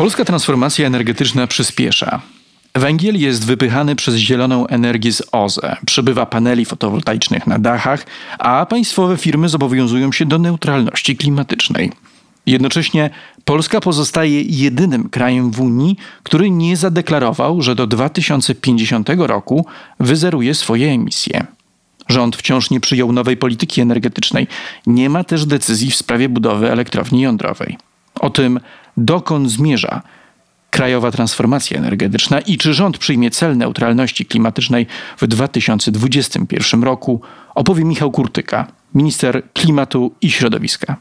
Polska 0.00 0.24
transformacja 0.24 0.86
energetyczna 0.86 1.46
przyspiesza. 1.46 2.20
Węgiel 2.74 3.20
jest 3.20 3.46
wypychany 3.46 3.96
przez 3.96 4.14
zieloną 4.14 4.66
energię 4.66 5.12
z 5.12 5.22
OZE, 5.32 5.76
przybywa 5.86 6.26
paneli 6.26 6.64
fotowoltaicznych 6.64 7.46
na 7.46 7.58
dachach, 7.58 8.06
a 8.38 8.66
państwowe 8.66 9.16
firmy 9.16 9.48
zobowiązują 9.48 10.12
się 10.12 10.26
do 10.26 10.38
neutralności 10.38 11.16
klimatycznej. 11.16 11.92
Jednocześnie 12.46 13.10
Polska 13.44 13.80
pozostaje 13.80 14.42
jedynym 14.42 15.08
krajem 15.08 15.50
w 15.50 15.60
Unii, 15.60 15.96
który 16.22 16.50
nie 16.50 16.76
zadeklarował, 16.76 17.62
że 17.62 17.74
do 17.74 17.86
2050 17.86 19.08
roku 19.16 19.66
wyzeruje 20.00 20.54
swoje 20.54 20.90
emisje. 20.90 21.46
Rząd 22.08 22.36
wciąż 22.36 22.70
nie 22.70 22.80
przyjął 22.80 23.12
nowej 23.12 23.36
polityki 23.36 23.80
energetycznej. 23.80 24.46
Nie 24.86 25.10
ma 25.10 25.24
też 25.24 25.46
decyzji 25.46 25.90
w 25.90 25.96
sprawie 25.96 26.28
budowy 26.28 26.72
elektrowni 26.72 27.20
jądrowej. 27.20 27.89
O 28.20 28.30
tym, 28.30 28.60
dokąd 28.96 29.50
zmierza 29.50 30.02
krajowa 30.70 31.10
transformacja 31.10 31.78
energetyczna 31.78 32.40
i 32.40 32.58
czy 32.58 32.74
rząd 32.74 32.98
przyjmie 32.98 33.30
cel 33.30 33.56
neutralności 33.56 34.26
klimatycznej 34.26 34.86
w 35.18 35.26
2021 35.26 36.82
roku, 36.82 37.20
opowie 37.54 37.84
Michał 37.84 38.10
Kurtyka, 38.10 38.66
minister 38.94 39.42
klimatu 39.52 40.14
i 40.20 40.30
środowiska. 40.30 40.96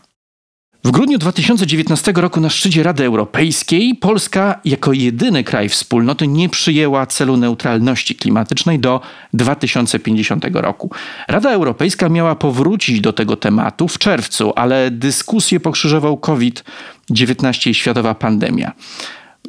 W 0.83 0.91
grudniu 0.91 1.17
2019 1.17 2.13
roku 2.15 2.41
na 2.41 2.49
szczycie 2.49 2.83
Rady 2.83 3.05
Europejskiej 3.05 3.95
Polska 3.95 4.59
jako 4.65 4.93
jedyny 4.93 5.43
kraj 5.43 5.69
wspólnoty 5.69 6.27
nie 6.27 6.49
przyjęła 6.49 7.05
celu 7.05 7.37
neutralności 7.37 8.15
klimatycznej 8.15 8.79
do 8.79 9.01
2050 9.33 10.45
roku. 10.53 10.91
Rada 11.27 11.51
Europejska 11.51 12.09
miała 12.09 12.35
powrócić 12.35 13.01
do 13.01 13.13
tego 13.13 13.35
tematu 13.35 13.87
w 13.87 13.97
czerwcu, 13.97 14.53
ale 14.55 14.91
dyskusję 14.91 15.59
pokrzyżował 15.59 16.17
COVID-19 17.09 17.69
i 17.69 17.73
światowa 17.73 18.15
pandemia. 18.15 18.71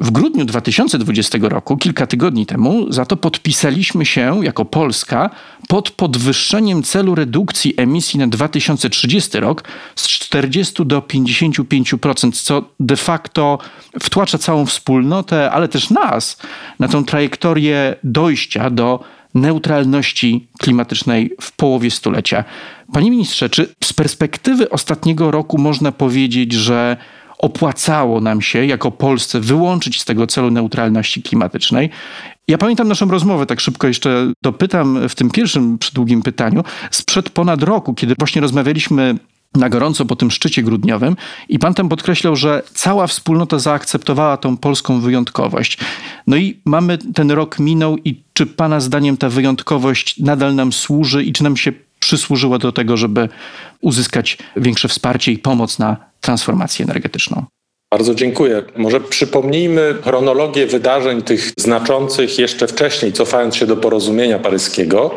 W 0.01 0.11
grudniu 0.11 0.45
2020 0.45 1.37
roku, 1.41 1.77
kilka 1.77 2.07
tygodni 2.07 2.45
temu, 2.45 2.91
za 2.91 3.05
to 3.05 3.17
podpisaliśmy 3.17 4.05
się 4.05 4.45
jako 4.45 4.65
Polska 4.65 5.29
pod 5.67 5.91
podwyższeniem 5.91 6.83
celu 6.83 7.15
redukcji 7.15 7.73
emisji 7.77 8.19
na 8.19 8.27
2030 8.27 9.39
rok 9.39 9.63
z 9.95 10.07
40 10.07 10.85
do 10.85 10.99
55%, 11.01 12.31
co 12.31 12.63
de 12.79 12.97
facto 12.97 13.59
wtłacza 13.99 14.37
całą 14.37 14.65
wspólnotę, 14.65 15.51
ale 15.51 15.67
też 15.67 15.89
nas 15.89 16.37
na 16.79 16.87
tą 16.87 17.05
trajektorię 17.05 17.95
dojścia 18.03 18.69
do 18.69 19.03
neutralności 19.33 20.47
klimatycznej 20.59 21.31
w 21.41 21.51
połowie 21.51 21.91
stulecia. 21.91 22.43
Panie 22.93 23.11
ministrze, 23.11 23.49
czy 23.49 23.75
z 23.83 23.93
perspektywy 23.93 24.69
ostatniego 24.69 25.31
roku 25.31 25.57
można 25.57 25.91
powiedzieć, 25.91 26.53
że 26.53 26.97
opłacało 27.41 28.21
nam 28.21 28.41
się 28.41 28.65
jako 28.65 28.91
Polsce 28.91 29.39
wyłączyć 29.39 30.01
z 30.01 30.05
tego 30.05 30.27
celu 30.27 30.51
neutralności 30.51 31.23
klimatycznej. 31.23 31.89
Ja 32.47 32.57
pamiętam 32.57 32.87
naszą 32.87 33.11
rozmowę, 33.11 33.45
tak 33.45 33.59
szybko 33.59 33.87
jeszcze 33.87 34.31
dopytam 34.43 35.09
w 35.09 35.15
tym 35.15 35.29
pierwszym 35.29 35.77
przydługim 35.77 36.21
pytaniu, 36.21 36.63
sprzed 36.91 37.29
ponad 37.29 37.63
roku, 37.63 37.93
kiedy 37.93 38.15
właśnie 38.19 38.41
rozmawialiśmy 38.41 39.15
na 39.55 39.69
gorąco 39.69 40.05
po 40.05 40.15
tym 40.15 40.31
szczycie 40.31 40.63
grudniowym 40.63 41.15
i 41.49 41.59
pan 41.59 41.73
tam 41.73 41.89
podkreślał, 41.89 42.35
że 42.35 42.63
cała 42.73 43.07
wspólnota 43.07 43.59
zaakceptowała 43.59 44.37
tą 44.37 44.57
polską 44.57 44.99
wyjątkowość. 44.99 45.77
No 46.27 46.37
i 46.37 46.59
mamy 46.65 46.97
ten 46.97 47.31
rok 47.31 47.59
minął 47.59 47.97
i 47.97 48.23
czy 48.33 48.45
pana 48.45 48.79
zdaniem 48.79 49.17
ta 49.17 49.29
wyjątkowość 49.29 50.19
nadal 50.19 50.55
nam 50.55 50.73
służy 50.73 51.23
i 51.23 51.33
czy 51.33 51.43
nam 51.43 51.57
się 51.57 51.71
przysłużyła 51.99 52.57
do 52.57 52.71
tego, 52.71 52.97
żeby 52.97 53.29
uzyskać 53.81 54.37
większe 54.55 54.87
wsparcie 54.87 55.31
i 55.31 55.37
pomoc 55.37 55.79
na 55.79 56.10
transformację 56.21 56.85
energetyczną. 56.85 57.45
Bardzo 57.91 58.15
dziękuję. 58.15 58.63
Może 58.75 58.99
przypomnijmy 58.99 59.95
chronologię 60.03 60.65
wydarzeń 60.65 61.21
tych 61.21 61.51
znaczących 61.57 62.39
jeszcze 62.39 62.67
wcześniej, 62.67 63.13
cofając 63.13 63.55
się 63.55 63.65
do 63.65 63.77
porozumienia 63.77 64.39
paryskiego, 64.39 65.15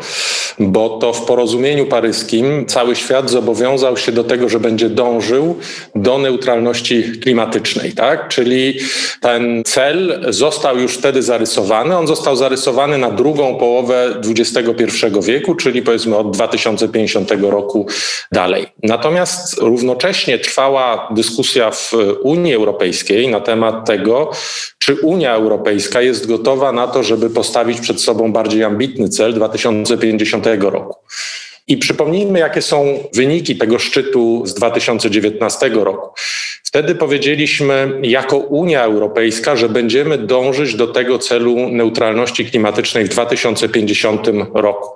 bo 0.59 0.89
to 0.89 1.13
w 1.13 1.25
porozumieniu 1.25 1.85
paryskim 1.85 2.65
cały 2.65 2.95
świat 2.95 3.29
zobowiązał 3.29 3.97
się 3.97 4.11
do 4.11 4.23
tego, 4.23 4.49
że 4.49 4.59
będzie 4.59 4.89
dążył 4.89 5.55
do 5.95 6.17
neutralności 6.17 7.03
klimatycznej, 7.03 7.91
tak? 7.91 8.27
Czyli 8.27 8.79
ten 9.21 9.63
cel 9.65 10.25
został 10.29 10.79
już 10.79 10.93
wtedy 10.93 11.23
zarysowany. 11.23 11.97
On 11.97 12.07
został 12.07 12.35
zarysowany 12.35 12.97
na 12.97 13.11
drugą 13.11 13.55
połowę 13.57 14.21
XXI 14.37 15.05
wieku, 15.23 15.55
czyli 15.55 15.81
powiedzmy 15.81 16.17
od 16.17 16.31
2050 16.31 17.31
roku 17.41 17.87
dalej. 18.31 18.67
Natomiast 18.83 19.57
równocześnie 19.57 20.39
trwała 20.39 21.07
dyskusja 21.11 21.71
w 21.71 21.91
Unii 22.23 22.53
Europejskiej, 22.53 22.64
Europejskiej 22.65 23.27
na 23.27 23.39
temat 23.39 23.87
tego, 23.87 24.31
czy 24.79 24.95
Unia 24.95 25.33
Europejska 25.33 26.01
jest 26.01 26.27
gotowa 26.27 26.71
na 26.71 26.87
to, 26.87 27.03
żeby 27.03 27.29
postawić 27.29 27.81
przed 27.81 28.01
sobą 28.01 28.31
bardziej 28.31 28.63
ambitny 28.63 29.09
cel 29.09 29.33
2050 29.33 30.45
roku. 30.59 30.95
I 31.67 31.77
przypomnijmy, 31.77 32.39
jakie 32.39 32.61
są 32.61 32.99
wyniki 33.13 33.55
tego 33.55 33.79
szczytu 33.79 34.43
z 34.45 34.53
2019 34.53 35.69
roku. 35.69 36.09
Wtedy 36.63 36.95
powiedzieliśmy 36.95 37.99
jako 38.01 38.37
Unia 38.37 38.83
Europejska, 38.83 39.55
że 39.55 39.69
będziemy 39.69 40.17
dążyć 40.17 40.75
do 40.75 40.87
tego 40.87 41.19
celu 41.19 41.69
neutralności 41.69 42.45
klimatycznej 42.45 43.05
w 43.05 43.09
2050 43.09 44.27
roku. 44.53 44.89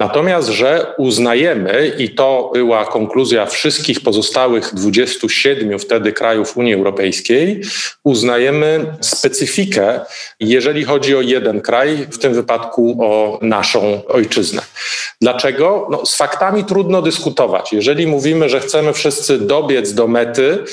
Natomiast, 0.00 0.48
że 0.48 0.94
uznajemy, 0.98 1.92
i 1.98 2.08
to 2.08 2.50
była 2.54 2.84
konkluzja 2.84 3.46
wszystkich 3.46 4.00
pozostałych 4.00 4.74
27 4.74 5.78
wtedy 5.78 6.12
krajów 6.12 6.56
Unii 6.56 6.74
Europejskiej, 6.74 7.60
uznajemy 8.04 8.86
specyfikę, 9.00 10.00
jeżeli 10.40 10.84
chodzi 10.84 11.16
o 11.16 11.20
jeden 11.20 11.60
kraj, 11.60 12.06
w 12.10 12.18
tym 12.18 12.34
wypadku 12.34 12.96
o 13.00 13.38
naszą 13.42 14.02
ojczyznę. 14.08 14.62
Dlaczego? 15.20 15.88
No, 15.90 16.06
z 16.06 16.16
faktami 16.16 16.64
trudno 16.64 17.02
dyskutować. 17.02 17.72
Jeżeli 17.72 18.06
mówimy, 18.06 18.48
że 18.48 18.60
chcemy 18.60 18.92
wszyscy 18.92 19.38
dobiec 19.38 19.94
do 19.94 20.08
mety, 20.08 20.64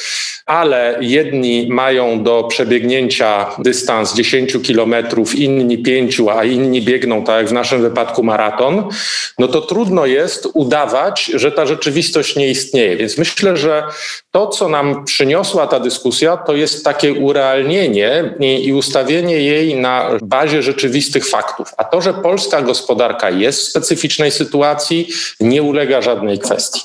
ale 0.45 0.97
jedni 1.01 1.67
mają 1.69 2.23
do 2.23 2.43
przebiegnięcia 2.43 3.45
dystans 3.59 4.15
10 4.15 4.57
kilometrów, 4.63 5.35
inni 5.35 5.77
5, 5.77 6.21
a 6.31 6.43
inni 6.43 6.81
biegną, 6.81 7.23
tak 7.23 7.37
jak 7.37 7.47
w 7.47 7.53
naszym 7.53 7.81
wypadku, 7.81 8.23
maraton, 8.23 8.89
no 9.39 9.47
to 9.47 9.61
trudno 9.61 10.05
jest 10.05 10.47
udawać, 10.53 11.25
że 11.25 11.51
ta 11.51 11.65
rzeczywistość 11.65 12.35
nie 12.35 12.49
istnieje. 12.49 12.97
Więc 12.97 13.17
myślę, 13.17 13.57
że 13.57 13.83
to, 14.31 14.47
co 14.47 14.69
nam 14.69 15.05
przyniosła 15.05 15.67
ta 15.67 15.79
dyskusja, 15.79 16.37
to 16.37 16.55
jest 16.55 16.85
takie 16.85 17.13
urealnienie 17.13 18.35
i, 18.39 18.65
i 18.65 18.73
ustawienie 18.73 19.39
jej 19.39 19.75
na 19.75 20.09
bazie 20.21 20.63
rzeczywistych 20.63 21.27
faktów. 21.27 21.67
A 21.77 21.83
to, 21.83 22.01
że 22.01 22.13
polska 22.13 22.61
gospodarka 22.61 23.29
jest 23.29 23.61
w 23.61 23.69
specyficznej 23.69 24.31
sytuacji, 24.31 25.09
nie 25.39 25.63
ulega 25.63 26.01
żadnej 26.01 26.39
kwestii. 26.39 26.81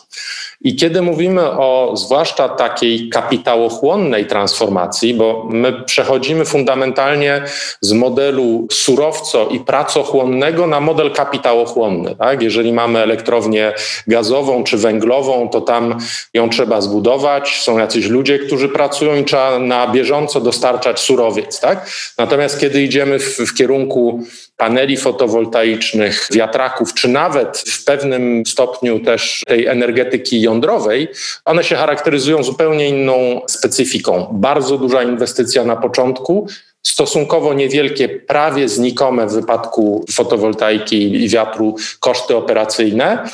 I 0.64 0.76
kiedy 0.76 1.02
mówimy 1.02 1.50
o 1.50 1.92
zwłaszcza 1.96 2.48
takiej 2.48 3.08
kapitałochłonnej 3.08 4.26
transformacji, 4.26 5.14
bo 5.14 5.46
my 5.50 5.72
przechodzimy 5.82 6.44
fundamentalnie 6.44 7.42
z 7.80 7.92
modelu 7.92 8.66
surowco 8.70 9.46
i 9.46 9.60
pracochłonnego 9.60 10.66
na 10.66 10.80
model 10.80 11.10
kapitałochłonny. 11.10 12.16
Tak? 12.16 12.42
Jeżeli 12.42 12.72
mamy 12.72 12.98
elektrownię 12.98 13.72
gazową 14.06 14.64
czy 14.64 14.76
węglową, 14.76 15.48
to 15.48 15.60
tam 15.60 15.98
ją 16.34 16.48
trzeba 16.48 16.80
zbudować, 16.80 17.60
są 17.62 17.78
jacyś 17.78 18.06
ludzie, 18.06 18.38
którzy 18.38 18.68
pracują 18.68 19.16
i 19.16 19.24
trzeba 19.24 19.58
na 19.58 19.86
bieżąco 19.86 20.40
dostarczać 20.40 21.00
surowiec. 21.00 21.60
Tak? 21.60 21.90
Natomiast 22.18 22.60
kiedy 22.60 22.82
idziemy 22.82 23.18
w, 23.18 23.38
w 23.38 23.54
kierunku 23.54 24.22
paneli 24.62 24.96
fotowoltaicznych, 24.96 26.28
wiatraków, 26.32 26.94
czy 26.94 27.08
nawet 27.08 27.58
w 27.58 27.84
pewnym 27.84 28.46
stopniu 28.46 29.00
też 29.00 29.42
tej 29.46 29.66
energetyki 29.66 30.40
jądrowej, 30.40 31.08
one 31.44 31.64
się 31.64 31.76
charakteryzują 31.76 32.42
zupełnie 32.42 32.88
inną 32.88 33.40
specyfiką. 33.48 34.26
Bardzo 34.32 34.78
duża 34.78 35.02
inwestycja 35.02 35.64
na 35.64 35.76
początku, 35.76 36.46
stosunkowo 36.82 37.54
niewielkie, 37.54 38.08
prawie 38.08 38.68
znikome 38.68 39.26
w 39.26 39.32
wypadku 39.32 40.04
fotowoltaiki 40.10 41.24
i 41.24 41.28
wiatru 41.28 41.76
koszty 42.00 42.36
operacyjne 42.36 43.28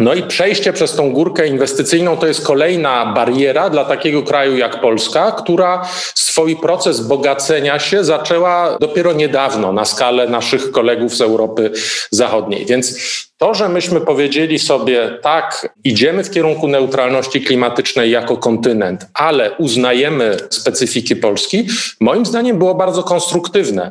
No 0.00 0.14
i 0.14 0.22
przejście 0.22 0.72
przez 0.72 0.94
tą 0.94 1.12
górkę 1.12 1.48
inwestycyjną 1.48 2.16
to 2.16 2.26
jest 2.26 2.46
kolejna 2.46 3.06
bariera 3.06 3.70
dla 3.70 3.84
takiego 3.84 4.22
kraju 4.22 4.56
jak 4.56 4.80
Polska, 4.80 5.32
która 5.32 5.88
swój 6.14 6.56
proces 6.56 7.00
bogacenia 7.00 7.78
się 7.78 8.04
zaczęła 8.04 8.78
dopiero 8.80 9.12
niedawno 9.12 9.72
na 9.72 9.84
skalę 9.84 10.28
naszych 10.28 10.70
kolegów 10.70 11.14
z 11.14 11.20
Europy 11.20 11.70
Zachodniej. 12.10 12.66
Więc 12.66 12.98
to, 13.38 13.54
że 13.54 13.68
myśmy 13.68 14.00
powiedzieli 14.00 14.58
sobie, 14.58 15.18
tak, 15.22 15.74
idziemy 15.84 16.24
w 16.24 16.30
kierunku 16.30 16.68
neutralności 16.68 17.40
klimatycznej 17.40 18.10
jako 18.10 18.36
kontynent, 18.36 19.06
ale 19.14 19.50
uznajemy 19.58 20.36
specyfiki 20.50 21.16
Polski, 21.16 21.66
moim 22.00 22.26
zdaniem 22.26 22.58
było 22.58 22.74
bardzo 22.74 23.02
konstruktywne 23.02 23.90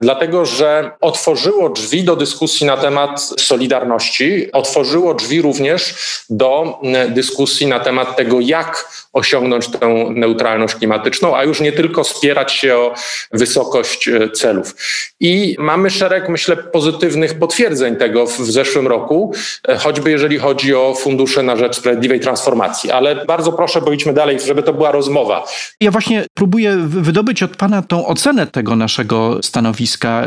dlatego 0.00 0.46
że 0.46 0.90
otworzyło 1.00 1.68
drzwi 1.68 2.04
do 2.04 2.16
dyskusji 2.16 2.66
na 2.66 2.76
temat 2.76 3.20
solidarności, 3.20 4.52
otworzyło 4.52 5.14
drzwi 5.14 5.42
również 5.42 5.94
do 6.30 6.80
dyskusji 7.08 7.66
na 7.66 7.80
temat 7.80 8.16
tego, 8.16 8.40
jak 8.40 8.88
osiągnąć 9.12 9.68
tę 9.68 9.88
neutralność 10.10 10.74
klimatyczną, 10.74 11.36
a 11.36 11.44
już 11.44 11.60
nie 11.60 11.72
tylko 11.72 12.04
spierać 12.04 12.52
się 12.52 12.76
o 12.76 12.94
wysokość 13.32 14.08
e, 14.08 14.30
celów. 14.30 14.74
I 15.20 15.56
mamy 15.58 15.90
szereg, 15.90 16.28
myślę, 16.28 16.56
pozytywnych 16.56 17.38
potwierdzeń 17.38 17.96
tego 17.96 18.26
w 18.26 18.36
zeszłym 18.36 18.86
roku, 18.86 19.34
e, 19.68 19.78
choćby 19.78 20.10
jeżeli 20.10 20.38
chodzi 20.38 20.74
o 20.74 20.94
fundusze 20.94 21.42
na 21.42 21.56
rzecz 21.56 21.76
sprawiedliwej 21.76 22.20
transformacji. 22.20 22.90
Ale 22.90 23.26
bardzo 23.26 23.52
proszę, 23.52 23.80
bo 23.80 23.92
idźmy 23.92 24.12
dalej, 24.12 24.40
żeby 24.40 24.62
to 24.62 24.72
była 24.72 24.92
rozmowa. 24.92 25.44
Ja 25.80 25.90
właśnie 25.90 26.26
próbuję 26.34 26.76
wydobyć 26.86 27.42
od 27.42 27.56
Pana 27.56 27.82
tą 27.82 28.06
ocenę 28.06 28.46
tego 28.46 28.76
naszego 28.76 29.38
stanowiska 29.42 29.83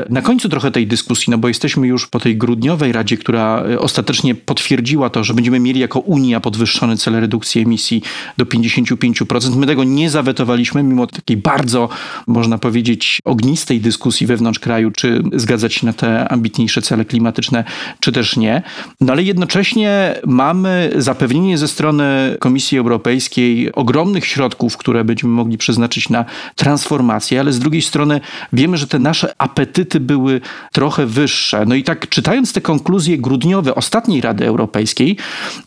na 0.09 0.21
końcu 0.21 0.49
trochę 0.49 0.71
tej 0.71 0.87
dyskusji, 0.87 1.31
no 1.31 1.37
bo 1.37 1.47
jesteśmy 1.47 1.87
już 1.87 2.07
po 2.07 2.19
tej 2.19 2.37
grudniowej 2.37 2.91
Radzie, 2.91 3.17
która 3.17 3.63
e, 3.63 3.79
ostatecznie 3.79 4.35
potwierdziła 4.35 5.09
to, 5.09 5.23
że 5.23 5.33
będziemy 5.33 5.59
mieli 5.59 5.79
jako 5.79 5.99
Unia 5.99 6.39
podwyższony 6.39 6.97
cel 6.97 7.19
redukcji 7.19 7.61
emisji 7.61 8.01
do 8.37 8.45
50 8.45 8.77
55%. 8.77 9.55
My 9.55 9.65
tego 9.65 9.83
nie 9.83 10.09
zawetowaliśmy, 10.09 10.83
mimo 10.83 11.07
takiej 11.07 11.37
bardzo, 11.37 11.89
można 12.27 12.57
powiedzieć, 12.57 13.21
ognistej 13.25 13.81
dyskusji 13.81 14.27
wewnątrz 14.27 14.59
kraju, 14.59 14.91
czy 14.91 15.23
zgadzać 15.33 15.73
się 15.73 15.85
na 15.85 15.93
te 15.93 16.29
ambitniejsze 16.29 16.81
cele 16.81 17.05
klimatyczne, 17.05 17.63
czy 17.99 18.11
też 18.11 18.37
nie. 18.37 18.61
No 19.01 19.13
ale 19.13 19.23
jednocześnie 19.23 20.15
mamy 20.25 20.91
zapewnienie 20.95 21.57
ze 21.57 21.67
strony 21.67 22.37
Komisji 22.39 22.77
Europejskiej 22.77 23.71
ogromnych 23.73 24.25
środków, 24.25 24.77
które 24.77 25.03
będziemy 25.03 25.33
mogli 25.33 25.57
przeznaczyć 25.57 26.09
na 26.09 26.25
transformację, 26.55 27.39
ale 27.39 27.53
z 27.53 27.59
drugiej 27.59 27.81
strony 27.81 28.21
wiemy, 28.53 28.77
że 28.77 28.87
te 28.87 28.99
nasze 28.99 29.33
apetyty 29.47 29.99
były 29.99 30.41
trochę 30.73 31.05
wyższe. 31.05 31.65
No 31.67 31.75
i 31.75 31.83
tak 31.83 32.09
czytając 32.09 32.53
te 32.53 32.61
konkluzje 32.61 33.17
grudniowe 33.17 33.75
ostatniej 33.75 34.21
Rady 34.21 34.45
Europejskiej, 34.45 35.17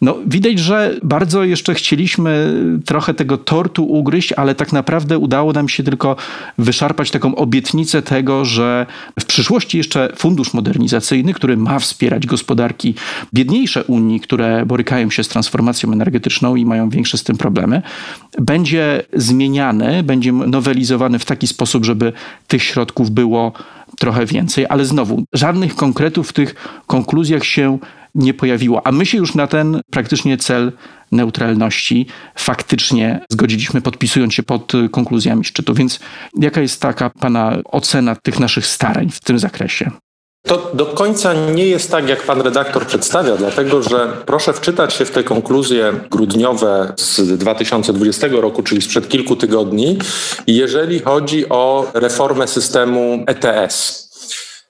no 0.00 0.16
widać, 0.26 0.58
że 0.58 0.96
bardzo 1.02 1.44
jeszcze 1.44 1.74
chcieliśmy 1.74 2.54
trochę 2.84 3.14
tego 3.14 3.38
tortu 3.38 3.84
ugryźć, 3.84 4.32
ale 4.32 4.54
tak 4.54 4.72
naprawdę 4.72 5.18
udało 5.18 5.52
nam 5.52 5.68
się 5.68 5.82
tylko 5.82 6.16
wyszarpać 6.58 7.10
taką 7.10 7.34
obietnicę 7.34 8.02
tego, 8.02 8.44
że 8.44 8.86
w 9.20 9.24
przyszłości 9.24 9.78
jeszcze 9.78 10.12
fundusz 10.16 10.54
modernizacyjny, 10.54 11.34
który 11.34 11.56
ma 11.56 11.78
wspierać 11.78 12.26
gospodarki 12.26 12.94
biedniejsze 13.34 13.84
Unii, 13.84 14.20
które 14.20 14.66
borykają 14.66 15.10
się 15.10 15.24
z 15.24 15.28
transformacją 15.28 15.92
energetyczną 15.92 16.56
i 16.56 16.64
mają 16.64 16.90
większe 16.90 17.18
z 17.18 17.22
tym 17.24 17.36
problemy, 17.36 17.82
będzie 18.38 19.02
zmieniany, 19.12 20.02
będzie 20.02 20.32
nowelizowany 20.32 21.18
w 21.18 21.24
taki 21.24 21.46
sposób, 21.46 21.84
żeby 21.84 22.12
tych 22.48 22.62
środków 22.62 23.10
było 23.10 23.52
trochę 24.00 24.26
więcej, 24.26 24.66
ale 24.68 24.84
znowu 24.84 25.24
żadnych 25.32 25.74
konkretów 25.74 26.28
w 26.28 26.32
tych 26.32 26.54
konkluzjach 26.86 27.44
się 27.44 27.78
nie 28.14 28.34
pojawiło, 28.34 28.86
a 28.86 28.92
my 28.92 29.06
się 29.06 29.18
już 29.18 29.34
na 29.34 29.46
ten 29.46 29.80
praktycznie 29.90 30.36
cel 30.36 30.72
neutralności 31.12 32.06
faktycznie 32.34 33.20
zgodziliśmy, 33.30 33.80
podpisując 33.80 34.34
się 34.34 34.42
pod 34.42 34.72
konkluzjami 34.90 35.44
szczytu. 35.44 35.74
Więc 35.74 36.00
jaka 36.38 36.60
jest 36.60 36.82
taka 36.82 37.10
Pana 37.10 37.58
ocena 37.64 38.16
tych 38.16 38.40
naszych 38.40 38.66
starań 38.66 39.10
w 39.10 39.20
tym 39.20 39.38
zakresie? 39.38 39.90
To 40.42 40.70
do 40.74 40.86
końca 40.86 41.34
nie 41.34 41.66
jest 41.66 41.90
tak, 41.90 42.08
jak 42.08 42.22
pan 42.22 42.40
redaktor 42.40 42.86
przedstawia, 42.86 43.36
dlatego 43.36 43.82
że 43.82 44.12
proszę 44.26 44.52
wczytać 44.52 44.94
się 44.94 45.04
w 45.04 45.10
te 45.10 45.24
konkluzje 45.24 45.92
grudniowe 46.10 46.92
z 46.96 47.38
2020 47.38 48.26
roku, 48.30 48.62
czyli 48.62 48.82
sprzed 48.82 49.08
kilku 49.08 49.36
tygodni, 49.36 49.98
jeżeli 50.46 51.00
chodzi 51.00 51.48
o 51.48 51.90
reformę 51.94 52.48
systemu 52.48 53.24
ETS. 53.26 54.10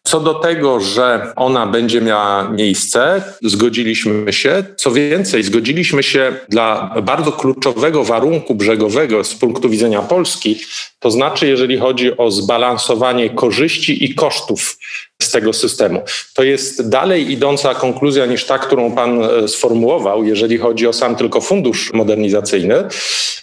Co 0.02 0.20
do 0.20 0.34
tego, 0.34 0.80
że 0.80 1.32
ona 1.36 1.66
będzie 1.66 2.00
miała 2.00 2.50
miejsce, 2.50 3.22
zgodziliśmy 3.42 4.32
się. 4.32 4.64
Co 4.76 4.92
więcej, 4.92 5.42
zgodziliśmy 5.42 6.02
się 6.02 6.32
dla 6.48 6.94
bardzo 7.02 7.32
kluczowego 7.32 8.04
warunku 8.04 8.54
brzegowego 8.54 9.24
z 9.24 9.34
punktu 9.34 9.68
widzenia 9.68 10.02
Polski, 10.02 10.60
to 10.98 11.10
znaczy, 11.10 11.46
jeżeli 11.46 11.78
chodzi 11.78 12.16
o 12.16 12.30
zbalansowanie 12.30 13.30
korzyści 13.30 14.04
i 14.04 14.14
kosztów 14.14 14.78
z 15.22 15.30
tego 15.30 15.52
systemu. 15.52 16.02
To 16.34 16.42
jest 16.42 16.88
dalej 16.88 17.32
idąca 17.32 17.74
konkluzja 17.74 18.26
niż 18.26 18.44
ta, 18.44 18.58
którą 18.58 18.92
pan 18.92 19.24
e, 19.24 19.48
sformułował, 19.48 20.24
jeżeli 20.24 20.58
chodzi 20.58 20.86
o 20.86 20.92
sam 20.92 21.16
tylko 21.16 21.40
fundusz 21.40 21.92
modernizacyjny. 21.92 22.84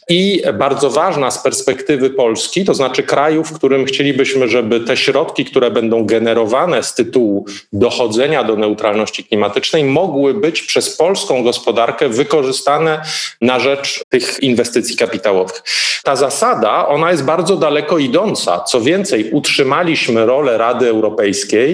I 0.09 0.41
bardzo 0.53 0.89
ważna 0.89 1.31
z 1.31 1.44
perspektywy 1.44 2.09
Polski, 2.09 2.65
to 2.65 2.74
znaczy 2.74 3.03
kraju, 3.03 3.44
w 3.44 3.53
którym 3.53 3.85
chcielibyśmy, 3.85 4.47
żeby 4.47 4.79
te 4.79 4.97
środki, 4.97 5.45
które 5.45 5.71
będą 5.71 6.06
generowane 6.06 6.83
z 6.83 6.94
tytułu 6.94 7.45
dochodzenia 7.74 8.44
do 8.44 8.56
neutralności 8.56 9.24
klimatycznej, 9.24 9.83
mogły 9.83 10.33
być 10.33 10.62
przez 10.62 10.95
polską 10.97 11.44
gospodarkę 11.44 12.09
wykorzystane 12.09 13.01
na 13.41 13.59
rzecz 13.59 14.03
tych 14.09 14.44
inwestycji 14.44 14.97
kapitałowych. 14.97 15.63
Ta 16.03 16.15
zasada, 16.15 16.88
ona 16.88 17.12
jest 17.12 17.24
bardzo 17.24 17.56
daleko 17.56 17.97
idąca. 17.97 18.59
Co 18.59 18.81
więcej, 18.81 19.31
utrzymaliśmy 19.31 20.25
rolę 20.25 20.57
Rady 20.57 20.88
Europejskiej 20.89 21.66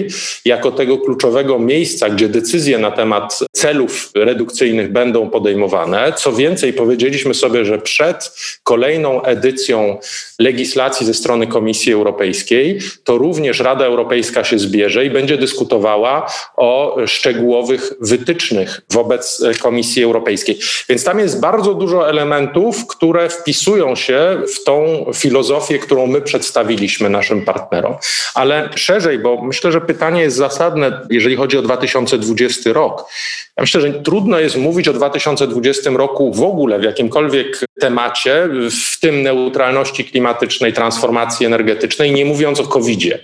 jako 0.44 0.70
tego 0.70 0.98
kluczowego 0.98 1.58
miejsca, 1.58 2.10
gdzie 2.10 2.28
decyzje 2.28 2.78
na 2.78 2.90
temat 2.90 3.38
celów 3.52 4.10
redukcyjnych 4.14 4.92
będą 4.92 5.30
podejmowane. 5.30 6.12
Co 6.16 6.32
więcej, 6.32 6.72
powiedzieliśmy 6.72 7.34
sobie, 7.34 7.64
że 7.64 7.78
przed 7.78 8.32
kolejną 8.62 9.22
edycją 9.22 9.98
legislacji 10.38 11.06
ze 11.06 11.14
strony 11.14 11.46
Komisji 11.46 11.92
Europejskiej, 11.92 12.78
to 13.04 13.18
również 13.18 13.60
Rada 13.60 13.84
Europejska 13.84 14.44
się 14.44 14.58
zbierze 14.58 15.04
i 15.04 15.10
będzie 15.10 15.36
dyskutowała 15.36 16.32
o 16.56 16.96
szczegółowych 17.06 17.92
wytycznych 18.00 18.80
wobec 18.90 19.44
Komisji 19.60 20.04
Europejskiej. 20.04 20.58
Więc 20.88 21.04
tam 21.04 21.18
jest 21.18 21.40
bardzo 21.40 21.74
dużo 21.74 22.08
elementów, 22.08 22.86
które 22.86 23.28
wpisują 23.28 23.96
się 23.96 24.42
w 24.54 24.64
tą 24.64 25.06
filozofię, 25.14 25.78
którą 25.78 26.06
my 26.06 26.20
przedstawiliśmy 26.20 27.10
naszym 27.10 27.44
partnerom. 27.44 27.94
Ale 28.34 28.68
szerzej, 28.74 29.18
bo 29.18 29.42
myślę, 29.42 29.72
że 29.72 29.80
pytanie 29.84 30.22
jest 30.22 30.36
zasadne, 30.36 31.00
jeżeli 31.10 31.36
chodzi 31.36 31.58
o 31.58 31.62
2020 31.62 32.72
rok. 32.72 33.04
Ja 33.56 33.60
myślę, 33.60 33.80
że 33.80 33.92
trudno 33.92 34.38
jest 34.38 34.56
mówić 34.56 34.88
o 34.88 34.92
2020 34.92 35.90
roku 35.90 36.32
w 36.32 36.42
ogóle 36.42 36.78
w 36.78 36.82
jakimkolwiek 36.82 37.64
temacie, 37.80 38.48
w 38.94 39.00
tym 39.00 39.22
neutralności 39.22 40.04
klimatycznej, 40.04 40.72
transformacji 40.72 41.46
energetycznej, 41.46 42.12
nie 42.12 42.24
mówiąc 42.24 42.60
o 42.60 42.66
COVID-zie. 42.66 43.18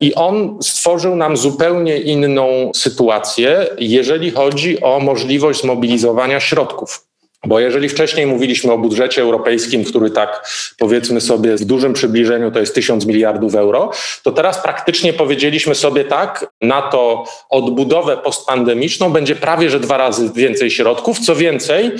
I 0.00 0.14
on 0.14 0.58
stworzył 0.62 1.16
nam 1.16 1.36
zupełnie 1.36 1.98
inną 1.98 2.70
sytuację, 2.74 3.66
jeżeli 3.78 4.30
chodzi 4.30 4.80
o 4.80 5.00
możliwość 5.00 5.60
zmobilizowania 5.60 6.40
środków. 6.40 7.06
Bo 7.46 7.60
jeżeli 7.60 7.88
wcześniej 7.88 8.26
mówiliśmy 8.26 8.72
o 8.72 8.78
budżecie 8.78 9.22
europejskim, 9.22 9.84
który 9.84 10.10
tak 10.10 10.48
powiedzmy 10.78 11.20
sobie 11.20 11.56
w 11.56 11.64
dużym 11.64 11.92
przybliżeniu 11.92 12.50
to 12.50 12.60
jest 12.60 12.74
tysiąc 12.74 13.06
miliardów 13.06 13.54
euro, 13.54 13.90
to 14.22 14.32
teraz 14.32 14.62
praktycznie 14.62 15.12
powiedzieliśmy 15.12 15.74
sobie 15.74 16.04
tak, 16.04 16.46
na 16.60 16.82
to 16.82 17.24
odbudowę 17.50 18.16
postpandemiczną 18.16 19.10
będzie 19.10 19.36
prawie 19.36 19.70
że 19.70 19.80
dwa 19.80 19.96
razy 19.96 20.30
więcej 20.34 20.70
środków. 20.70 21.18
Co 21.18 21.36
więcej, 21.36 21.92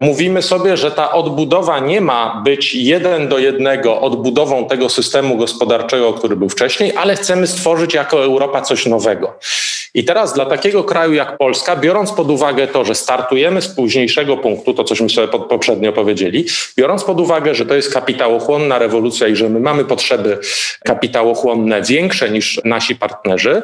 mówimy 0.00 0.42
sobie, 0.42 0.76
że 0.76 0.90
ta 0.90 1.12
odbudowa 1.12 1.78
nie 1.78 2.00
ma 2.00 2.42
być 2.44 2.74
jeden 2.74 3.28
do 3.28 3.38
jednego 3.38 4.00
odbudową 4.00 4.66
tego 4.66 4.88
systemu 4.88 5.36
gospodarczego, 5.36 6.12
który 6.12 6.36
był 6.36 6.48
wcześniej, 6.48 6.92
ale 6.96 7.16
chcemy 7.16 7.46
stworzyć 7.46 7.94
jako 7.94 8.24
Europa 8.24 8.60
coś 8.60 8.86
nowego. 8.86 9.38
I 9.94 10.04
teraz 10.04 10.34
dla 10.34 10.46
takiego 10.46 10.84
kraju 10.84 11.12
jak 11.12 11.38
Polska, 11.38 11.76
biorąc 11.76 12.12
pod 12.12 12.30
uwagę 12.30 12.66
to, 12.66 12.84
że 12.84 12.94
startujemy 12.94 13.62
z 13.62 13.68
późniejszego 13.68 14.36
punktu, 14.36 14.74
to 14.74 14.84
cośmy 14.84 15.10
sobie 15.10 15.28
poprzednio 15.28 15.92
powiedzieli, 15.92 16.46
biorąc 16.76 17.04
pod 17.04 17.20
uwagę, 17.20 17.54
że 17.54 17.66
to 17.66 17.74
jest 17.74 17.92
kapitałochłonna 17.92 18.78
rewolucja 18.78 19.28
i 19.28 19.36
że 19.36 19.48
my 19.48 19.60
mamy 19.60 19.84
potrzeby 19.84 20.38
kapitałochłonne 20.84 21.82
większe 21.82 22.30
niż 22.30 22.60
nasi 22.64 22.96
partnerzy, 22.96 23.62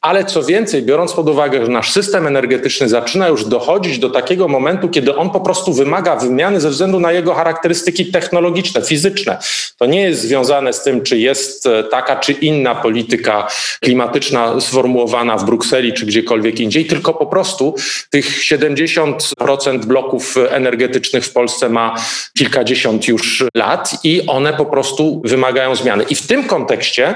ale 0.00 0.24
co 0.24 0.42
więcej, 0.42 0.82
biorąc 0.82 1.12
pod 1.12 1.28
uwagę, 1.28 1.64
że 1.66 1.72
nasz 1.72 1.92
system 1.92 2.26
energetyczny 2.26 2.88
zaczyna 2.88 3.28
już 3.28 3.44
dochodzić 3.44 3.98
do 3.98 4.10
takiego 4.10 4.48
momentu, 4.48 4.88
kiedy 4.88 5.16
on 5.16 5.30
po 5.30 5.40
prostu 5.40 5.72
wymaga 5.72 6.16
wymiany 6.16 6.60
ze 6.60 6.70
względu 6.70 7.00
na 7.00 7.12
jego 7.12 7.34
charakterystyki 7.34 8.06
technologiczne, 8.06 8.82
fizyczne. 8.82 9.38
To 9.76 9.86
nie 9.86 10.02
jest 10.02 10.20
związane 10.20 10.72
z 10.72 10.82
tym, 10.82 11.02
czy 11.02 11.18
jest 11.18 11.68
taka 11.90 12.16
czy 12.16 12.32
inna 12.32 12.74
polityka 12.74 13.48
klimatyczna 13.80 14.60
sformułowana 14.60 15.36
w 15.36 15.44
Brukseli, 15.44 15.67
Brukseli 15.68 15.92
czy 15.92 16.06
gdziekolwiek 16.06 16.60
indziej, 16.60 16.84
tylko 16.84 17.14
po 17.14 17.26
prostu 17.26 17.74
tych 18.10 18.40
70% 18.40 19.84
bloków 19.84 20.36
energetycznych 20.50 21.24
w 21.24 21.32
Polsce 21.32 21.68
ma 21.68 21.94
kilkadziesiąt 22.38 23.08
już 23.08 23.44
lat 23.54 23.90
i 24.04 24.22
one 24.26 24.52
po 24.52 24.66
prostu 24.66 25.22
wymagają 25.24 25.74
zmiany. 25.74 26.04
I 26.04 26.14
w 26.14 26.26
tym 26.26 26.44
kontekście 26.44 27.14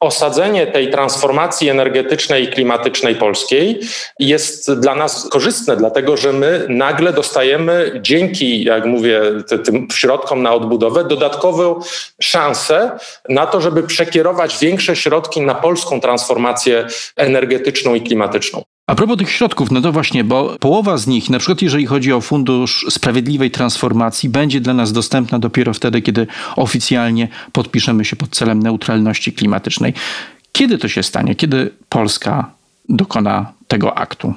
osadzenie 0.00 0.66
tej 0.66 0.90
transformacji 0.90 1.68
energetycznej 1.68 2.44
i 2.44 2.48
klimatycznej 2.48 3.14
polskiej 3.14 3.80
jest 4.18 4.72
dla 4.72 4.94
nas 4.94 5.28
korzystne, 5.28 5.76
dlatego 5.76 6.16
że 6.16 6.32
my 6.32 6.66
nagle 6.68 7.12
dostajemy 7.12 8.00
dzięki, 8.02 8.64
jak 8.64 8.84
mówię, 8.86 9.20
tym 9.64 9.88
środkom 9.92 10.42
na 10.42 10.54
odbudowę, 10.54 11.04
dodatkową 11.04 11.80
szansę 12.20 12.98
na 13.28 13.46
to, 13.46 13.60
żeby 13.60 13.82
przekierować 13.82 14.58
większe 14.58 14.96
środki 14.96 15.40
na 15.40 15.54
polską 15.54 16.00
transformację 16.00 16.86
energetyczną 17.16 17.94
i 17.94 18.00
klimatyczną. 18.00 18.62
A 18.86 18.94
propos 18.94 19.18
tych 19.18 19.30
środków, 19.30 19.70
no 19.70 19.80
to 19.80 19.92
właśnie, 19.92 20.24
bo 20.24 20.56
połowa 20.60 20.96
z 20.96 21.06
nich, 21.06 21.30
na 21.30 21.38
przykład 21.38 21.62
jeżeli 21.62 21.86
chodzi 21.86 22.12
o 22.12 22.20
Fundusz 22.20 22.86
Sprawiedliwej 22.90 23.50
Transformacji, 23.50 24.28
będzie 24.28 24.60
dla 24.60 24.74
nas 24.74 24.92
dostępna 24.92 25.38
dopiero 25.38 25.74
wtedy, 25.74 26.02
kiedy 26.02 26.26
oficjalnie 26.56 27.28
podpiszemy 27.52 28.04
się 28.04 28.16
pod 28.16 28.30
celem 28.30 28.62
neutralności 28.62 29.32
klimatycznej. 29.32 29.94
Kiedy 30.52 30.78
to 30.78 30.88
się 30.88 31.02
stanie? 31.02 31.34
Kiedy 31.34 31.70
Polska 31.88 32.50
dokona 32.88 33.52
tego 33.68 33.98
aktu? 33.98 34.34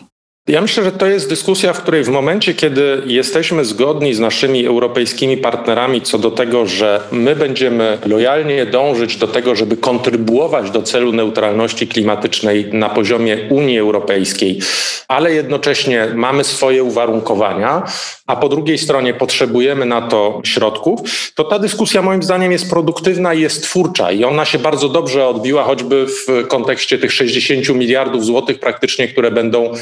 Ja 0.49 0.61
myślę, 0.61 0.83
że 0.83 0.91
to 0.91 1.05
jest 1.05 1.29
dyskusja, 1.29 1.73
w 1.73 1.81
której 1.81 2.03
w 2.03 2.09
momencie, 2.09 2.53
kiedy 2.53 3.01
jesteśmy 3.05 3.65
zgodni 3.65 4.13
z 4.13 4.19
naszymi 4.19 4.65
europejskimi 4.65 5.37
partnerami 5.37 6.01
co 6.01 6.17
do 6.17 6.31
tego, 6.31 6.65
że 6.65 7.01
my 7.11 7.35
będziemy 7.35 7.97
lojalnie 8.05 8.65
dążyć 8.65 9.17
do 9.17 9.27
tego, 9.27 9.55
żeby 9.55 9.77
kontrybuować 9.77 10.71
do 10.71 10.81
celu 10.81 11.11
neutralności 11.11 11.87
klimatycznej 11.87 12.69
na 12.73 12.89
poziomie 12.89 13.37
Unii 13.49 13.79
Europejskiej, 13.79 14.59
ale 15.07 15.33
jednocześnie 15.33 16.07
mamy 16.15 16.43
swoje 16.43 16.83
uwarunkowania, 16.83 17.83
a 18.27 18.35
po 18.35 18.49
drugiej 18.49 18.77
stronie 18.77 19.13
potrzebujemy 19.13 19.85
na 19.85 20.01
to 20.01 20.41
środków, 20.43 20.99
to 21.35 21.43
ta 21.43 21.59
dyskusja 21.59 22.01
moim 22.01 22.23
zdaniem 22.23 22.51
jest 22.51 22.69
produktywna 22.69 23.33
i 23.33 23.41
jest 23.41 23.63
twórcza 23.63 24.11
i 24.11 24.23
ona 24.23 24.45
się 24.45 24.59
bardzo 24.59 24.89
dobrze 24.89 25.27
odbiła 25.27 25.63
choćby 25.63 26.05
w 26.07 26.47
kontekście 26.47 26.97
tych 26.97 27.13
60 27.13 27.69
miliardów 27.69 28.25
złotych 28.25 28.59
praktycznie, 28.59 29.07
które 29.07 29.31
będą 29.31 29.73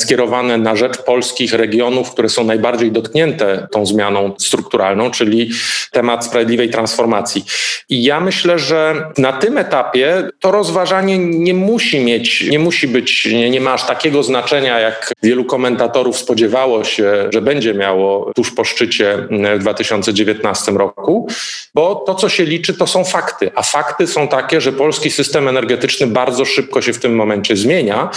skierowane 0.00 0.58
na 0.58 0.76
rzecz 0.76 0.98
polskich 0.98 1.52
regionów, 1.52 2.10
które 2.10 2.28
są 2.28 2.44
najbardziej 2.44 2.92
dotknięte 2.92 3.68
tą 3.70 3.86
zmianą 3.86 4.34
strukturalną, 4.38 5.10
czyli 5.10 5.50
temat 5.92 6.24
sprawiedliwej 6.24 6.70
transformacji. 6.70 7.44
I 7.88 8.02
ja 8.04 8.20
myślę, 8.20 8.58
że 8.58 9.10
na 9.18 9.32
tym 9.32 9.58
etapie 9.58 10.28
to 10.40 10.50
rozważanie 10.50 11.18
nie 11.18 11.54
musi 11.54 12.00
mieć, 12.00 12.50
nie 12.50 12.58
musi 12.58 12.88
być, 12.88 13.26
nie, 13.26 13.50
nie 13.50 13.60
ma 13.60 13.72
aż 13.72 13.86
takiego 13.86 14.22
znaczenia, 14.22 14.80
jak 14.80 15.12
wielu 15.22 15.44
komentatorów 15.44 16.16
spodziewało 16.16 16.84
się, 16.84 17.28
że 17.32 17.42
będzie 17.42 17.74
miało 17.74 18.32
tuż 18.34 18.50
po 18.50 18.64
szczycie 18.64 19.28
w 19.56 19.58
2019 19.58 20.72
roku, 20.72 21.28
bo 21.74 21.94
to, 21.94 22.14
co 22.14 22.28
się 22.28 22.44
liczy, 22.44 22.74
to 22.74 22.86
są 22.86 23.04
fakty, 23.04 23.50
a 23.54 23.62
fakty 23.62 24.06
są 24.06 24.28
takie, 24.28 24.60
że 24.60 24.72
polski 24.72 25.10
system 25.10 25.48
energetyczny 25.48 26.06
bardzo 26.06 26.44
szybko 26.44 26.82
się 26.82 26.92
w 26.92 26.98
tym 26.98 27.14
momencie 27.14 27.56
zmienia 27.56 28.10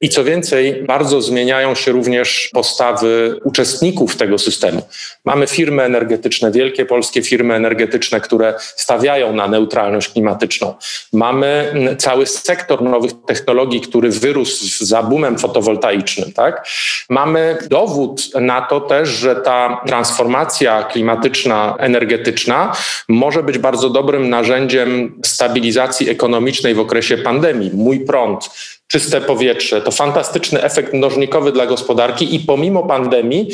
i 0.00 0.08
co 0.08 0.24
więcej, 0.24 0.82
bardzo 0.82 1.21
zmieniają 1.22 1.74
się 1.74 1.92
również 1.92 2.50
postawy 2.52 3.40
uczestników 3.44 4.16
tego 4.16 4.38
systemu. 4.38 4.82
Mamy 5.24 5.46
firmy 5.46 5.82
energetyczne, 5.82 6.50
wielkie 6.50 6.86
polskie 6.86 7.22
firmy 7.22 7.54
energetyczne, 7.54 8.20
które 8.20 8.54
stawiają 8.58 9.32
na 9.32 9.48
neutralność 9.48 10.08
klimatyczną. 10.08 10.74
Mamy 11.12 11.74
cały 11.98 12.26
sektor 12.26 12.82
nowych 12.82 13.12
technologii, 13.26 13.80
który 13.80 14.10
wyrósł 14.10 14.84
za 14.84 15.02
boomem 15.02 15.38
fotowoltaicznym. 15.38 16.32
Tak? 16.32 16.68
Mamy 17.10 17.58
dowód 17.70 18.34
na 18.34 18.60
to 18.60 18.80
też, 18.80 19.08
że 19.08 19.36
ta 19.36 19.80
transformacja 19.86 20.82
klimatyczna, 20.82 21.74
energetyczna 21.78 22.72
może 23.08 23.42
być 23.42 23.58
bardzo 23.58 23.90
dobrym 23.90 24.28
narzędziem 24.28 25.20
stabilizacji 25.24 26.10
ekonomicznej 26.10 26.74
w 26.74 26.80
okresie 26.80 27.18
pandemii. 27.18 27.70
Mój 27.74 28.00
prąd 28.00 28.50
czyste 28.92 29.20
powietrze. 29.20 29.82
To 29.82 29.90
fantastyczny 29.90 30.62
efekt 30.62 30.94
mnożnikowy 30.94 31.52
dla 31.52 31.66
gospodarki 31.66 32.34
i 32.34 32.40
pomimo 32.40 32.82
pandemii 32.82 33.48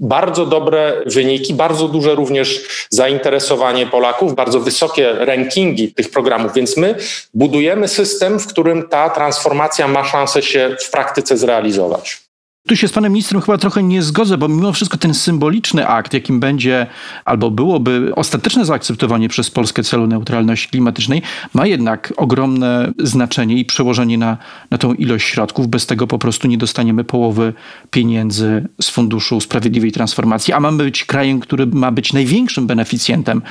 bardzo 0.00 0.46
dobre 0.46 1.02
wyniki, 1.06 1.54
bardzo 1.54 1.88
duże 1.88 2.14
również 2.14 2.62
zainteresowanie 2.90 3.86
Polaków, 3.86 4.34
bardzo 4.34 4.60
wysokie 4.60 5.12
rankingi 5.12 5.94
tych 5.94 6.10
programów. 6.10 6.52
Więc 6.54 6.76
my 6.76 6.94
budujemy 7.34 7.88
system, 7.88 8.40
w 8.40 8.46
którym 8.46 8.88
ta 8.88 9.10
transformacja 9.10 9.88
ma 9.88 10.04
szansę 10.04 10.42
się 10.42 10.76
w 10.80 10.90
praktyce 10.90 11.36
zrealizować. 11.36 12.29
Tu 12.70 12.76
się 12.76 12.88
z 12.88 12.92
panem 12.92 13.12
ministrem 13.12 13.42
chyba 13.42 13.58
trochę 13.58 13.82
nie 13.82 14.02
zgodzę, 14.02 14.38
bo 14.38 14.48
mimo 14.48 14.72
wszystko 14.72 14.98
ten 14.98 15.14
symboliczny 15.14 15.88
akt, 15.88 16.14
jakim 16.14 16.40
będzie 16.40 16.86
albo 17.24 17.50
byłoby 17.50 18.12
ostateczne 18.16 18.64
zaakceptowanie 18.64 19.28
przez 19.28 19.50
Polskę 19.50 19.82
celu 19.82 20.06
neutralności 20.06 20.68
klimatycznej, 20.68 21.22
ma 21.54 21.66
jednak 21.66 22.12
ogromne 22.16 22.92
znaczenie 22.98 23.56
i 23.56 23.64
przełożenie 23.64 24.18
na, 24.18 24.36
na 24.70 24.78
tą 24.78 24.94
ilość 24.94 25.26
środków. 25.26 25.68
Bez 25.68 25.86
tego 25.86 26.06
po 26.06 26.18
prostu 26.18 26.48
nie 26.48 26.58
dostaniemy 26.58 27.04
połowy 27.04 27.52
pieniędzy 27.90 28.68
z 28.80 28.90
Funduszu 28.90 29.40
Sprawiedliwej 29.40 29.92
Transformacji, 29.92 30.54
a 30.54 30.60
mamy 30.60 30.84
być 30.84 31.04
krajem, 31.04 31.40
który 31.40 31.66
ma 31.66 31.90
być 31.90 32.12
największym 32.12 32.66
beneficjentem 32.66 33.42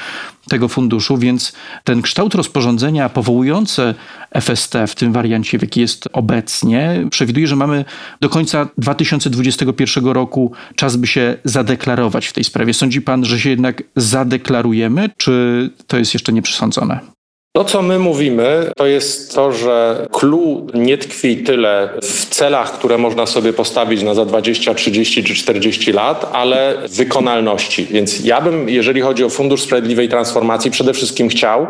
tego 0.49 0.67
funduszu, 0.67 1.17
więc 1.17 1.53
ten 1.83 2.01
kształt 2.01 2.35
rozporządzenia 2.35 3.09
powołujące 3.09 3.95
FST 4.41 4.73
w 4.87 4.95
tym 4.95 5.13
wariancie, 5.13 5.59
w 5.59 5.61
jaki 5.61 5.81
jest 5.81 6.09
obecnie, 6.13 7.07
przewiduje, 7.11 7.47
że 7.47 7.55
mamy 7.55 7.85
do 8.21 8.29
końca 8.29 8.67
2021 8.77 10.05
roku 10.05 10.51
czas, 10.75 10.95
by 10.95 11.07
się 11.07 11.37
zadeklarować 11.43 12.27
w 12.27 12.33
tej 12.33 12.43
sprawie. 12.43 12.73
Sądzi 12.73 13.01
pan, 13.01 13.25
że 13.25 13.39
się 13.39 13.49
jednak 13.49 13.83
zadeklarujemy, 13.95 15.09
czy 15.17 15.69
to 15.87 15.97
jest 15.97 16.13
jeszcze 16.13 16.33
nieprzesądzone? 16.33 17.18
To, 17.59 17.65
co 17.65 17.81
my 17.81 17.99
mówimy, 17.99 18.71
to 18.75 18.85
jest 18.85 19.35
to, 19.35 19.51
że 19.51 20.07
clue 20.11 20.67
nie 20.73 20.97
tkwi 20.97 21.37
tyle 21.37 21.89
w 22.01 22.25
celach, 22.29 22.71
które 22.71 22.97
można 22.97 23.25
sobie 23.25 23.53
postawić 23.53 24.03
na 24.03 24.13
za 24.13 24.25
20, 24.25 24.73
30 24.73 25.23
czy 25.23 25.35
40 25.35 25.91
lat, 25.91 26.29
ale 26.33 26.75
w 26.87 26.95
wykonalności. 26.95 27.87
Więc 27.91 28.25
ja 28.25 28.41
bym, 28.41 28.69
jeżeli 28.69 29.01
chodzi 29.01 29.23
o 29.23 29.29
Fundusz 29.29 29.61
Sprawiedliwej 29.61 30.09
Transformacji, 30.09 30.71
przede 30.71 30.93
wszystkim 30.93 31.29
chciał, 31.29 31.67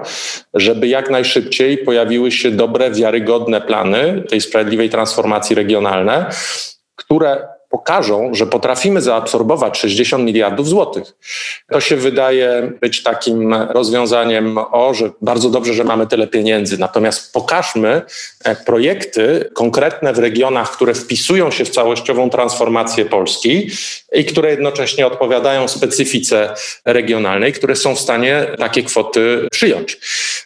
żeby 0.53 0.87
jak 0.87 1.09
najszybciej 1.09 1.77
pojawiły 1.77 2.31
się 2.31 2.51
dobre, 2.51 2.91
wiarygodne 2.91 3.61
plany 3.61 4.23
tej 4.29 4.41
sprawiedliwej 4.41 4.89
transformacji 4.89 5.55
regionalnej, 5.55 6.23
które 6.95 7.47
pokażą, 7.69 8.33
że 8.33 8.47
potrafimy 8.47 9.01
zaabsorbować 9.01 9.79
60 9.79 10.23
miliardów 10.23 10.67
złotych. 10.67 11.13
To 11.71 11.81
się 11.81 11.95
wydaje 11.95 12.71
być 12.81 13.03
takim 13.03 13.53
rozwiązaniem, 13.53 14.57
o, 14.57 14.93
że 14.93 15.11
bardzo 15.21 15.49
dobrze, 15.49 15.73
że 15.73 15.83
mamy 15.83 16.07
tyle 16.07 16.27
pieniędzy. 16.27 16.77
Natomiast 16.77 17.33
pokażmy 17.33 18.01
e, 18.43 18.55
projekty 18.55 19.49
konkretne 19.53 20.13
w 20.13 20.19
regionach, 20.19 20.71
które 20.71 20.93
wpisują 20.93 21.51
się 21.51 21.65
w 21.65 21.69
całościową 21.69 22.29
transformację 22.29 23.05
Polski 23.05 23.71
i 24.13 24.25
które 24.25 24.49
jednocześnie 24.49 25.07
odpowiadają 25.07 25.67
specyfice 25.67 26.53
regionalnej, 26.85 27.53
które 27.53 27.75
są 27.75 27.95
w 27.95 27.99
stanie 27.99 28.45
takie 28.57 28.83
kwoty 28.83 29.47
przyjąć. 29.51 29.97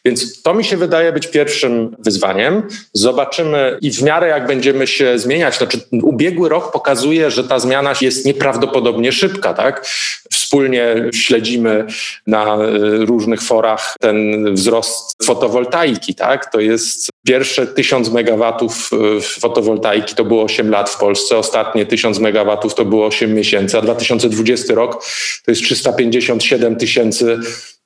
Więc 0.05 0.41
to 0.41 0.53
mi 0.53 0.63
się 0.63 0.77
wydaje 0.77 1.11
być 1.11 1.27
pierwszym 1.27 1.95
wyzwaniem. 1.99 2.67
Zobaczymy 2.93 3.77
i 3.81 3.91
w 3.91 4.01
miarę 4.01 4.27
jak 4.27 4.47
będziemy 4.47 4.87
się 4.87 5.19
zmieniać, 5.19 5.57
znaczy 5.57 5.79
ubiegły 5.91 6.49
rok 6.49 6.71
pokazuje, 6.71 7.12
że 7.31 7.43
ta 7.43 7.59
zmiana 7.59 7.93
jest 8.01 8.25
nieprawdopodobnie 8.25 9.11
szybka, 9.11 9.53
tak? 9.53 9.87
Wspólnie 10.31 10.95
śledzimy 11.13 11.85
na 12.27 12.57
y, 12.57 13.05
różnych 13.05 13.41
forach 13.41 13.95
ten 13.99 14.45
wzrost 14.53 15.15
fotowoltaiki, 15.23 16.15
tak? 16.15 16.51
To 16.51 16.59
jest 16.59 17.09
pierwsze 17.27 17.67
1000 17.67 18.09
megawatów 18.09 18.89
y, 19.17 19.21
fotowoltaiki 19.21 20.15
to 20.15 20.25
było 20.25 20.43
8 20.43 20.69
lat 20.69 20.89
w 20.89 20.97
Polsce, 20.97 21.37
ostatnie 21.37 21.85
1000 21.85 22.19
megawatów 22.19 22.75
to 22.75 22.85
było 22.85 23.05
8 23.05 23.33
miesięcy, 23.33 23.77
a 23.77 23.81
2020 23.81 24.73
rok 24.73 25.05
to 25.45 25.51
jest 25.51 25.61
357 25.61 26.75
tysięcy 26.75 27.39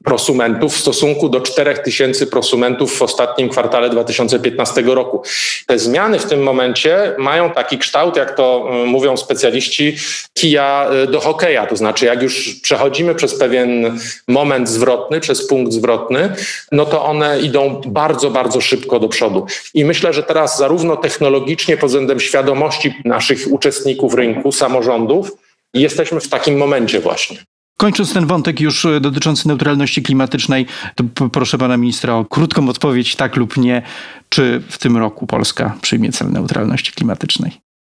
prosumentów 0.04 0.76
w 0.76 0.80
stosunku 0.80 1.30
do 1.30 1.42
4000 1.42 2.28
prosumentów 2.28 2.98
w 2.98 3.02
ostatnim 3.02 3.50
kwartale 3.50 3.90
2015 3.90 4.82
roku. 4.82 5.24
Te 5.66 5.80
zmiany 5.80 6.20
w 6.20 6.26
tym 6.26 6.44
momencie 6.44 7.16
mają 7.18 7.50
taki 7.50 7.78
kształt, 7.78 8.16
jak 8.16 8.36
to 8.36 8.70
y, 8.84 8.86
mówią 8.86 9.18
specjaliści, 9.18 9.96
kija 10.34 10.90
y, 11.04 11.08
do 11.08 11.20
hokeja. 11.20 11.68
To 11.68 11.76
znaczy, 11.76 12.06
jak 12.06 12.22
już 12.22 12.56
przechodzimy 12.62 13.16
przez 13.16 13.40
pewien 13.40 14.00
moment 14.28 14.70
zwrotny, 14.70 15.20
przez 15.20 15.48
punkt 15.48 15.74
zwrotny, 15.74 16.36
no 16.72 16.86
to 16.86 17.06
one 17.06 17.40
idą 17.40 17.82
bardzo, 17.86 18.32
bardzo 18.32 18.62
szybko 18.62 19.00
do 19.00 19.08
przodu. 19.08 19.46
I 19.74 19.86
myślę, 19.86 20.14
że 20.14 20.24
teraz 20.24 20.58
zarówno 20.58 20.98
technologicznie, 20.98 21.78
pod 21.78 21.90
względem 21.90 22.20
świadomości 22.20 22.94
naszych 23.06 23.40
uczestników 23.52 24.14
rynku, 24.14 24.52
samorządów, 24.52 25.32
jesteśmy 25.74 26.20
w 26.20 26.30
takim 26.30 26.58
momencie 26.58 27.00
właśnie. 27.00 27.38
Kończąc 27.78 28.14
ten 28.14 28.26
wątek 28.28 28.60
już 28.60 28.86
e, 28.86 29.00
dotyczący 29.00 29.48
neutralności 29.48 30.04
klimatycznej, 30.04 30.66
to 30.96 31.30
proszę 31.30 31.58
pana 31.58 31.78
ministra 31.78 32.16
o 32.16 32.26
krótką 32.26 32.70
odpowiedź, 32.70 33.16
tak 33.16 33.36
lub 33.36 33.58
nie, 33.58 33.82
czy 34.30 34.62
w 34.70 34.78
tym 34.78 34.98
roku 34.98 35.28
Polska 35.28 35.76
przyjmie 35.82 36.12
cel 36.12 36.32
neutralności 36.32 36.92
klimatycznej? 36.92 37.52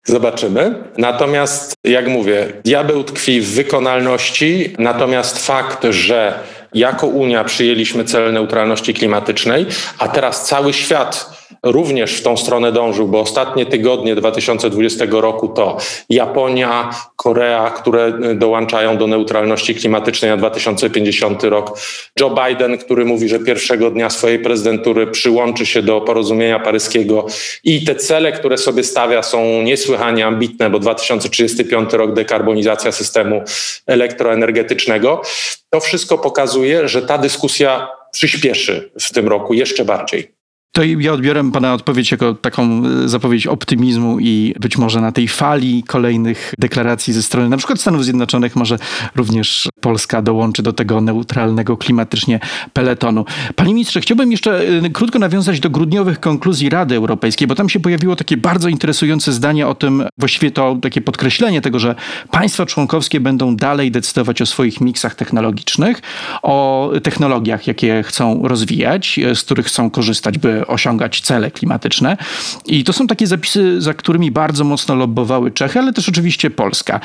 Zobaczymy. 0.06 0.84
Natomiast, 0.98 1.74
jak 1.84 2.08
mówię, 2.08 2.54
diabeł 2.66 3.04
tkwi 3.04 3.42
w 3.42 3.50
wykonalności, 3.50 4.76
natomiast 4.80 5.46
fakt, 5.46 5.86
że 5.90 6.40
jako 6.74 7.08
Unia 7.08 7.44
przyjęliśmy 7.44 8.04
cel 8.04 8.34
neutralności 8.34 8.94
klimatycznej, 8.94 9.66
a 9.98 10.08
teraz 10.08 10.46
cały 10.46 10.74
świat 10.74 11.39
również 11.64 12.14
w 12.14 12.24
tą 12.24 12.38
stronę 12.38 12.72
dążył, 12.72 13.08
bo 13.08 13.20
ostatnie 13.20 13.66
tygodnie 13.66 14.16
2020 14.16 15.06
roku 15.10 15.48
to 15.48 15.78
Japonia, 16.10 16.90
Korea, 17.16 17.70
które 17.70 18.14
dołączają 18.36 18.98
do 18.98 19.08
neutralności 19.08 19.76
klimatycznej 19.76 20.32
na 20.32 20.38
2050 20.38 21.44
rok, 21.44 21.80
Joe 22.20 22.30
Biden, 22.30 22.78
który 22.78 23.06
mówi, 23.06 23.30
że 23.30 23.40
pierwszego 23.40 23.92
dnia 23.92 24.10
swojej 24.10 24.40
prezydentury 24.40 25.08
przyłączy 25.08 25.66
się 25.66 25.82
do 25.82 26.02
porozumienia 26.02 26.60
paryskiego 26.60 27.26
i 27.64 27.86
te 27.86 27.96
cele, 27.96 28.32
które 28.32 28.58
sobie 28.58 28.84
stawia 28.84 29.24
są 29.24 29.62
niesłychanie 29.62 30.26
ambitne, 30.26 30.70
bo 30.70 30.80
2035 30.80 31.94
rok 31.94 32.14
dekarbonizacja 32.14 32.92
systemu 32.92 33.44
elektroenergetycznego. 33.88 35.22
To 35.70 35.80
wszystko 35.80 36.18
pokazuje, 36.18 36.88
że 36.88 37.02
ta 37.02 37.18
dyskusja 37.18 37.88
przyspieszy 38.12 38.92
w 39.00 39.14
tym 39.14 39.28
roku 39.28 39.54
jeszcze 39.54 39.86
bardziej. 39.86 40.39
To 40.72 40.84
ja 40.84 41.14
odbiorę 41.14 41.52
Pana 41.52 41.74
odpowiedź 41.74 42.12
jako 42.12 42.34
taką 42.34 42.86
e, 42.86 43.10
zapowiedź 43.10 43.48
optymizmu 43.48 44.20
i 44.20 44.54
być 44.60 44.78
może 44.78 45.02
na 45.02 45.12
tej 45.12 45.28
fali 45.28 45.84
kolejnych 45.84 46.54
deklaracji 46.60 47.14
ze 47.14 47.24
strony 47.24 47.50
na 47.50 47.58
przykład 47.58 47.82
Stanów 47.82 48.04
Zjednoczonych 48.04 48.56
może 48.56 48.80
również 49.16 49.70
Polska 49.82 50.22
dołączy 50.22 50.64
do 50.64 50.74
tego 50.74 51.02
neutralnego 51.02 51.78
klimatycznie 51.78 52.40
peletonu. 52.74 53.26
Panie 53.56 53.74
ministrze, 53.74 54.02
chciałbym 54.02 54.32
jeszcze 54.32 54.68
e, 54.68 54.90
krótko 54.90 55.20
nawiązać 55.20 55.60
do 55.60 55.70
grudniowych 55.70 56.20
konkluzji 56.20 56.70
Rady 56.70 56.96
Europejskiej, 56.96 57.48
bo 57.48 57.56
tam 57.56 57.70
się 57.70 57.80
pojawiło 57.80 58.16
takie 58.16 58.38
bardzo 58.38 58.70
interesujące 58.70 59.32
zdanie 59.34 59.68
o 59.68 59.76
tym, 59.76 60.04
właściwie 60.18 60.52
to 60.52 60.78
takie 60.82 61.02
podkreślenie 61.02 61.62
tego, 61.62 61.80
że 61.80 61.96
państwa 62.32 62.66
członkowskie 62.66 63.20
będą 63.20 63.56
dalej 63.56 63.92
decydować 63.92 64.42
o 64.42 64.46
swoich 64.46 64.82
miksach 64.82 65.16
technologicznych, 65.16 66.02
o 66.44 66.92
technologiach, 67.04 67.68
jakie 67.68 68.04
chcą 68.04 68.48
rozwijać, 68.48 69.20
e, 69.20 69.36
z 69.36 69.44
których 69.44 69.66
chcą 69.66 69.90
korzystać, 69.90 70.38
by 70.38 70.59
osiągać 70.68 71.22
cele 71.22 71.52
klimatyczne. 71.52 72.18
I 72.66 72.84
to 72.84 72.94
są 72.94 73.08
takie 73.08 73.28
zapisy, 73.28 73.82
za 73.82 73.94
którymi 73.94 74.32
bardzo 74.32 74.64
mocno 74.64 74.96
lobbowały 74.96 75.52
Czechy, 75.52 75.80
ale 75.80 75.94
też 75.94 76.10
oczywiście 76.10 76.50
Polska. 76.50 77.00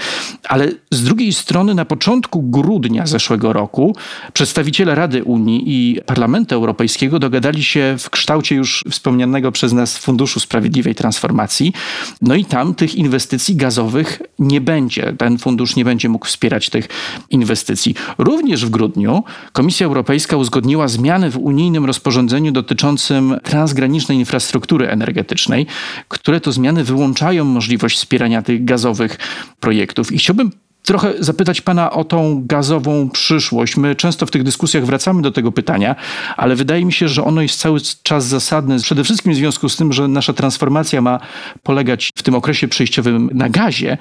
Ale 0.48 0.68
z 0.90 1.04
drugiej 1.04 1.32
strony 1.32 1.74
na 1.74 1.84
początku 1.84 2.42
grudnia 2.42 3.06
zeszłego 3.06 3.52
roku 3.52 3.96
przedstawiciele 4.32 4.94
Rady 4.94 5.24
Unii 5.24 5.62
i 5.66 6.00
Parlamentu 6.06 6.54
Europejskiego 6.54 7.18
dogadali 7.18 7.64
się 7.64 7.96
w 7.98 8.10
kształcie 8.10 8.54
już 8.54 8.84
wspomnianego 8.90 9.52
przez 9.52 9.72
nas 9.72 9.98
Funduszu 9.98 10.40
Sprawiedliwej 10.40 10.94
Transformacji. 10.94 11.72
No 12.22 12.34
i 12.34 12.44
tam 12.44 12.74
tych 12.74 12.94
inwestycji 12.94 13.56
gazowych 13.56 14.22
nie 14.38 14.60
będzie. 14.60 15.14
Ten 15.18 15.38
fundusz 15.38 15.76
nie 15.76 15.84
będzie 15.84 16.08
mógł 16.08 16.26
wspierać 16.26 16.70
tych 16.70 16.88
inwestycji. 17.30 17.94
Również 18.18 18.66
w 18.66 18.70
grudniu 18.70 19.24
Komisja 19.52 19.86
Europejska 19.86 20.36
uzgodniła 20.36 20.88
zmiany 20.88 21.30
w 21.30 21.38
unijnym 21.38 21.84
rozporządzeniu 21.84 22.52
dotyczącym 22.52 23.36
transgranicznej 23.44 24.18
infrastruktury 24.18 24.88
energetycznej, 24.88 25.66
które 26.08 26.40
to 26.40 26.52
zmiany 26.52 26.84
wyłączają 26.84 27.44
możliwość 27.44 27.96
wspierania 27.96 28.42
tych 28.42 28.64
gazowych 28.64 29.18
projektów. 29.60 30.12
I 30.12 30.18
chciałbym 30.18 30.50
trochę 30.84 31.12
zapytać 31.18 31.60
Pana 31.60 31.90
o 31.90 32.04
tą 32.04 32.42
gazową 32.46 33.10
przyszłość. 33.10 33.76
My 33.76 33.94
często 33.94 34.26
w 34.26 34.30
tych 34.30 34.42
dyskusjach 34.42 34.86
wracamy 34.86 35.22
do 35.22 35.32
tego 35.32 35.52
pytania, 35.52 35.96
ale 36.36 36.56
wydaje 36.56 36.84
mi 36.84 36.92
się, 36.92 37.08
że 37.08 37.24
ono 37.24 37.42
jest 37.42 37.60
cały 37.60 37.80
czas 38.02 38.26
zasadne. 38.26 38.78
Przede 38.78 39.04
wszystkim 39.04 39.32
w 39.32 39.36
związku 39.36 39.68
z 39.68 39.76
tym, 39.76 39.92
że 39.92 40.08
nasza 40.08 40.32
transformacja 40.32 41.00
ma 41.00 41.20
polegać 41.62 42.10
w 42.16 42.22
tym 42.22 42.34
okresie 42.34 42.68
przejściowym 42.68 43.30
na 43.34 43.48
gazie, 43.48 43.98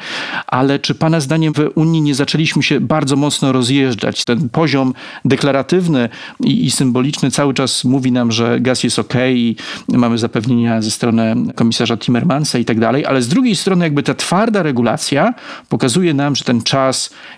ale 0.47 0.79
czy 0.79 0.95
Pana 0.95 1.19
zdaniem 1.19 1.53
w 1.53 1.71
Unii 1.75 2.01
nie 2.01 2.15
zaczęliśmy 2.15 2.63
się 2.63 2.79
bardzo 2.79 3.15
mocno 3.15 3.51
rozjeżdżać? 3.51 4.25
Ten 4.25 4.49
poziom 4.49 4.93
deklaratywny 5.25 6.09
i, 6.39 6.65
i 6.65 6.71
symboliczny 6.71 7.31
cały 7.31 7.53
czas 7.53 7.83
mówi 7.83 8.11
nam, 8.11 8.31
że 8.31 8.59
gaz 8.59 8.83
jest 8.83 8.99
ok 8.99 9.13
i 9.33 9.55
mamy 9.87 10.17
zapewnienia 10.17 10.81
ze 10.81 10.91
strony 10.91 11.35
komisarza 11.55 11.97
Timmermansa 11.97 12.59
i 12.59 12.65
tak 12.65 12.79
dalej, 12.79 13.05
ale 13.05 13.21
z 13.21 13.27
drugiej 13.27 13.55
strony 13.55 13.85
jakby 13.85 14.03
ta 14.03 14.13
twarda 14.13 14.63
regulacja 14.63 15.33
pokazuje 15.69 16.13
nam, 16.13 16.35
że 16.35 16.43
ten 16.43 16.61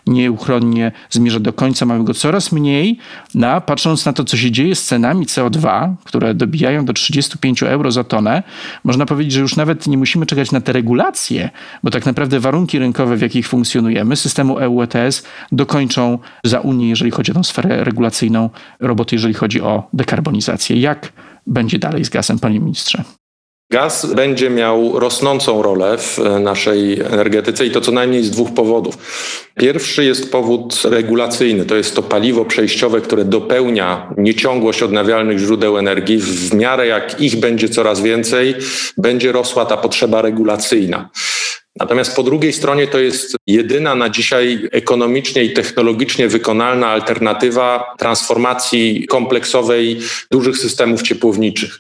nieuchronnie 0.08 0.92
zmierza 1.10 1.40
do 1.40 1.54
końca, 1.54 1.86
mamy 1.86 2.04
go 2.04 2.14
coraz 2.14 2.52
mniej. 2.52 2.98
No, 3.36 3.62
patrząc 3.62 4.06
na 4.06 4.14
to, 4.14 4.24
co 4.24 4.38
się 4.38 4.52
dzieje 4.52 4.76
z 4.76 4.84
cenami 4.84 5.26
CO2, 5.26 5.94
które 6.04 6.34
dobijają 6.34 6.86
do 6.86 6.94
35 6.94 7.64
euro 7.64 7.92
za 7.92 8.04
tonę, 8.04 8.44
można 8.84 9.06
powiedzieć, 9.06 9.34
że 9.34 9.42
już 9.42 9.56
nawet 9.56 9.88
nie 9.88 9.98
musimy 9.98 10.26
czekać 10.26 10.52
na 10.52 10.62
te 10.62 10.74
regulacje, 10.74 11.50
bo 11.84 11.92
tak 11.92 12.06
naprawdę 12.06 12.40
warunki 12.40 12.80
rynkowe, 12.80 13.18
w 13.18 13.22
jakich 13.22 13.48
funkcjonujemy, 13.48 14.16
systemu 14.16 14.60
EU 14.60 14.82
ETS 14.82 15.24
dokończą 15.52 16.20
za 16.44 16.60
Unię, 16.60 16.90
jeżeli 16.90 17.12
chodzi 17.12 17.32
o 17.32 17.36
tę 17.36 17.44
sferę 17.44 17.84
regulacyjną, 17.84 18.50
roboty, 18.80 19.16
jeżeli 19.16 19.34
chodzi 19.34 19.62
o 19.62 19.88
dekarbonizację. 19.94 20.80
Jak 20.80 21.12
będzie 21.48 21.80
dalej 21.80 22.06
z 22.06 22.10
gazem, 22.10 22.40
panie 22.40 22.60
ministrze? 22.60 23.04
Gaz 23.72 24.14
będzie 24.14 24.50
miał 24.50 25.00
rosnącą 25.00 25.62
rolę 25.62 25.98
w 25.98 26.20
naszej 26.40 27.02
energetyce 27.02 27.66
i 27.66 27.72
to 27.72 27.82
co 27.82 27.92
najmniej 27.92 28.24
z 28.24 28.32
dwóch 28.32 28.54
powodów. 28.54 28.98
Pierwszy 29.56 30.06
jest 30.06 30.32
powód 30.32 30.82
regulacyjny. 30.84 31.66
To 31.66 31.76
jest 31.76 31.96
to 31.96 32.04
paliwo 32.04 32.46
przejściowe, 32.46 33.02
które 33.02 33.26
dopełnia 33.26 34.14
nieciągłość 34.18 34.84
odnawialnych 34.84 35.38
źródeł 35.38 35.78
energii. 35.78 36.18
W 36.18 36.54
miarę 36.54 36.88
jak 36.88 37.22
ich 37.22 37.36
będzie 37.36 37.70
coraz 37.70 38.02
więcej, 38.02 38.56
będzie 38.98 39.32
rosła 39.32 39.66
ta 39.66 39.78
potrzeba 39.78 40.22
regulacyjna. 40.22 41.10
Natomiast 41.80 42.16
po 42.16 42.24
drugiej 42.24 42.54
stronie 42.54 42.88
to 42.88 43.00
jest 43.00 43.36
jedyna 43.48 43.96
na 43.96 44.10
dzisiaj 44.10 44.70
ekonomicznie 44.72 45.44
i 45.44 45.54
technologicznie 45.54 46.28
wykonalna 46.28 46.88
alternatywa 46.88 47.94
transformacji 47.98 49.08
kompleksowej 49.08 50.00
dużych 50.32 50.58
systemów 50.58 51.02
ciepłowniczych. 51.02 51.80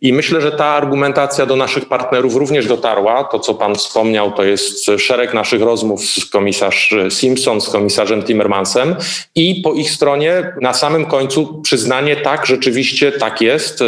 I 0.00 0.12
myślę, 0.12 0.40
że 0.40 0.52
ta 0.52 0.66
argumentacja 0.66 1.46
do 1.46 1.56
naszych 1.56 1.88
partnerów 1.88 2.34
również 2.34 2.66
dotarła. 2.66 3.24
To, 3.24 3.38
co 3.38 3.54
Pan 3.54 3.74
wspomniał, 3.74 4.32
to 4.32 4.44
jest 4.44 4.90
szereg 4.98 5.34
naszych 5.34 5.62
rozmów 5.62 6.04
z 6.04 6.26
komisarz 6.26 6.94
Simpson, 7.10 7.60
z 7.60 7.68
komisarzem 7.68 8.22
Timmermansem 8.22 8.96
i 9.34 9.60
po 9.64 9.74
ich 9.74 9.90
stronie 9.90 10.52
na 10.60 10.74
samym 10.74 11.06
końcu 11.06 11.60
przyznanie, 11.62 12.16
tak, 12.16 12.46
rzeczywiście 12.46 13.12
tak 13.12 13.40
jest. 13.40 13.80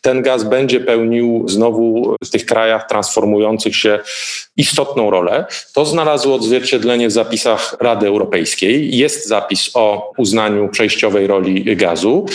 Ten 0.00 0.22
gaz 0.22 0.44
będzie 0.44 0.80
pełnił 0.80 1.44
znowu 1.48 2.16
w 2.24 2.30
tych 2.30 2.46
krajach 2.46 2.88
transformujących 2.88 3.76
się 3.76 3.98
istotną 4.98 5.10
rolę. 5.10 5.46
To 5.72 5.84
znalazło 5.84 6.34
odzwierciedlenie 6.34 7.08
w 7.08 7.12
zapisach 7.12 7.76
Rady 7.80 8.06
Europejskiej. 8.06 8.96
Jest 8.96 9.28
zapis 9.28 9.70
o 9.74 10.12
uznaniu 10.16 10.68
przejściowej 10.68 11.26
roli 11.26 11.76
gazu 11.76 12.26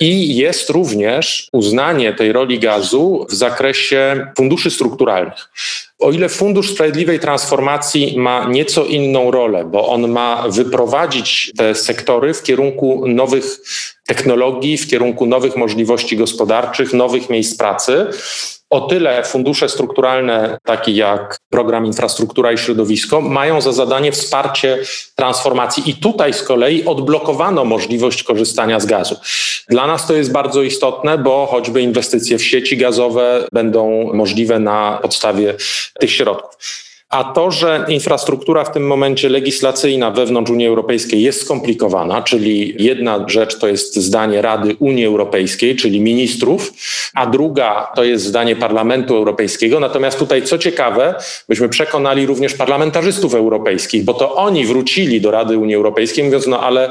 i 0.00 0.36
jest 0.36 0.70
również 0.70 1.48
uznanie 1.52 2.12
tej 2.12 2.32
roli 2.32 2.58
gazu 2.58 3.26
w 3.30 3.34
zakresie 3.34 4.26
funduszy 4.36 4.70
strukturalnych. 4.70 5.48
O 5.98 6.10
ile 6.10 6.28
Fundusz 6.28 6.70
Sprawiedliwej 6.70 7.20
Transformacji 7.20 8.18
ma 8.18 8.48
nieco 8.48 8.84
inną 8.84 9.30
rolę, 9.30 9.64
bo 9.64 9.88
on 9.88 10.08
ma 10.08 10.48
wyprowadzić 10.48 11.52
te 11.56 11.74
sektory 11.74 12.34
w 12.34 12.42
kierunku 12.42 13.04
nowych 13.06 13.44
technologii, 14.06 14.78
w 14.78 14.86
kierunku 14.86 15.26
nowych 15.26 15.56
możliwości 15.56 16.16
gospodarczych, 16.16 16.92
nowych 16.92 17.30
miejsc 17.30 17.56
pracy, 17.56 18.06
o 18.70 18.80
tyle 18.80 19.24
fundusze 19.24 19.68
strukturalne, 19.68 20.58
takie 20.64 20.92
jak 20.92 21.38
program 21.50 21.86
Infrastruktura 21.86 22.52
i 22.52 22.58
Środowisko, 22.58 23.20
mają 23.20 23.60
za 23.60 23.72
zadanie 23.72 24.12
wsparcie 24.12 24.78
transformacji. 25.14 25.90
I 25.90 25.94
tutaj 25.94 26.32
z 26.32 26.42
kolei 26.42 26.84
odblokowano 26.84 27.64
możliwość 27.64 28.22
korzystania 28.22 28.80
z 28.80 28.86
gazu. 28.86 29.16
Dla 29.68 29.86
nas 29.86 30.06
to 30.06 30.14
jest 30.14 30.32
bardzo 30.32 30.62
istotne, 30.62 31.18
bo 31.18 31.46
choćby 31.50 31.82
inwestycje 31.82 32.38
w 32.38 32.44
sieci 32.44 32.76
gazowe 32.76 33.46
będą 33.52 34.12
możliwe 34.12 34.58
na 34.58 34.98
podstawie 35.02 35.54
tych 36.00 36.12
środków. 36.12 36.89
A 37.10 37.24
to, 37.24 37.50
że 37.50 37.84
infrastruktura 37.88 38.64
w 38.64 38.72
tym 38.72 38.86
momencie 38.86 39.28
legislacyjna 39.28 40.10
wewnątrz 40.10 40.50
Unii 40.50 40.66
Europejskiej 40.66 41.22
jest 41.22 41.42
skomplikowana, 41.42 42.22
czyli 42.22 42.74
jedna 42.78 43.24
rzecz 43.28 43.58
to 43.58 43.68
jest 43.68 43.96
zdanie 43.96 44.42
Rady 44.42 44.76
Unii 44.78 45.06
Europejskiej, 45.06 45.76
czyli 45.76 46.00
ministrów, 46.00 46.72
a 47.14 47.26
druga 47.26 47.92
to 47.96 48.04
jest 48.04 48.24
zdanie 48.24 48.56
Parlamentu 48.56 49.16
Europejskiego. 49.16 49.80
Natomiast 49.80 50.18
tutaj, 50.18 50.42
co 50.42 50.58
ciekawe, 50.58 51.14
myśmy 51.48 51.68
przekonali 51.68 52.26
również 52.26 52.54
parlamentarzystów 52.54 53.34
europejskich, 53.34 54.04
bo 54.04 54.14
to 54.14 54.34
oni 54.34 54.66
wrócili 54.66 55.20
do 55.20 55.30
Rady 55.30 55.58
Unii 55.58 55.74
Europejskiej, 55.74 56.24
mówiąc, 56.24 56.46
no 56.46 56.60
ale 56.60 56.90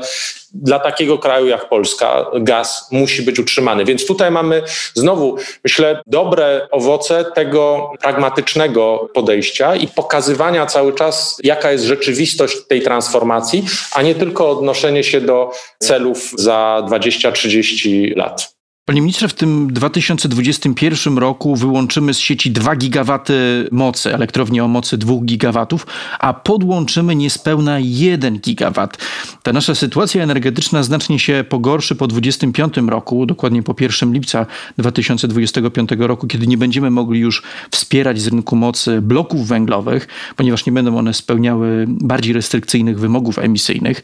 dla 0.54 0.80
takiego 0.80 1.18
kraju 1.18 1.48
jak 1.48 1.70
Polska 1.70 2.26
gaz 2.40 2.88
musi 2.92 3.22
być 3.22 3.40
utrzymany. 3.40 3.86
Więc 3.86 4.06
tutaj 4.06 4.32
mamy 4.32 4.64
znowu, 4.94 5.36
myślę, 5.64 6.02
dobre 6.08 6.68
owoce 6.72 7.26
tego 7.36 7.92
pragmatycznego 8.02 9.10
podejścia 9.14 9.76
i 9.76 9.88
pokazania, 9.88 10.09
pokazywania 10.10 10.66
cały 10.66 10.94
czas, 10.94 11.38
jaka 11.44 11.72
jest 11.72 11.86
rzeczywistość 11.86 12.58
tej 12.68 12.82
transformacji, 12.82 13.66
a 13.94 14.02
nie 14.02 14.16
tylko 14.16 14.50
odnoszenie 14.50 15.04
się 15.04 15.22
do 15.22 15.52
celów 15.80 16.32
za 16.38 16.84
20-30 16.90 18.18
lat. 18.18 18.59
Panie 18.90 19.02
ministrze, 19.02 19.28
w 19.28 19.34
tym 19.34 19.74
2021 19.74 21.18
roku 21.18 21.56
wyłączymy 21.56 22.14
z 22.14 22.20
sieci 22.20 22.52
2 22.52 22.76
gigawaty 22.76 23.68
mocy, 23.72 24.14
elektrownie 24.14 24.64
o 24.64 24.68
mocy 24.68 24.98
2 24.98 25.14
gigawatów, 25.26 25.88
a 26.20 26.34
podłączymy 26.34 27.16
niespełna 27.16 27.78
1 27.80 28.40
gigawat. 28.40 28.98
Ta 29.44 29.54
nasza 29.54 29.76
sytuacja 29.76 30.24
energetyczna 30.24 30.84
znacznie 30.84 31.20
się 31.20 31.46
pogorszy 31.50 31.96
po 31.96 32.08
2025 32.08 32.90
roku, 32.90 33.26
dokładnie 33.26 33.64
po 33.64 33.76
1 33.80 34.14
lipca 34.14 34.46
2025 34.78 35.90
roku, 35.98 36.28
kiedy 36.28 36.48
nie 36.48 36.58
będziemy 36.58 36.92
mogli 36.92 37.20
już 37.20 37.44
wspierać 37.72 38.22
z 38.22 38.28
rynku 38.28 38.56
mocy 38.56 39.02
bloków 39.02 39.48
węglowych, 39.48 40.08
ponieważ 40.36 40.66
nie 40.66 40.72
będą 40.72 40.98
one 40.98 41.14
spełniały 41.14 41.86
bardziej 41.88 42.34
restrykcyjnych 42.34 43.00
wymogów 43.00 43.40
emisyjnych. 43.40 44.02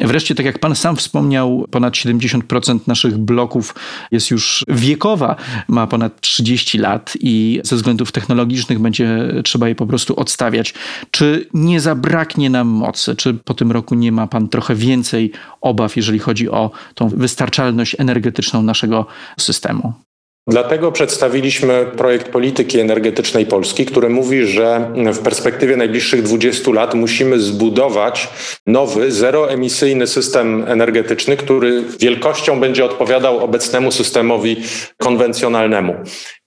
Wreszcie, 0.00 0.34
tak 0.34 0.46
jak 0.46 0.58
pan 0.58 0.74
sam 0.74 0.96
wspomniał, 0.96 1.66
ponad 1.70 1.94
70% 1.94 2.78
naszych 2.86 3.18
bloków 3.18 3.74
jest 4.10 4.25
jest 4.26 4.30
już 4.30 4.64
wiekowa, 4.68 5.36
ma 5.68 5.86
ponad 5.86 6.20
30 6.20 6.78
lat 6.78 7.12
i 7.20 7.60
ze 7.64 7.76
względów 7.76 8.12
technologicznych 8.12 8.78
będzie 8.78 9.34
trzeba 9.44 9.68
je 9.68 9.74
po 9.74 9.86
prostu 9.86 10.20
odstawiać. 10.20 10.74
Czy 11.10 11.48
nie 11.54 11.80
zabraknie 11.80 12.50
nam 12.50 12.68
mocy? 12.68 13.16
Czy 13.16 13.34
po 13.34 13.54
tym 13.54 13.72
roku 13.72 13.94
nie 13.94 14.12
ma 14.12 14.26
pan 14.26 14.48
trochę 14.48 14.74
więcej 14.74 15.32
obaw, 15.60 15.96
jeżeli 15.96 16.18
chodzi 16.18 16.50
o 16.50 16.70
tą 16.94 17.08
wystarczalność 17.08 17.96
energetyczną 17.98 18.62
naszego 18.62 19.06
systemu? 19.38 20.05
Dlatego 20.48 20.92
przedstawiliśmy 20.92 21.86
projekt 21.96 22.28
polityki 22.28 22.80
energetycznej 22.80 23.46
Polski, 23.46 23.86
który 23.86 24.08
mówi, 24.08 24.46
że 24.46 24.92
w 25.12 25.18
perspektywie 25.18 25.76
najbliższych 25.76 26.22
20 26.22 26.70
lat 26.72 26.94
musimy 26.94 27.40
zbudować 27.40 28.28
nowy, 28.66 29.12
zeroemisyjny 29.12 30.06
system 30.06 30.64
energetyczny, 30.66 31.36
który 31.36 31.82
wielkością 32.00 32.60
będzie 32.60 32.84
odpowiadał 32.84 33.38
obecnemu 33.44 33.92
systemowi 33.92 34.56
konwencjonalnemu. 34.98 35.94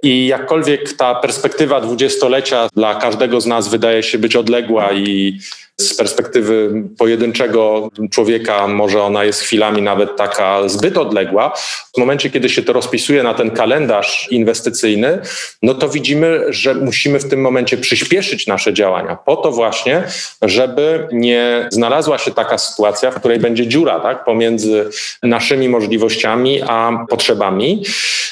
I 0.04 0.28
jakkolwiek 0.28 0.94
ta 0.94 1.16
perspektywa 1.16 1.82
dwudziestolecia 1.82 2.70
dla 2.76 2.96
każdego 2.96 3.42
z 3.42 3.46
nas 3.46 3.68
wydaje 3.68 4.04
się 4.04 4.18
być 4.18 4.36
odległa 4.36 4.92
i 4.94 5.40
z 5.80 5.94
perspektywy 5.94 6.84
pojedynczego 6.98 7.90
człowieka 8.12 8.68
może 8.68 9.04
ona 9.04 9.24
jest 9.24 9.42
chwilami 9.42 9.82
nawet 9.82 10.16
taka 10.16 10.70
zbyt 10.70 10.98
odległa. 10.98 11.54
W 11.96 11.98
momencie, 11.98 12.30
kiedy 12.30 12.50
się 12.50 12.62
to 12.62 12.74
rozpisuje 12.74 13.24
na 13.24 13.34
ten 13.34 13.52
kalendarz 13.52 14.28
inwestycyjny, 14.32 15.20
no 15.62 15.74
to 15.74 15.90
widzimy, 15.90 16.46
że 16.50 16.76
musimy 16.76 17.20
w 17.20 17.30
tym 17.30 17.42
momencie 17.42 17.78
przyspieszyć 17.78 18.48
nasze 18.48 18.74
działania 18.74 19.18
po 19.26 19.36
to 19.36 19.52
właśnie, 19.52 20.04
żeby 20.42 21.08
nie 21.12 21.68
znalazła 21.72 22.18
się 22.18 22.32
taka 22.32 22.58
sytuacja, 22.58 23.12
w 23.12 23.16
której 23.16 23.40
będzie 23.40 23.68
dziura 23.68 24.00
tak, 24.00 24.26
pomiędzy 24.26 24.90
naszymi 25.24 25.70
możliwościami 25.70 26.62
a 26.68 27.06
potrzebami. 27.10 27.84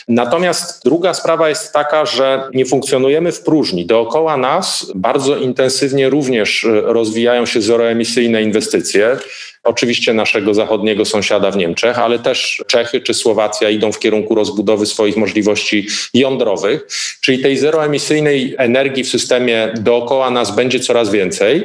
Natomiast 0.08 0.84
druga 0.86 1.14
sprawa 1.14 1.50
jest 1.50 1.74
taka, 1.74 2.06
że 2.06 2.50
nie 2.54 2.66
funkcjonujemy 2.66 3.32
w 3.32 3.42
próżni. 3.42 3.86
Dookoła 3.86 4.38
nas 4.38 4.92
bardzo 4.96 5.38
intensywnie 5.38 6.10
również 6.10 6.68
rozwijają 6.84 7.37
się 7.46 7.62
zeroemisyjne 7.62 8.44
inwestycje. 8.44 9.18
Oczywiście 9.68 10.14
naszego 10.14 10.54
zachodniego 10.54 11.06
sąsiada 11.06 11.52
w 11.52 11.58
Niemczech, 11.58 12.00
ale 12.00 12.20
też 12.20 12.64
Czechy 12.68 13.02
czy 13.02 13.14
Słowacja 13.14 13.70
idą 13.70 13.92
w 13.92 14.00
kierunku 14.00 14.36
rozbudowy 14.36 14.86
swoich 14.86 15.18
możliwości 15.18 15.88
jądrowych, 16.14 16.88
czyli 17.22 17.40
tej 17.40 17.58
zeroemisyjnej 17.58 18.56
energii 18.58 19.04
w 19.04 19.10
systemie 19.10 19.74
dookoła 19.78 20.30
nas 20.30 20.56
będzie 20.56 20.80
coraz 20.80 21.10
więcej 21.10 21.64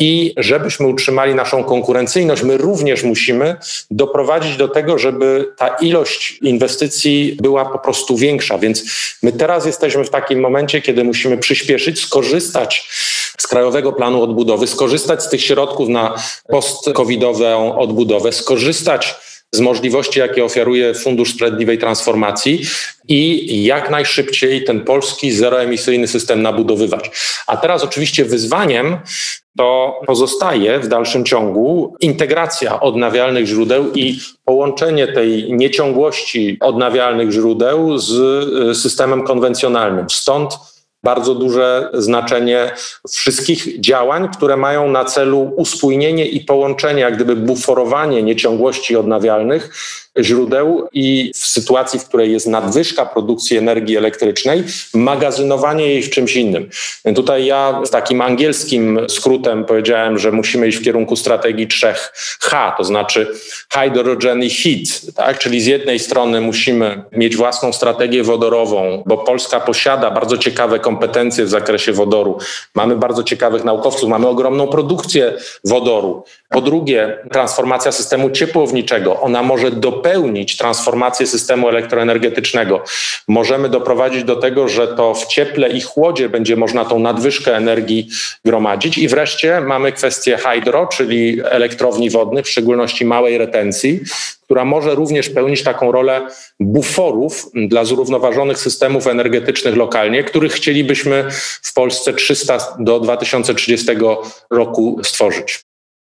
i 0.00 0.34
żebyśmy 0.36 0.86
utrzymali 0.86 1.34
naszą 1.34 1.64
konkurencyjność, 1.64 2.42
my 2.42 2.56
również 2.56 3.02
musimy 3.02 3.56
doprowadzić 3.90 4.56
do 4.56 4.68
tego, 4.68 4.98
żeby 4.98 5.52
ta 5.56 5.68
ilość 5.68 6.38
inwestycji 6.42 7.36
była 7.42 7.64
po 7.64 7.78
prostu 7.78 8.16
większa. 8.16 8.58
Więc 8.58 8.84
my 9.22 9.32
teraz 9.32 9.66
jesteśmy 9.66 10.04
w 10.04 10.10
takim 10.10 10.40
momencie, 10.40 10.82
kiedy 10.82 11.04
musimy 11.04 11.38
przyspieszyć, 11.38 12.00
skorzystać 12.00 12.88
z 13.38 13.46
Krajowego 13.46 13.92
Planu 13.92 14.22
Odbudowy, 14.22 14.66
skorzystać 14.66 15.22
z 15.22 15.28
tych 15.28 15.42
środków 15.42 15.88
na 15.88 16.14
post-covidową 17.40 17.78
odbudowę, 17.78 18.32
skorzystać 18.32 19.14
z 19.52 19.60
możliwości, 19.60 20.18
jakie 20.18 20.44
oferuje 20.44 20.94
Fundusz 20.94 21.34
Sprawiedliwej 21.34 21.78
Transformacji 21.78 22.62
i 23.08 23.64
jak 23.64 23.90
najszybciej 23.90 24.64
ten 24.64 24.80
polski 24.80 25.32
zeroemisyjny 25.32 26.08
system 26.08 26.42
nabudowywać. 26.42 27.10
A 27.46 27.56
teraz 27.56 27.84
oczywiście 27.84 28.24
wyzwaniem 28.24 28.98
to 29.58 30.00
pozostaje 30.06 30.80
w 30.80 30.88
dalszym 30.88 31.24
ciągu 31.24 31.94
integracja 32.00 32.80
odnawialnych 32.80 33.46
źródeł 33.46 33.92
i 33.94 34.18
połączenie 34.44 35.08
tej 35.08 35.52
nieciągłości 35.52 36.58
odnawialnych 36.60 37.30
źródeł 37.30 37.98
z 37.98 38.10
y, 38.70 38.74
systemem 38.74 39.22
konwencjonalnym. 39.22 40.06
Stąd 40.10 40.58
bardzo 41.02 41.34
duże 41.34 41.90
znaczenie 41.94 42.72
wszystkich 43.08 43.80
działań, 43.80 44.28
które 44.28 44.56
mają 44.56 44.88
na 44.88 45.04
celu 45.04 45.52
uspójnienie 45.56 46.26
i 46.26 46.40
połączenie, 46.40 47.00
jak 47.00 47.14
gdyby 47.14 47.36
buforowanie 47.36 48.22
nieciągłości 48.22 48.96
odnawialnych 48.96 49.70
źródeł 50.18 50.88
i 50.92 51.32
w 51.34 51.46
sytuacji, 51.46 52.00
w 52.00 52.04
której 52.04 52.32
jest 52.32 52.46
nadwyżka 52.46 53.06
produkcji 53.06 53.56
energii 53.56 53.96
elektrycznej, 53.96 54.64
magazynowanie 54.94 55.86
jej 55.86 56.02
w 56.02 56.10
czymś 56.10 56.36
innym. 56.36 56.70
Tutaj 57.14 57.46
ja 57.46 57.80
z 57.84 57.90
takim 57.90 58.20
angielskim 58.20 59.00
skrótem 59.08 59.64
powiedziałem, 59.64 60.18
że 60.18 60.32
musimy 60.32 60.68
iść 60.68 60.78
w 60.78 60.84
kierunku 60.84 61.16
strategii 61.16 61.66
trzech 61.66 62.12
H, 62.40 62.74
to 62.78 62.84
znaczy 62.84 63.26
hydrogen 63.72 64.42
i 64.42 64.50
heat, 64.50 65.14
tak? 65.14 65.38
czyli 65.38 65.60
z 65.60 65.66
jednej 65.66 65.98
strony 65.98 66.40
musimy 66.40 67.02
mieć 67.12 67.36
własną 67.36 67.72
strategię 67.72 68.22
wodorową, 68.22 69.02
bo 69.06 69.18
Polska 69.18 69.60
posiada 69.60 70.10
bardzo 70.10 70.38
ciekawe 70.38 70.78
kompetencje 70.78 71.44
w 71.44 71.48
zakresie 71.48 71.92
wodoru. 71.92 72.38
Mamy 72.74 72.96
bardzo 72.96 73.22
ciekawych 73.22 73.64
naukowców, 73.64 74.08
mamy 74.08 74.28
ogromną 74.28 74.66
produkcję 74.66 75.32
wodoru. 75.64 76.24
Po 76.48 76.60
drugie, 76.60 77.18
transformacja 77.32 77.92
systemu 77.92 78.30
ciepłowniczego. 78.30 79.20
Ona 79.20 79.42
może 79.42 79.70
dopełnić 80.00 80.56
transformację 80.56 81.26
systemu 81.26 81.68
elektroenergetycznego. 81.68 82.82
Możemy 83.28 83.68
doprowadzić 83.68 84.24
do 84.24 84.36
tego, 84.36 84.68
że 84.68 84.88
to 84.88 85.14
w 85.14 85.26
cieple 85.26 85.68
i 85.68 85.80
chłodzie 85.80 86.28
będzie 86.28 86.56
można 86.56 86.84
tą 86.84 86.98
nadwyżkę 86.98 87.56
energii 87.56 88.08
gromadzić. 88.44 88.98
I 88.98 89.08
wreszcie 89.08 89.60
mamy 89.60 89.92
kwestię 89.92 90.38
hydro, 90.38 90.86
czyli 90.86 91.40
elektrowni 91.44 92.10
wodnych, 92.10 92.46
w 92.46 92.48
szczególności 92.48 93.04
małej 93.04 93.38
retencji, 93.38 94.00
która 94.44 94.64
może 94.64 94.94
również 94.94 95.28
pełnić 95.28 95.62
taką 95.62 95.92
rolę 95.92 96.26
buforów 96.60 97.46
dla 97.54 97.84
zrównoważonych 97.84 98.58
systemów 98.58 99.06
energetycznych 99.06 99.76
lokalnie, 99.76 100.24
których 100.24 100.52
chcielibyśmy 100.52 101.24
w 101.62 101.74
Polsce 101.74 102.12
300 102.12 102.58
do 102.78 103.00
2030 103.00 103.86
roku 104.50 105.00
stworzyć. 105.02 105.69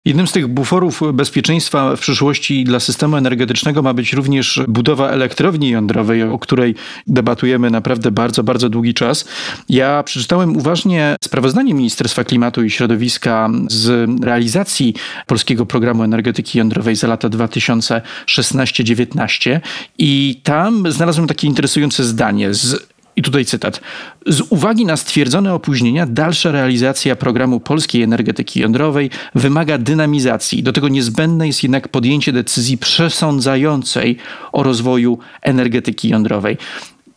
Jednym 0.07 0.27
z 0.27 0.33
tych 0.33 0.47
buforów 0.47 1.03
bezpieczeństwa 1.15 1.97
w 1.97 2.01
przyszłości 2.01 2.65
dla 2.65 2.81
systemu 2.81 3.17
energetycznego 3.17 3.83
ma 3.83 3.95
być 3.95 4.13
również 4.13 4.61
budowa 4.69 5.11
elektrowni 5.11 5.71
jądrowej, 5.71 6.23
o 6.23 6.39
której 6.39 6.75
debatujemy 7.07 7.71
naprawdę 7.71 8.11
bardzo, 8.11 8.43
bardzo 8.43 8.69
długi 8.69 8.95
czas. 8.95 9.25
Ja 9.69 10.03
przeczytałem 10.03 10.57
uważnie 10.57 11.17
sprawozdanie 11.25 11.75
Ministerstwa 11.75 12.25
Klimatu 12.25 12.65
i 12.65 12.71
Środowiska 12.71 13.51
z 13.69 14.11
realizacji 14.25 14.95
polskiego 15.27 15.67
programu 15.67 16.03
energetyki 16.03 16.59
jądrowej 16.59 16.97
za 16.97 17.09
lata 17.09 17.29
2016-19 17.29 19.61
i 19.99 20.41
tam 20.43 20.93
znalazłem 20.93 21.27
takie 21.27 21.47
interesujące 21.47 22.05
zdanie. 22.05 22.55
Z 22.55 22.94
i 23.17 23.23
tutaj 23.23 23.45
cytat. 23.45 23.81
Z 24.27 24.43
uwagi 24.51 24.85
na 24.85 24.97
stwierdzone 24.97 25.55
opóźnienia, 25.55 26.07
dalsza 26.07 26.53
realizacja 26.53 27.17
programu 27.17 27.61
polskiej 27.61 28.03
energetyki 28.03 28.61
jądrowej 28.61 29.11
wymaga 29.35 29.79
dynamizacji. 29.79 30.63
Do 30.63 30.73
tego 30.73 30.89
niezbędne 30.89 31.47
jest 31.47 31.63
jednak 31.63 31.89
podjęcie 31.89 32.33
decyzji 32.33 32.79
przesądzającej 32.79 34.17
o 34.53 34.63
rozwoju 34.63 35.19
energetyki 35.43 36.09
jądrowej. 36.09 36.57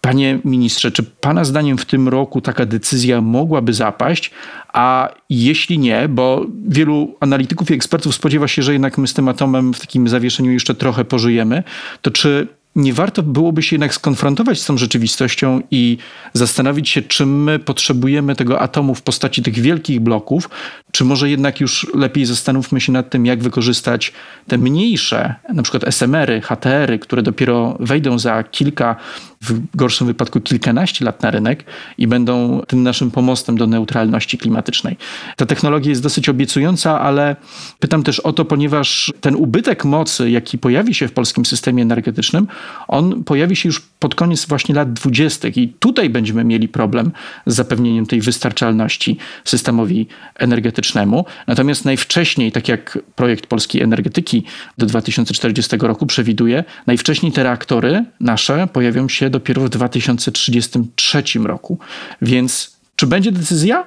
Panie 0.01 0.39
ministrze, 0.45 0.91
czy 0.91 1.03
Pana 1.03 1.43
zdaniem 1.43 1.77
w 1.77 1.86
tym 1.86 2.07
roku 2.07 2.41
taka 2.41 2.65
decyzja 2.65 3.21
mogłaby 3.21 3.73
zapaść? 3.73 4.31
A 4.73 5.10
jeśli 5.29 5.79
nie, 5.79 6.07
bo 6.10 6.45
wielu 6.67 7.15
analityków 7.19 7.71
i 7.71 7.73
ekspertów 7.73 8.15
spodziewa 8.15 8.47
się, 8.47 8.63
że 8.63 8.73
jednak 8.73 8.97
my 8.97 9.07
z 9.07 9.13
tym 9.13 9.27
atomem 9.27 9.73
w 9.73 9.79
takim 9.79 10.07
zawieszeniu 10.07 10.51
jeszcze 10.51 10.75
trochę 10.75 11.05
pożyjemy, 11.05 11.63
to 12.01 12.12
czy 12.12 12.47
nie 12.77 12.93
warto 12.93 13.23
byłoby 13.23 13.63
się 13.63 13.75
jednak 13.75 13.93
skonfrontować 13.93 14.61
z 14.61 14.65
tą 14.65 14.77
rzeczywistością 14.77 15.61
i 15.71 15.97
zastanowić 16.33 16.89
się, 16.89 17.01
czy 17.01 17.25
my 17.25 17.59
potrzebujemy 17.59 18.35
tego 18.35 18.61
atomu 18.61 18.95
w 18.95 19.01
postaci 19.01 19.41
tych 19.41 19.59
wielkich 19.59 19.99
bloków, 19.99 20.49
czy 20.91 21.05
może 21.05 21.29
jednak 21.29 21.61
już 21.61 21.87
lepiej 21.93 22.25
zastanówmy 22.25 22.81
się 22.81 22.91
nad 22.91 23.09
tym, 23.09 23.25
jak 23.25 23.43
wykorzystać 23.43 24.13
te 24.47 24.57
mniejsze, 24.57 25.35
na 25.53 25.63
przykład 25.63 25.83
SMR-y, 25.83 26.41
HTR-y, 26.41 26.99
które 26.99 27.21
dopiero 27.21 27.77
wejdą 27.79 28.19
za 28.19 28.43
kilka, 28.43 28.95
w 29.41 29.77
gorszym 29.77 30.07
wypadku 30.07 30.41
kilkanaście 30.41 31.05
lat 31.05 31.23
na 31.23 31.31
rynek 31.31 31.63
i 31.97 32.07
będą 32.07 32.61
tym 32.67 32.83
naszym 32.83 33.11
pomostem 33.11 33.57
do 33.57 33.67
neutralności 33.67 34.37
klimatycznej. 34.37 34.97
Ta 35.35 35.45
technologia 35.45 35.89
jest 35.89 36.03
dosyć 36.03 36.29
obiecująca, 36.29 37.01
ale 37.01 37.35
pytam 37.79 38.03
też 38.03 38.19
o 38.19 38.33
to, 38.33 38.45
ponieważ 38.45 39.13
ten 39.21 39.35
ubytek 39.35 39.85
mocy, 39.85 40.29
jaki 40.29 40.57
pojawi 40.57 40.93
się 40.93 41.07
w 41.07 41.11
polskim 41.11 41.45
systemie 41.45 41.83
energetycznym, 41.83 42.47
on 42.88 43.23
pojawi 43.23 43.56
się 43.56 43.69
już 43.69 43.82
pod 43.99 44.15
koniec 44.15 44.45
właśnie 44.45 44.75
lat 44.75 44.93
dwudziestych 44.93 45.58
i 45.58 45.69
tutaj 45.80 46.10
będziemy 46.10 46.43
mieli 46.43 46.67
problem 46.67 47.12
z 47.45 47.56
zapewnieniem 47.56 48.06
tej 48.06 48.21
wystarczalności 48.21 49.17
systemowi 49.45 50.08
energetycznemu. 50.36 51.25
Natomiast 51.47 51.86
najwcześniej, 51.86 52.51
tak 52.51 52.67
jak 52.67 52.99
projekt 53.15 53.47
polskiej 53.47 53.82
energetyki 53.82 54.43
do 54.77 54.86
2040 54.86 55.77
roku 55.77 56.06
przewiduje, 56.06 56.63
najwcześniej 56.88 57.32
te 57.32 57.43
reaktory 57.43 58.06
nasze 58.19 58.67
pojawią 58.73 59.10
się 59.10 59.30
dopiero 59.30 59.62
w 59.62 59.69
2033 59.69 61.23
roku. 61.43 61.80
Więc 62.21 62.77
czy 62.95 63.08
będzie 63.08 63.32
decyzja 63.32 63.84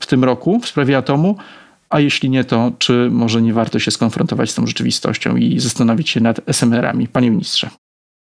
w 0.00 0.06
tym 0.06 0.24
roku 0.24 0.60
w 0.60 0.68
sprawie 0.68 0.96
atomu? 0.96 1.36
A 1.90 2.00
jeśli 2.00 2.30
nie, 2.30 2.44
to 2.44 2.72
czy 2.78 3.08
może 3.10 3.42
nie 3.42 3.52
warto 3.52 3.78
się 3.78 3.90
skonfrontować 3.90 4.50
z 4.50 4.54
tą 4.54 4.66
rzeczywistością 4.66 5.36
i 5.36 5.60
zastanowić 5.60 6.10
się 6.10 6.20
nad 6.20 6.40
SMR-ami? 6.46 7.08
Panie 7.08 7.30
ministrze. 7.30 7.70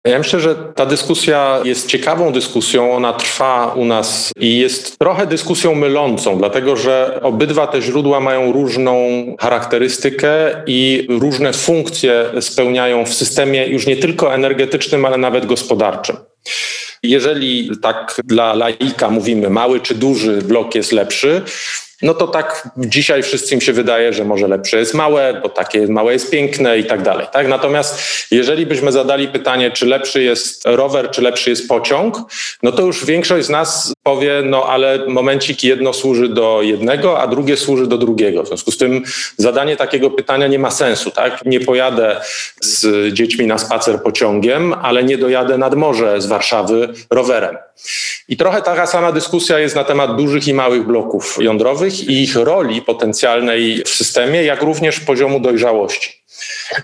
Ja 0.05 0.17
myślę, 0.17 0.39
że 0.39 0.55
ta 0.55 0.85
dyskusja 0.85 1.59
jest 1.63 1.87
ciekawą 1.87 2.31
dyskusją, 2.31 2.93
ona 2.93 3.13
trwa 3.13 3.73
u 3.75 3.85
nas 3.85 4.31
i 4.39 4.57
jest 4.57 4.99
trochę 4.99 5.27
dyskusją 5.27 5.75
mylącą, 5.75 6.37
dlatego 6.37 6.75
że 6.75 7.19
obydwa 7.21 7.67
te 7.67 7.81
źródła 7.81 8.19
mają 8.19 8.51
różną 8.51 8.95
charakterystykę 9.39 10.63
i 10.67 11.07
różne 11.09 11.53
funkcje 11.53 12.25
spełniają 12.41 13.05
w 13.05 13.13
systemie 13.13 13.67
już 13.67 13.87
nie 13.87 13.97
tylko 13.97 14.33
energetycznym, 14.33 15.05
ale 15.05 15.17
nawet 15.17 15.45
gospodarczym. 15.45 16.15
Jeżeli 17.03 17.69
tak 17.81 18.21
dla 18.23 18.53
laika 18.53 19.09
mówimy, 19.09 19.49
mały 19.49 19.79
czy 19.79 19.95
duży 19.95 20.41
blok 20.41 20.75
jest 20.75 20.91
lepszy, 20.91 21.41
no 22.01 22.13
to 22.13 22.27
tak 22.27 22.69
dzisiaj 22.77 23.23
wszystkim 23.23 23.61
się 23.61 23.73
wydaje, 23.73 24.13
że 24.13 24.25
może 24.25 24.47
lepsze 24.47 24.79
jest 24.79 24.93
małe, 24.93 25.39
bo 25.43 25.49
takie 25.49 25.87
małe 25.87 26.13
jest 26.13 26.31
piękne 26.31 26.77
i 26.79 26.85
tak 26.85 27.01
dalej. 27.01 27.27
Tak? 27.31 27.47
Natomiast 27.47 28.01
jeżeli 28.31 28.65
byśmy 28.65 28.91
zadali 28.91 29.27
pytanie, 29.27 29.71
czy 29.71 29.85
lepszy 29.85 30.23
jest 30.23 30.61
rower, 30.65 31.11
czy 31.11 31.21
lepszy 31.21 31.49
jest 31.49 31.67
pociąg, 31.67 32.17
no 32.63 32.71
to 32.71 32.81
już 32.81 33.05
większość 33.05 33.45
z 33.45 33.49
nas 33.49 33.94
powie, 34.05 34.41
no 34.45 34.65
ale 34.65 35.05
momencik 35.07 35.63
jedno 35.63 35.93
służy 35.93 36.29
do 36.29 36.61
jednego, 36.61 37.19
a 37.19 37.27
drugie 37.27 37.57
służy 37.57 37.87
do 37.87 37.97
drugiego. 37.97 38.43
W 38.43 38.47
związku 38.47 38.71
z 38.71 38.77
tym 38.77 39.03
zadanie 39.37 39.75
takiego 39.75 40.09
pytania 40.09 40.47
nie 40.47 40.59
ma 40.59 40.71
sensu. 40.71 41.11
Tak? 41.11 41.45
Nie 41.45 41.59
pojadę 41.59 42.21
z 42.61 43.13
dziećmi 43.13 43.47
na 43.47 43.57
spacer 43.57 44.03
pociągiem, 44.03 44.73
ale 44.73 45.03
nie 45.03 45.17
dojadę 45.17 45.57
nad 45.57 45.75
morze 45.75 46.21
z 46.21 46.25
Warszawy 46.25 46.89
rowerem. 47.09 47.57
I 48.27 48.37
trochę 48.37 48.61
taka 48.61 48.87
sama 48.87 49.11
dyskusja 49.11 49.59
jest 49.59 49.75
na 49.75 49.83
temat 49.83 50.15
dużych 50.15 50.47
i 50.47 50.53
małych 50.53 50.83
bloków 50.83 51.37
jądrowych 51.41 52.09
i 52.09 52.23
ich 52.23 52.35
roli 52.35 52.81
potencjalnej 52.81 53.83
w 53.83 53.89
systemie, 53.89 54.43
jak 54.43 54.61
również 54.61 54.99
poziomu 54.99 55.39
dojrzałości. 55.39 56.24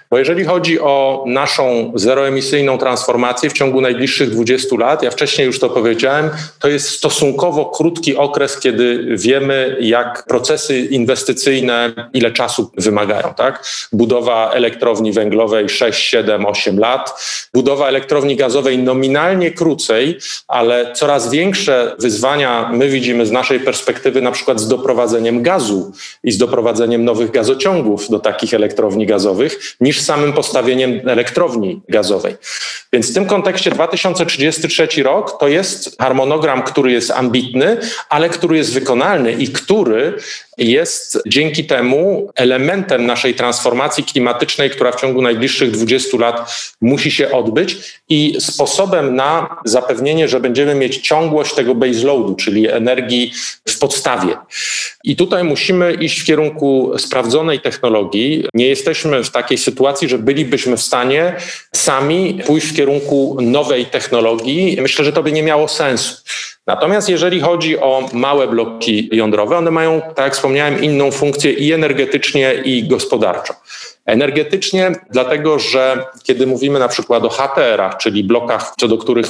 Bo 0.10 0.18
jeżeli 0.18 0.46
chodzi 0.46 0.80
o 0.80 1.24
naszą 1.28 1.92
zeroemisyjną 1.96 2.78
transformację 2.78 3.50
w 3.50 3.54
ciągu 3.54 3.82
najbliższych 3.82 4.30
20 4.30 4.76
lat, 4.80 5.04
ja 5.04 5.12
wcześniej 5.12 5.48
już 5.48 5.60
to 5.60 5.70
powiedziałem, 5.70 6.30
to 6.60 6.68
jest 6.68 6.90
stosunkowo 6.90 7.66
krótki 7.66 8.16
okres, 8.16 8.60
kiedy 8.60 9.06
wiemy, 9.18 9.78
jak 9.80 10.26
procesy 10.28 10.80
inwestycyjne, 10.80 11.94
ile 12.14 12.32
czasu 12.32 12.72
wymagają. 12.78 13.34
Tak? 13.34 13.66
Budowa 13.92 14.52
elektrowni 14.52 15.12
węglowej 15.12 15.70
6, 15.70 16.10
7, 16.10 16.46
8 16.46 16.80
lat, 16.80 17.14
budowa 17.54 17.88
elektrowni 17.88 18.36
gazowej 18.36 18.78
nominalnie 18.78 19.52
krócej, 19.52 20.18
ale 20.48 20.94
coraz 20.94 21.32
większe 21.32 21.96
wyzwania 22.00 22.70
my 22.74 22.90
widzimy 22.90 23.26
z 23.26 23.32
naszej 23.32 23.60
perspektywy, 23.60 24.22
na 24.22 24.32
przykład 24.32 24.60
z 24.60 24.68
doprowadzeniem 24.68 25.44
gazu 25.44 25.92
i 26.24 26.32
z 26.32 26.38
doprowadzeniem 26.38 27.06
nowych 27.06 27.32
gazociągów 27.32 28.10
do 28.10 28.20
takich 28.20 28.54
elektrowni 28.54 29.06
gazowych 29.06 29.41
niż 29.82 30.02
samym 30.02 30.34
postawieniem 30.34 31.10
elektrowni 31.10 31.82
gazowej. 31.90 32.36
Więc 32.94 33.12
w 33.12 33.14
tym 33.14 33.26
kontekście 33.26 33.72
2033 33.72 35.04
rok 35.04 35.40
to 35.40 35.48
jest 35.48 36.02
harmonogram, 36.02 36.64
który 36.64 36.92
jest 36.92 37.12
ambitny, 37.12 37.78
ale 38.10 38.30
który 38.30 38.58
jest 38.58 38.74
wykonalny 38.74 39.32
i 39.32 39.48
który 39.48 40.14
jest 40.62 41.20
dzięki 41.28 41.66
temu 41.66 42.32
elementem 42.36 43.06
naszej 43.06 43.34
transformacji 43.34 44.04
klimatycznej, 44.04 44.70
która 44.70 44.92
w 44.92 45.02
ciągu 45.02 45.22
najbliższych 45.22 45.72
20 45.72 46.18
lat 46.18 46.54
musi 46.82 47.12
się 47.12 47.32
odbyć 47.32 47.78
i 48.10 48.36
sposobem 48.40 49.16
na 49.16 49.58
zapewnienie, 49.66 50.28
że 50.28 50.40
będziemy 50.40 50.76
mieć 50.76 50.98
ciągłość 50.98 51.54
tego 51.54 51.76
baseloadu, 51.76 52.36
czyli 52.36 52.70
energii 52.70 53.34
w 53.68 53.80
podstawie. 53.80 54.38
I 55.04 55.16
tutaj 55.16 55.44
musimy 55.44 55.94
iść 55.94 56.20
w 56.20 56.26
kierunku 56.26 56.94
sprawdzonej 56.98 57.60
technologii. 57.60 58.46
Nie 58.54 58.68
jesteśmy 58.68 59.24
w 59.24 59.30
takiej 59.30 59.58
sytuacji, 59.58 60.10
że 60.10 60.18
bylibyśmy 60.18 60.78
w 60.78 60.82
stanie 60.82 61.36
sami 61.76 62.40
pójść 62.46 62.68
w 62.68 62.76
kierunku 62.76 63.38
nowej 63.42 63.86
technologii. 63.86 64.78
Myślę, 64.82 65.06
że 65.06 65.14
to 65.14 65.24
by 65.24 65.32
nie 65.32 65.44
miało 65.44 65.68
sensu. 65.68 66.16
Natomiast 66.68 67.10
jeżeli 67.10 67.40
chodzi 67.40 67.80
o 67.80 68.10
małe 68.14 68.48
bloki 68.48 69.10
jądrowe, 69.12 69.58
one 69.58 69.72
mają, 69.72 70.02
tak 70.02 70.26
jak 70.26 70.34
wspomniałem, 70.34 70.84
inną 70.84 71.12
funkcję 71.12 71.52
i 71.52 71.74
energetycznie, 71.74 72.54
i 72.54 72.88
gospodarczo. 72.88 73.54
Energetycznie, 74.06 74.92
dlatego 75.12 75.60
że 75.60 76.06
kiedy 76.24 76.48
mówimy 76.48 76.80
na 76.80 76.88
przykład 76.88 77.24
o 77.24 77.30
HTR-ach, 77.30 77.98
czyli 77.98 78.24
blokach, 78.24 78.74
co 78.80 78.88
do 78.88 78.98
których 78.98 79.28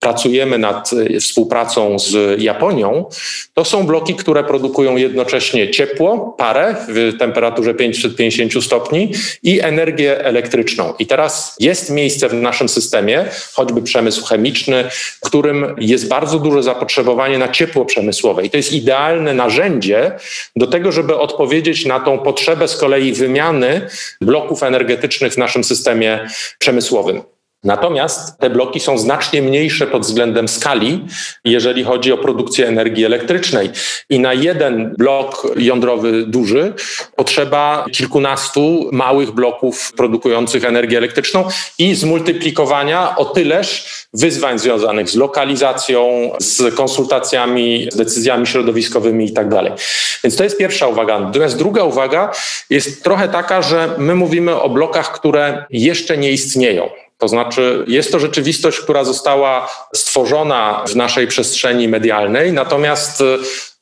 pracujemy 0.00 0.58
nad 0.58 0.90
e, 0.92 1.20
współpracą 1.20 1.98
z 1.98 2.42
Japonią, 2.42 3.04
to 3.54 3.64
są 3.64 3.86
bloki, 3.86 4.14
które 4.14 4.44
produkują 4.44 4.96
jednocześnie 4.96 5.70
ciepło, 5.70 6.34
parę 6.38 6.76
w 6.88 7.18
temperaturze 7.18 7.74
550 7.74 8.64
stopni 8.64 9.12
i 9.42 9.60
energię 9.60 10.24
elektryczną. 10.24 10.94
I 10.98 11.06
teraz 11.06 11.56
jest 11.60 11.90
miejsce 11.90 12.28
w 12.28 12.34
naszym 12.34 12.68
systemie, 12.68 13.24
choćby 13.52 13.82
przemysł 13.82 14.24
chemiczny, 14.24 14.84
w 14.92 15.20
którym 15.20 15.74
jest 15.78 16.08
bardzo 16.08 16.38
duże 16.38 16.62
zapotrzebowanie 16.62 17.38
na 17.38 17.48
ciepło 17.48 17.84
przemysłowe. 17.84 18.44
I 18.44 18.50
to 18.50 18.56
jest 18.56 18.72
idealne 18.72 19.34
narzędzie 19.34 20.12
do 20.56 20.66
tego, 20.66 20.92
żeby 20.92 21.18
odpowiedzieć 21.18 21.86
na 21.86 22.00
tą 22.00 22.18
potrzebę 22.18 22.68
z 22.68 22.76
kolei 22.76 23.12
wymiany 23.12 23.88
bloków 24.20 24.62
energetycznych 24.62 25.32
w 25.32 25.38
naszym 25.38 25.64
systemie 25.64 26.28
przemysłowym. 26.58 27.22
Natomiast 27.64 28.38
te 28.38 28.50
bloki 28.50 28.80
są 28.80 28.98
znacznie 28.98 29.42
mniejsze 29.42 29.86
pod 29.86 30.02
względem 30.02 30.48
skali, 30.48 31.04
jeżeli 31.44 31.84
chodzi 31.84 32.12
o 32.12 32.18
produkcję 32.18 32.68
energii 32.68 33.04
elektrycznej. 33.04 33.70
I 34.10 34.20
na 34.20 34.34
jeden 34.34 34.94
blok 34.98 35.46
jądrowy 35.56 36.26
duży 36.26 36.74
potrzeba 37.16 37.84
kilkunastu 37.92 38.88
małych 38.92 39.30
bloków 39.30 39.92
produkujących 39.96 40.64
energię 40.64 40.98
elektryczną 40.98 41.44
i 41.78 41.94
zmultiplikowania 41.94 43.16
o 43.16 43.24
tyleż 43.24 43.84
wyzwań 44.12 44.58
związanych 44.58 45.10
z 45.10 45.14
lokalizacją, 45.14 46.30
z 46.38 46.74
konsultacjami, 46.74 47.88
z 47.92 47.96
decyzjami 47.96 48.46
środowiskowymi 48.46 49.24
i 49.24 49.32
tak. 49.32 49.46
Więc 50.24 50.36
to 50.36 50.44
jest 50.44 50.58
pierwsza 50.58 50.86
uwaga. 50.86 51.20
Natomiast 51.20 51.58
druga 51.58 51.84
uwaga 51.84 52.32
jest 52.70 53.04
trochę 53.04 53.28
taka, 53.28 53.62
że 53.62 53.94
my 53.98 54.14
mówimy 54.14 54.60
o 54.60 54.68
blokach, 54.68 55.12
które 55.12 55.64
jeszcze 55.70 56.18
nie 56.18 56.32
istnieją. 56.32 57.01
To 57.22 57.28
znaczy, 57.28 57.84
jest 57.86 58.12
to 58.12 58.18
rzeczywistość, 58.18 58.80
która 58.80 59.04
została 59.04 59.68
stworzona 59.94 60.84
w 60.88 60.96
naszej 60.96 61.26
przestrzeni 61.26 61.88
medialnej, 61.88 62.52
natomiast 62.52 63.22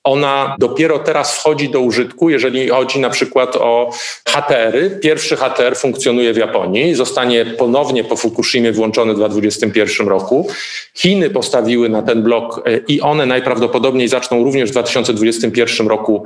ona 0.04 0.56
dopiero 0.58 0.98
teraz 0.98 1.36
wchodzi 1.38 1.68
do 1.68 1.80
użytku, 1.80 2.30
jeżeli 2.30 2.68
chodzi 2.68 3.00
na 3.00 3.10
przykład 3.10 3.56
o 3.56 3.90
HTR-y. 4.28 4.98
Pierwszy 5.02 5.36
HTR 5.36 5.76
funkcjonuje 5.76 6.32
w 6.32 6.36
Japonii, 6.36 6.94
zostanie 6.94 7.44
ponownie 7.46 8.04
po 8.04 8.16
Fukushimie 8.16 8.72
włączony 8.72 9.12
w 9.14 9.16
2021 9.16 10.08
roku. 10.08 10.48
Chiny 10.94 11.30
postawiły 11.30 11.88
na 11.88 12.02
ten 12.02 12.22
blok 12.22 12.62
e, 12.66 12.76
i 12.88 13.00
one 13.00 13.26
najprawdopodobniej 13.26 14.08
zaczną 14.08 14.44
również 14.44 14.68
w 14.68 14.72
2021 14.72 15.88
roku 15.88 16.24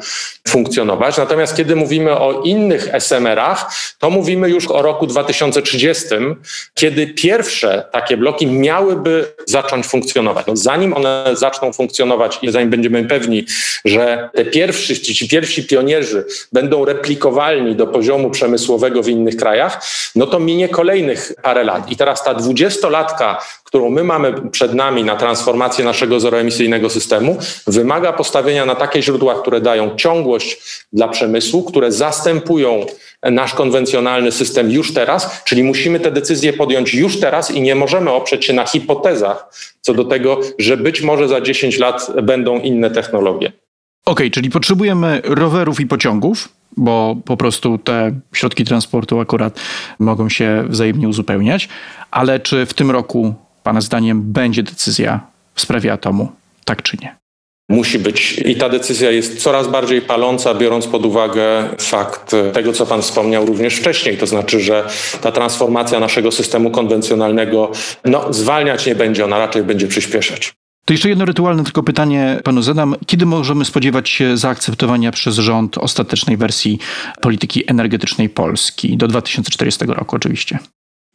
funkcjonować. 0.48 1.16
Natomiast 1.16 1.56
kiedy 1.56 1.76
mówimy 1.76 2.18
o 2.18 2.42
innych 2.42 2.88
SMR-ach, 2.92 3.74
to 3.98 4.10
mówimy 4.10 4.48
już 4.48 4.70
o 4.70 4.82
roku 4.82 5.06
2030, 5.06 6.04
kiedy 6.74 7.06
pierwsze 7.06 7.88
takie 7.92 8.16
bloki 8.16 8.46
miałyby 8.46 9.26
zacząć 9.46 9.86
funkcjonować. 9.86 10.46
No 10.46 10.56
zanim 10.56 10.92
one 10.92 11.24
zaczną 11.32 11.72
funkcjonować 11.72 12.38
i 12.42 12.50
zanim 12.50 12.70
będziemy 12.70 13.04
pewni, 13.04 13.44
że 13.84 14.30
te 14.34 14.44
pierwsi, 14.44 15.14
ci 15.14 15.28
pierwsi 15.28 15.66
pionierzy 15.66 16.24
będą 16.52 16.84
replikowalni 16.84 17.76
do 17.76 17.86
poziomu 17.86 18.30
przemysłowego 18.30 19.02
w 19.02 19.08
innych 19.08 19.36
krajach, 19.36 19.84
no 20.16 20.26
to 20.26 20.40
minie 20.40 20.68
kolejnych 20.68 21.32
parę 21.42 21.64
lat. 21.64 21.90
I 21.90 21.96
teraz 21.96 22.24
ta 22.24 22.34
dwudziestolatka, 22.34 23.42
którą 23.64 23.90
my 23.90 24.04
mamy 24.04 24.50
przed 24.50 24.74
nami 24.74 25.04
na 25.04 25.16
transformację 25.16 25.84
naszego 25.84 26.20
zeroemisyjnego 26.20 26.90
systemu, 26.90 27.36
wymaga 27.66 28.12
postawienia 28.12 28.66
na 28.66 28.74
takie 28.74 29.02
źródła, 29.02 29.40
które 29.42 29.60
dają 29.60 29.96
ciągłość 29.96 30.58
dla 30.92 31.08
przemysłu, 31.08 31.62
które 31.62 31.92
zastępują 31.92 32.86
nasz 33.30 33.54
konwencjonalny 33.54 34.32
system 34.32 34.70
już 34.70 34.94
teraz, 34.94 35.44
czyli 35.44 35.62
musimy 35.62 36.00
te 36.00 36.10
decyzje 36.10 36.52
podjąć 36.52 36.94
już 36.94 37.20
teraz 37.20 37.50
i 37.50 37.60
nie 37.60 37.74
możemy 37.74 38.10
oprzeć 38.10 38.44
się 38.44 38.52
na 38.52 38.66
hipotezach 38.66 39.46
co 39.80 39.94
do 39.94 40.04
tego, 40.04 40.40
że 40.58 40.76
być 40.76 41.02
może 41.02 41.28
za 41.28 41.40
10 41.40 41.78
lat 41.78 42.12
będą 42.22 42.60
inne 42.60 42.90
technologie. 42.90 43.48
Okej, 43.48 43.62
okay, 44.04 44.30
czyli 44.30 44.50
potrzebujemy 44.50 45.20
rowerów 45.24 45.80
i 45.80 45.86
pociągów, 45.86 46.48
bo 46.76 47.16
po 47.24 47.36
prostu 47.36 47.78
te 47.78 48.20
środki 48.32 48.64
transportu 48.64 49.20
akurat 49.20 49.60
mogą 49.98 50.28
się 50.28 50.64
wzajemnie 50.68 51.08
uzupełniać, 51.08 51.68
ale 52.10 52.40
czy 52.40 52.66
w 52.66 52.74
tym 52.74 52.90
roku, 52.90 53.34
Pana 53.62 53.80
zdaniem, 53.80 54.22
będzie 54.32 54.62
decyzja 54.62 55.20
w 55.54 55.60
sprawie 55.60 55.92
atomu? 55.92 56.32
Tak 56.64 56.82
czy 56.82 56.96
nie? 57.02 57.23
Musi 57.68 57.98
być. 57.98 58.38
I 58.46 58.56
ta 58.56 58.68
decyzja 58.68 59.10
jest 59.10 59.42
coraz 59.42 59.68
bardziej 59.68 60.02
paląca, 60.02 60.54
biorąc 60.54 60.86
pod 60.86 61.06
uwagę 61.06 61.68
fakt 61.78 62.36
tego, 62.52 62.72
co 62.72 62.86
Pan 62.86 63.02
wspomniał 63.02 63.46
również 63.46 63.76
wcześniej. 63.76 64.16
To 64.16 64.26
znaczy, 64.26 64.60
że 64.60 64.84
ta 65.20 65.32
transformacja 65.32 66.00
naszego 66.00 66.32
systemu 66.32 66.70
konwencjonalnego 66.70 67.70
no, 68.04 68.32
zwalniać 68.32 68.86
nie 68.86 68.94
będzie, 68.94 69.24
ona 69.24 69.38
raczej 69.38 69.62
będzie 69.62 69.86
przyspieszać. 69.86 70.52
To 70.84 70.92
jeszcze 70.92 71.08
jedno 71.08 71.24
rytualne 71.24 71.64
tylko 71.64 71.82
pytanie 71.82 72.40
panu 72.44 72.62
zadam. 72.62 72.96
Kiedy 73.06 73.26
możemy 73.26 73.64
spodziewać 73.64 74.08
się 74.08 74.36
zaakceptowania 74.36 75.12
przez 75.12 75.34
rząd 75.36 75.78
ostatecznej 75.78 76.36
wersji 76.36 76.78
polityki 77.20 77.70
energetycznej 77.70 78.28
Polski? 78.28 78.96
Do 78.96 79.08
2040 79.08 79.84
roku 79.86 80.16
oczywiście. 80.16 80.58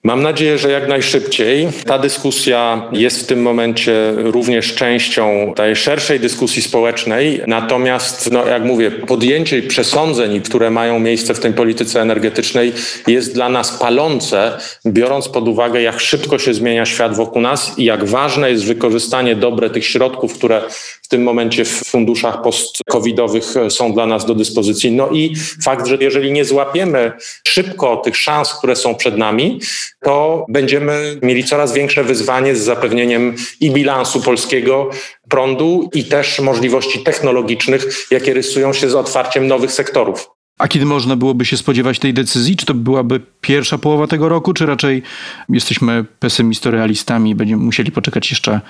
Mam 0.03 0.23
nadzieję, 0.23 0.57
że 0.57 0.71
jak 0.71 0.87
najszybciej. 0.87 1.67
Ta 1.85 1.99
dyskusja 1.99 2.89
jest 2.91 3.19
w 3.19 3.25
tym 3.25 3.41
momencie 3.41 4.13
również 4.15 4.75
częścią 4.75 5.53
tej 5.55 5.75
szerszej 5.75 6.19
dyskusji 6.19 6.61
społecznej. 6.61 7.41
Natomiast, 7.47 8.31
no, 8.31 8.47
jak 8.47 8.63
mówię, 8.63 8.91
podjęcie 8.91 9.61
przesądzeń, 9.61 10.41
które 10.41 10.71
mają 10.71 10.99
miejsce 10.99 11.33
w 11.33 11.39
tej 11.39 11.53
polityce 11.53 12.01
energetycznej, 12.01 12.73
jest 13.07 13.33
dla 13.33 13.49
nas 13.49 13.71
palące, 13.71 14.57
biorąc 14.85 15.29
pod 15.29 15.47
uwagę, 15.47 15.81
jak 15.81 15.99
szybko 15.99 16.39
się 16.39 16.53
zmienia 16.53 16.85
świat 16.85 17.15
wokół 17.15 17.41
nas 17.41 17.73
i 17.77 17.83
jak 17.83 18.05
ważne 18.05 18.51
jest 18.51 18.65
wykorzystanie 18.65 19.35
dobre 19.35 19.69
tych 19.69 19.85
środków, 19.85 20.33
które 20.33 20.61
w 21.03 21.07
tym 21.07 21.23
momencie 21.23 21.65
w 21.65 21.69
funduszach 21.69 22.41
post-covidowych 22.41 23.53
są 23.69 23.93
dla 23.93 24.05
nas 24.05 24.25
do 24.25 24.35
dyspozycji. 24.35 24.91
No 24.91 25.09
i 25.09 25.35
fakt, 25.63 25.87
że 25.87 25.97
jeżeli 25.99 26.31
nie 26.31 26.45
złapiemy 26.45 27.11
szybko 27.47 27.97
tych 27.97 28.17
szans, 28.17 28.53
które 28.53 28.75
są 28.75 28.95
przed 28.95 29.17
nami, 29.17 29.59
to 30.03 30.45
będziemy 30.49 31.19
mieli 31.23 31.43
coraz 31.43 31.73
większe 31.73 32.03
wyzwanie 32.03 32.55
z 32.55 32.59
zapewnieniem 32.59 33.35
i 33.59 33.71
bilansu 33.71 34.21
polskiego 34.21 34.89
prądu 35.29 35.89
i 35.93 36.03
też 36.03 36.39
możliwości 36.39 37.03
technologicznych, 37.03 38.07
jakie 38.11 38.33
rysują 38.33 38.73
się 38.73 38.89
z 38.89 38.95
otwarciem 38.95 39.47
nowych 39.47 39.71
sektorów. 39.71 40.29
A 40.57 40.67
kiedy 40.67 40.85
można 40.85 41.15
byłoby 41.15 41.45
się 41.45 41.57
spodziewać 41.57 41.99
tej 41.99 42.13
decyzji? 42.13 42.55
Czy 42.55 42.65
to 42.65 42.73
byłaby 42.73 43.21
pierwsza 43.41 43.77
połowa 43.77 44.07
tego 44.07 44.29
roku, 44.29 44.53
czy 44.53 44.65
raczej 44.65 45.03
jesteśmy 45.49 46.05
pesymistorealistami 46.19 47.31
i 47.31 47.35
będziemy 47.35 47.63
musieli 47.63 47.91
poczekać 47.91 48.29
jeszcze 48.29 48.61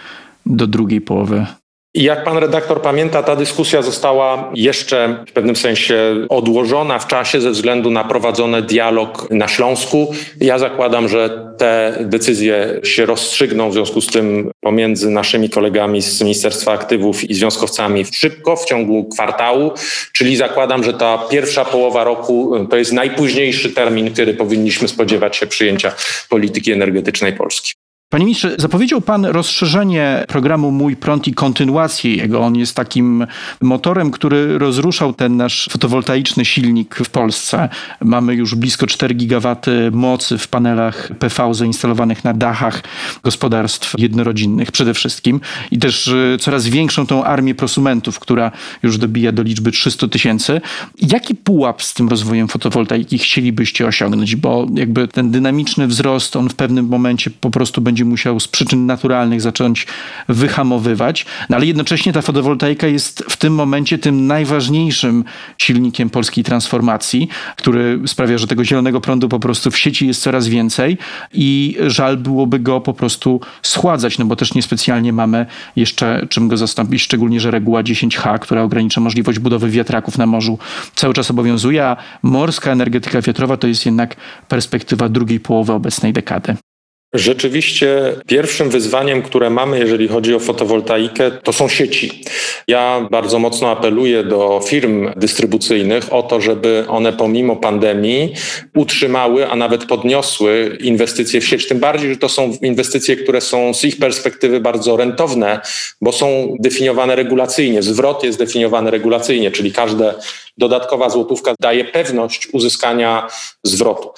do 0.45 0.67
drugiej 0.67 1.01
połowy 1.01 1.45
i 1.93 2.03
jak 2.03 2.23
pan 2.23 2.37
redaktor 2.37 2.81
pamięta, 2.81 3.23
ta 3.23 3.35
dyskusja 3.35 3.81
została 3.81 4.51
jeszcze 4.55 5.23
w 5.27 5.31
pewnym 5.31 5.55
sensie 5.55 6.15
odłożona 6.29 6.99
w 6.99 7.07
czasie 7.07 7.41
ze 7.41 7.51
względu 7.51 7.91
na 7.91 8.03
prowadzony 8.03 8.61
dialog 8.61 9.27
na 9.31 9.47
Śląsku. 9.47 10.13
Ja 10.41 10.59
zakładam, 10.59 11.07
że 11.07 11.49
te 11.57 11.97
decyzje 12.01 12.79
się 12.83 13.05
rozstrzygną 13.05 13.69
w 13.69 13.73
związku 13.73 14.01
z 14.01 14.07
tym 14.07 14.51
pomiędzy 14.59 15.09
naszymi 15.09 15.49
kolegami 15.49 16.01
z 16.01 16.21
Ministerstwa 16.21 16.71
Aktywów 16.71 17.29
i 17.29 17.33
związkowcami 17.33 18.05
szybko, 18.05 18.55
w 18.55 18.65
ciągu 18.65 19.09
kwartału, 19.09 19.71
czyli 20.13 20.35
zakładam, 20.35 20.83
że 20.83 20.93
ta 20.93 21.17
pierwsza 21.17 21.65
połowa 21.65 22.03
roku 22.03 22.67
to 22.69 22.77
jest 22.77 22.93
najpóźniejszy 22.93 23.69
termin, 23.69 24.13
który 24.13 24.33
powinniśmy 24.33 24.87
spodziewać 24.87 25.37
się 25.37 25.47
przyjęcia 25.47 25.93
polityki 26.29 26.71
energetycznej 26.71 27.33
Polski. 27.33 27.78
Panie 28.11 28.25
ministrze, 28.25 28.55
zapowiedział 28.57 29.01
pan 29.01 29.25
rozszerzenie 29.25 30.25
programu 30.27 30.71
Mój 30.71 30.95
Prąd 30.95 31.27
i 31.27 31.33
kontynuację 31.33 32.15
jego. 32.15 32.39
On 32.39 32.55
jest 32.55 32.75
takim 32.75 33.27
motorem, 33.61 34.11
który 34.11 34.57
rozruszał 34.57 35.13
ten 35.13 35.37
nasz 35.37 35.69
fotowoltaiczny 35.71 36.45
silnik 36.45 36.95
w 36.95 37.09
Polsce. 37.09 37.69
Mamy 38.01 38.35
już 38.35 38.55
blisko 38.55 38.87
4 38.87 39.15
gigawaty 39.15 39.91
mocy 39.91 40.37
w 40.37 40.47
panelach 40.47 41.09
PV 41.19 41.53
zainstalowanych 41.53 42.23
na 42.23 42.33
dachach 42.33 42.83
gospodarstw 43.23 43.93
jednorodzinnych 43.97 44.71
przede 44.71 44.93
wszystkim 44.93 45.41
i 45.71 45.79
też 45.79 46.07
e, 46.07 46.37
coraz 46.39 46.67
większą 46.67 47.07
tą 47.07 47.23
armię 47.23 47.55
prosumentów, 47.55 48.19
która 48.19 48.51
już 48.83 48.97
dobija 48.97 49.31
do 49.31 49.43
liczby 49.43 49.71
300 49.71 50.07
tysięcy. 50.07 50.61
Jaki 51.01 51.35
pułap 51.35 51.83
z 51.83 51.93
tym 51.93 52.09
rozwojem 52.09 52.47
fotowoltaiki 52.47 53.17
chcielibyście 53.17 53.87
osiągnąć? 53.87 54.35
Bo 54.35 54.67
jakby 54.73 55.07
ten 55.07 55.31
dynamiczny 55.31 55.87
wzrost, 55.87 56.35
on 56.35 56.49
w 56.49 56.55
pewnym 56.55 56.87
momencie 56.87 57.29
po 57.29 57.51
prostu 57.51 57.81
będzie 57.81 57.98
będzie 57.99 58.09
musiał 58.09 58.39
z 58.39 58.47
przyczyn 58.47 58.85
naturalnych 58.85 59.41
zacząć 59.41 59.87
wyhamowywać, 60.27 61.25
no 61.49 61.55
ale 61.55 61.65
jednocześnie 61.65 62.13
ta 62.13 62.21
fotowoltaika 62.21 62.87
jest 62.87 63.25
w 63.29 63.37
tym 63.37 63.53
momencie 63.53 63.97
tym 63.97 64.27
najważniejszym 64.27 65.23
silnikiem 65.57 66.09
polskiej 66.09 66.43
transformacji, 66.43 67.29
który 67.55 67.99
sprawia, 68.07 68.37
że 68.37 68.47
tego 68.47 68.65
zielonego 68.65 69.01
prądu 69.01 69.29
po 69.29 69.39
prostu 69.39 69.71
w 69.71 69.77
sieci 69.77 70.07
jest 70.07 70.21
coraz 70.21 70.47
więcej 70.47 70.97
i 71.33 71.77
żal 71.87 72.17
byłoby 72.17 72.59
go 72.59 72.81
po 72.81 72.93
prostu 72.93 73.41
schładzać, 73.61 74.17
no 74.17 74.25
bo 74.25 74.35
też 74.35 74.53
niespecjalnie 74.53 75.13
mamy 75.13 75.45
jeszcze 75.75 76.27
czym 76.29 76.47
go 76.47 76.57
zastąpić, 76.57 77.01
szczególnie, 77.01 77.39
że 77.39 77.51
reguła 77.51 77.83
10H, 77.83 78.39
która 78.39 78.61
ogranicza 78.61 79.01
możliwość 79.01 79.39
budowy 79.39 79.69
wiatraków 79.69 80.17
na 80.17 80.25
morzu, 80.25 80.57
cały 80.95 81.13
czas 81.13 81.31
obowiązuje, 81.31 81.85
a 81.85 81.97
morska 82.23 82.71
energetyka 82.71 83.21
wiatrowa 83.21 83.57
to 83.57 83.67
jest 83.67 83.85
jednak 83.85 84.15
perspektywa 84.47 85.09
drugiej 85.09 85.39
połowy 85.39 85.73
obecnej 85.73 86.13
dekady. 86.13 86.68
Rzeczywiście 87.13 88.13
pierwszym 88.27 88.69
wyzwaniem, 88.69 89.21
które 89.21 89.49
mamy, 89.49 89.79
jeżeli 89.79 90.07
chodzi 90.07 90.35
o 90.35 90.39
fotowoltaikę, 90.39 91.31
to 91.31 91.53
są 91.53 91.67
sieci. 91.67 92.23
Ja 92.67 93.07
bardzo 93.11 93.39
mocno 93.39 93.71
apeluję 93.71 94.23
do 94.23 94.61
firm 94.67 95.09
dystrybucyjnych 95.15 96.13
o 96.13 96.23
to, 96.23 96.41
żeby 96.41 96.85
one 96.87 97.13
pomimo 97.13 97.55
pandemii 97.55 98.33
utrzymały, 98.75 99.49
a 99.49 99.55
nawet 99.55 99.85
podniosły 99.85 100.77
inwestycje 100.81 101.41
w 101.41 101.45
sieć. 101.45 101.67
Tym 101.67 101.79
bardziej, 101.79 102.09
że 102.09 102.17
to 102.17 102.29
są 102.29 102.57
inwestycje, 102.61 103.15
które 103.15 103.41
są 103.41 103.73
z 103.73 103.83
ich 103.83 103.97
perspektywy 103.97 104.59
bardzo 104.59 104.97
rentowne, 104.97 105.59
bo 106.01 106.11
są 106.11 106.55
definiowane 106.59 107.15
regulacyjnie. 107.15 107.81
Zwrot 107.83 108.23
jest 108.23 108.39
definiowany 108.39 108.91
regulacyjnie, 108.91 109.51
czyli 109.51 109.71
każda 109.71 110.15
dodatkowa 110.59 111.09
złotówka 111.09 111.53
daje 111.61 111.85
pewność 111.85 112.47
uzyskania 112.53 113.27
zwrotu. 113.63 114.09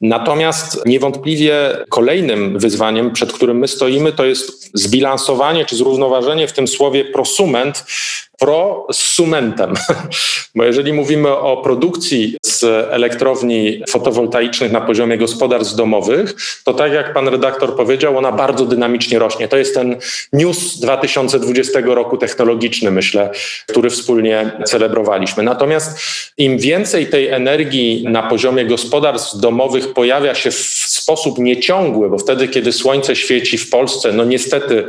Natomiast 0.00 0.86
niewątpliwie 0.86 1.76
kolejnym 1.90 2.58
wyzwaniem, 2.58 3.12
przed 3.12 3.32
którym 3.32 3.58
my 3.58 3.68
stoimy, 3.68 4.12
to 4.12 4.24
jest 4.24 4.70
zbilansowanie 4.74 5.64
czy 5.64 5.76
zrównoważenie 5.76 6.48
w 6.48 6.52
tym 6.52 6.68
słowie 6.68 7.04
prosument 7.04 7.84
prosumentem. 8.38 9.74
Bo 10.54 10.64
jeżeli 10.64 10.92
mówimy 10.92 11.36
o 11.36 11.56
produkcji 11.56 12.36
z 12.42 12.64
elektrowni 12.90 13.82
fotowoltaicznych 13.88 14.72
na 14.72 14.80
poziomie 14.80 15.18
gospodarstw 15.18 15.74
domowych, 15.74 16.34
to 16.64 16.74
tak 16.74 16.92
jak 16.92 17.12
pan 17.14 17.28
redaktor 17.28 17.76
powiedział, 17.76 18.18
ona 18.18 18.32
bardzo 18.32 18.66
dynamicznie 18.66 19.18
rośnie. 19.18 19.48
To 19.48 19.56
jest 19.56 19.74
ten 19.74 19.96
news 20.32 20.78
2020 20.80 21.80
roku 21.84 22.16
technologiczny, 22.16 22.90
myślę, 22.90 23.30
który 23.66 23.90
wspólnie 23.90 24.50
celebrowaliśmy. 24.64 25.42
Natomiast 25.42 26.00
im 26.38 26.58
więcej 26.58 27.06
tej 27.06 27.28
energii 27.28 28.04
na 28.08 28.22
poziomie 28.22 28.66
gospodarstw 28.66 29.36
domowych 29.36 29.92
pojawia 29.92 30.34
się 30.34 30.50
w 30.50 30.56
sposób 31.06 31.38
nieciągły, 31.38 32.10
bo 32.10 32.18
wtedy, 32.18 32.48
kiedy 32.48 32.72
słońce 32.72 33.16
świeci 33.16 33.58
w 33.58 33.70
Polsce, 33.70 34.12
no 34.12 34.24
niestety 34.24 34.86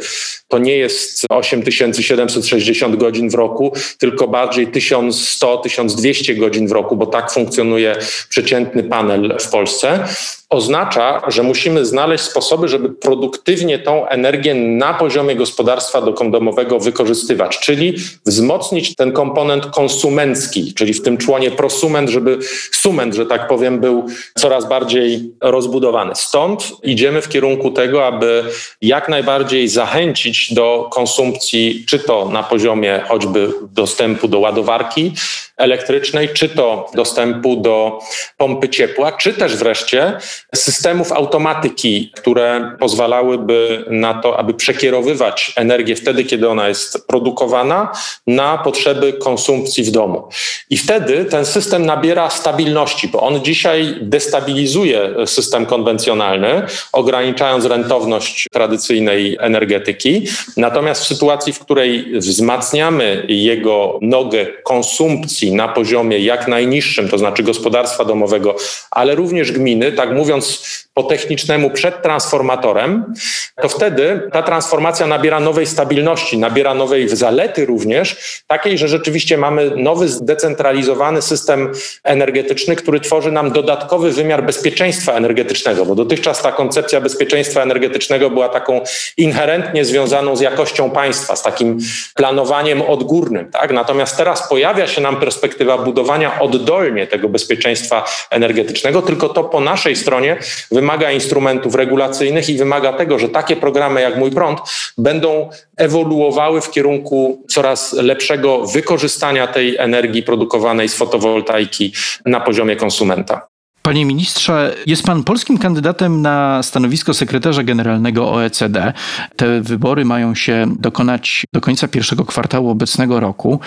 to 0.48 0.58
nie 0.58 0.78
jest 0.78 1.26
8760 1.30 2.96
godzin 2.96 3.30
w 3.30 3.34
roku, 3.34 3.74
tylko 3.98 4.28
bardziej 4.28 4.68
1100-1200 4.68 6.38
godzin 6.40 6.68
w 6.68 6.72
roku, 6.72 6.96
bo 6.96 7.06
tak 7.06 7.32
funkcjonuje 7.32 7.96
przeciętny 8.30 8.84
panel 8.84 9.38
w 9.40 9.50
Polsce. 9.50 10.08
Oznacza, 10.50 11.22
że 11.28 11.44
musimy 11.44 11.86
znaleźć 11.86 12.24
sposoby, 12.24 12.68
żeby 12.68 12.90
produktywnie 12.90 13.80
tą 13.80 14.08
energię 14.08 14.56
na 14.56 14.94
poziomie 14.94 15.36
gospodarstwa 15.36 16.02
domowego 16.32 16.80
wykorzystywać, 16.80 17.60
czyli 17.60 17.94
wzmocnić 18.26 18.96
ten 18.96 19.12
komponent 19.12 19.66
konsumencki, 19.66 20.74
czyli 20.74 20.94
w 20.94 21.04
tym 21.04 21.18
członie 21.18 21.52
prosument, 21.52 22.10
żeby 22.10 22.40
sument, 22.72 23.16
że 23.16 23.26
tak 23.26 23.48
powiem, 23.48 23.80
był 23.80 24.06
coraz 24.38 24.70
bardziej 24.70 25.32
rozbudowany. 25.42 26.16
Stąd 26.16 26.72
idziemy 26.84 27.22
w 27.22 27.30
kierunku 27.30 27.72
tego, 27.72 28.06
aby 28.06 28.44
jak 28.82 29.10
najbardziej 29.10 29.68
zachęcić 29.68 30.54
do 30.54 30.90
konsumpcji, 30.92 31.86
czy 31.88 32.00
to 32.00 32.30
na 32.30 32.44
poziomie 32.44 33.04
choćby 33.08 33.54
dostępu 33.72 34.28
do 34.28 34.40
ładowarki, 34.40 35.14
elektrycznej, 35.58 36.30
czy 36.30 36.50
to 36.50 36.92
dostępu 36.94 37.56
do 37.56 38.00
pompy 38.38 38.70
ciepła, 38.70 39.12
czy 39.12 39.34
też 39.34 39.56
wreszcie 39.56 40.18
systemów 40.56 41.12
automatyki, 41.12 42.12
które 42.16 42.72
pozwalałyby 42.80 43.86
na 43.90 44.14
to, 44.14 44.40
aby 44.40 44.54
przekierowywać 44.54 45.54
energię 45.56 45.96
wtedy, 45.96 46.24
kiedy 46.24 46.50
ona 46.50 46.68
jest 46.68 47.08
produkowana, 47.08 47.92
na 48.28 48.58
potrzeby 48.58 49.14
konsumpcji 49.14 49.84
w 49.84 49.92
domu. 49.92 50.30
I 50.70 50.78
wtedy 50.78 51.26
ten 51.26 51.46
system 51.46 51.86
nabiera 51.86 52.30
stabilności, 52.30 53.08
bo 53.08 53.22
on 53.22 53.44
dzisiaj 53.44 53.96
destabilizuje 54.02 55.16
system 55.26 55.66
konwencjonalny, 55.66 56.62
ograniczając 56.94 57.66
rentowność 57.66 58.48
tradycyjnej 58.52 59.38
energetyki. 59.40 60.28
Natomiast 60.58 61.04
w 61.04 61.08
sytuacji, 61.08 61.54
w 61.54 61.60
której 61.60 62.20
wzmacniamy 62.20 63.26
jego 63.28 64.00
nogę 64.02 64.46
konsumpcji, 64.64 65.47
na 65.52 65.68
poziomie 65.68 66.20
jak 66.20 66.48
najniższym, 66.48 67.10
to 67.10 67.18
znaczy 67.18 67.44
gospodarstwa 67.44 68.06
domowego, 68.06 68.56
ale 68.92 69.16
również 69.16 69.52
gminy, 69.52 69.92
tak 69.92 70.14
mówiąc 70.14 70.64
po 70.98 71.04
technicznemu 71.04 71.70
przed 71.70 72.02
transformatorem, 72.02 73.14
to 73.62 73.70
wtedy 73.70 74.30
ta 74.32 74.44
transformacja 74.44 75.08
nabiera 75.08 75.40
nowej 75.40 75.66
stabilności, 75.66 76.38
nabiera 76.38 76.74
nowej 76.74 77.10
zalety 77.10 77.66
również, 77.66 78.18
takiej, 78.48 78.78
że 78.78 78.88
rzeczywiście 78.88 79.38
mamy 79.38 79.72
nowy, 79.76 80.08
zdecentralizowany 80.08 81.22
system 81.22 81.72
energetyczny, 82.04 82.76
który 82.76 83.00
tworzy 83.00 83.32
nam 83.32 83.52
dodatkowy 83.52 84.12
wymiar 84.12 84.46
bezpieczeństwa 84.46 85.14
energetycznego, 85.14 85.86
bo 85.86 85.96
dotychczas 85.96 86.42
ta 86.42 86.52
koncepcja 86.52 87.02
bezpieczeństwa 87.02 87.62
energetycznego 87.62 88.30
była 88.30 88.50
taką 88.50 88.82
inherentnie 89.18 89.86
związaną 89.86 90.36
z 90.36 90.42
jakością 90.42 90.90
państwa, 90.90 91.36
z 91.36 91.44
takim 91.44 91.78
planowaniem 92.16 92.82
odgórnym. 92.82 93.52
Tak? 93.52 93.72
Natomiast 93.72 94.18
teraz 94.18 94.50
pojawia 94.50 94.88
się 94.88 95.02
nam 95.02 95.20
perspektywa 95.20 95.78
budowania 95.78 96.40
oddolnie 96.40 97.08
tego 97.08 97.30
bezpieczeństwa 97.30 98.06
energetycznego, 98.30 99.02
tylko 99.02 99.30
to 99.30 99.44
po 99.44 99.60
naszej 99.60 99.96
stronie 99.96 100.38
wymaga 100.72 100.87
wymaga 100.88 101.12
instrumentów 101.12 101.76
regulacyjnych 101.76 102.50
i 102.50 102.58
wymaga 102.58 102.94
tego, 102.94 103.20
że 103.20 103.30
takie 103.30 103.56
programy 103.56 104.02
jak 104.02 104.18
Mój 104.18 104.32
Prąd 104.32 104.60
będą 104.98 105.50
ewoluowały 105.78 106.62
w 106.62 106.72
kierunku 106.72 107.44
coraz 107.50 107.94
lepszego 107.94 108.66
wykorzystania 108.66 109.48
tej 109.48 109.78
energii 109.78 110.24
produkowanej 110.24 110.90
z 110.90 110.96
fotowoltaiki 110.96 111.94
na 112.26 112.40
poziomie 112.40 112.76
konsumenta. 112.76 113.48
Panie 113.82 114.06
ministrze, 114.06 114.76
jest 114.86 115.04
pan 115.04 115.24
polskim 115.24 115.58
kandydatem 115.58 116.22
na 116.22 116.64
stanowisko 116.64 117.14
sekretarza 117.14 117.64
generalnego 117.64 118.32
OECD. 118.32 118.94
Te 119.36 119.62
wybory 119.62 120.06
mają 120.06 120.36
się 120.36 120.66
dokonać 120.80 121.44
do 121.54 121.62
końca 121.62 121.88
pierwszego 121.88 122.26
kwartału 122.26 122.70
obecnego 122.70 123.20
roku. 123.20 123.60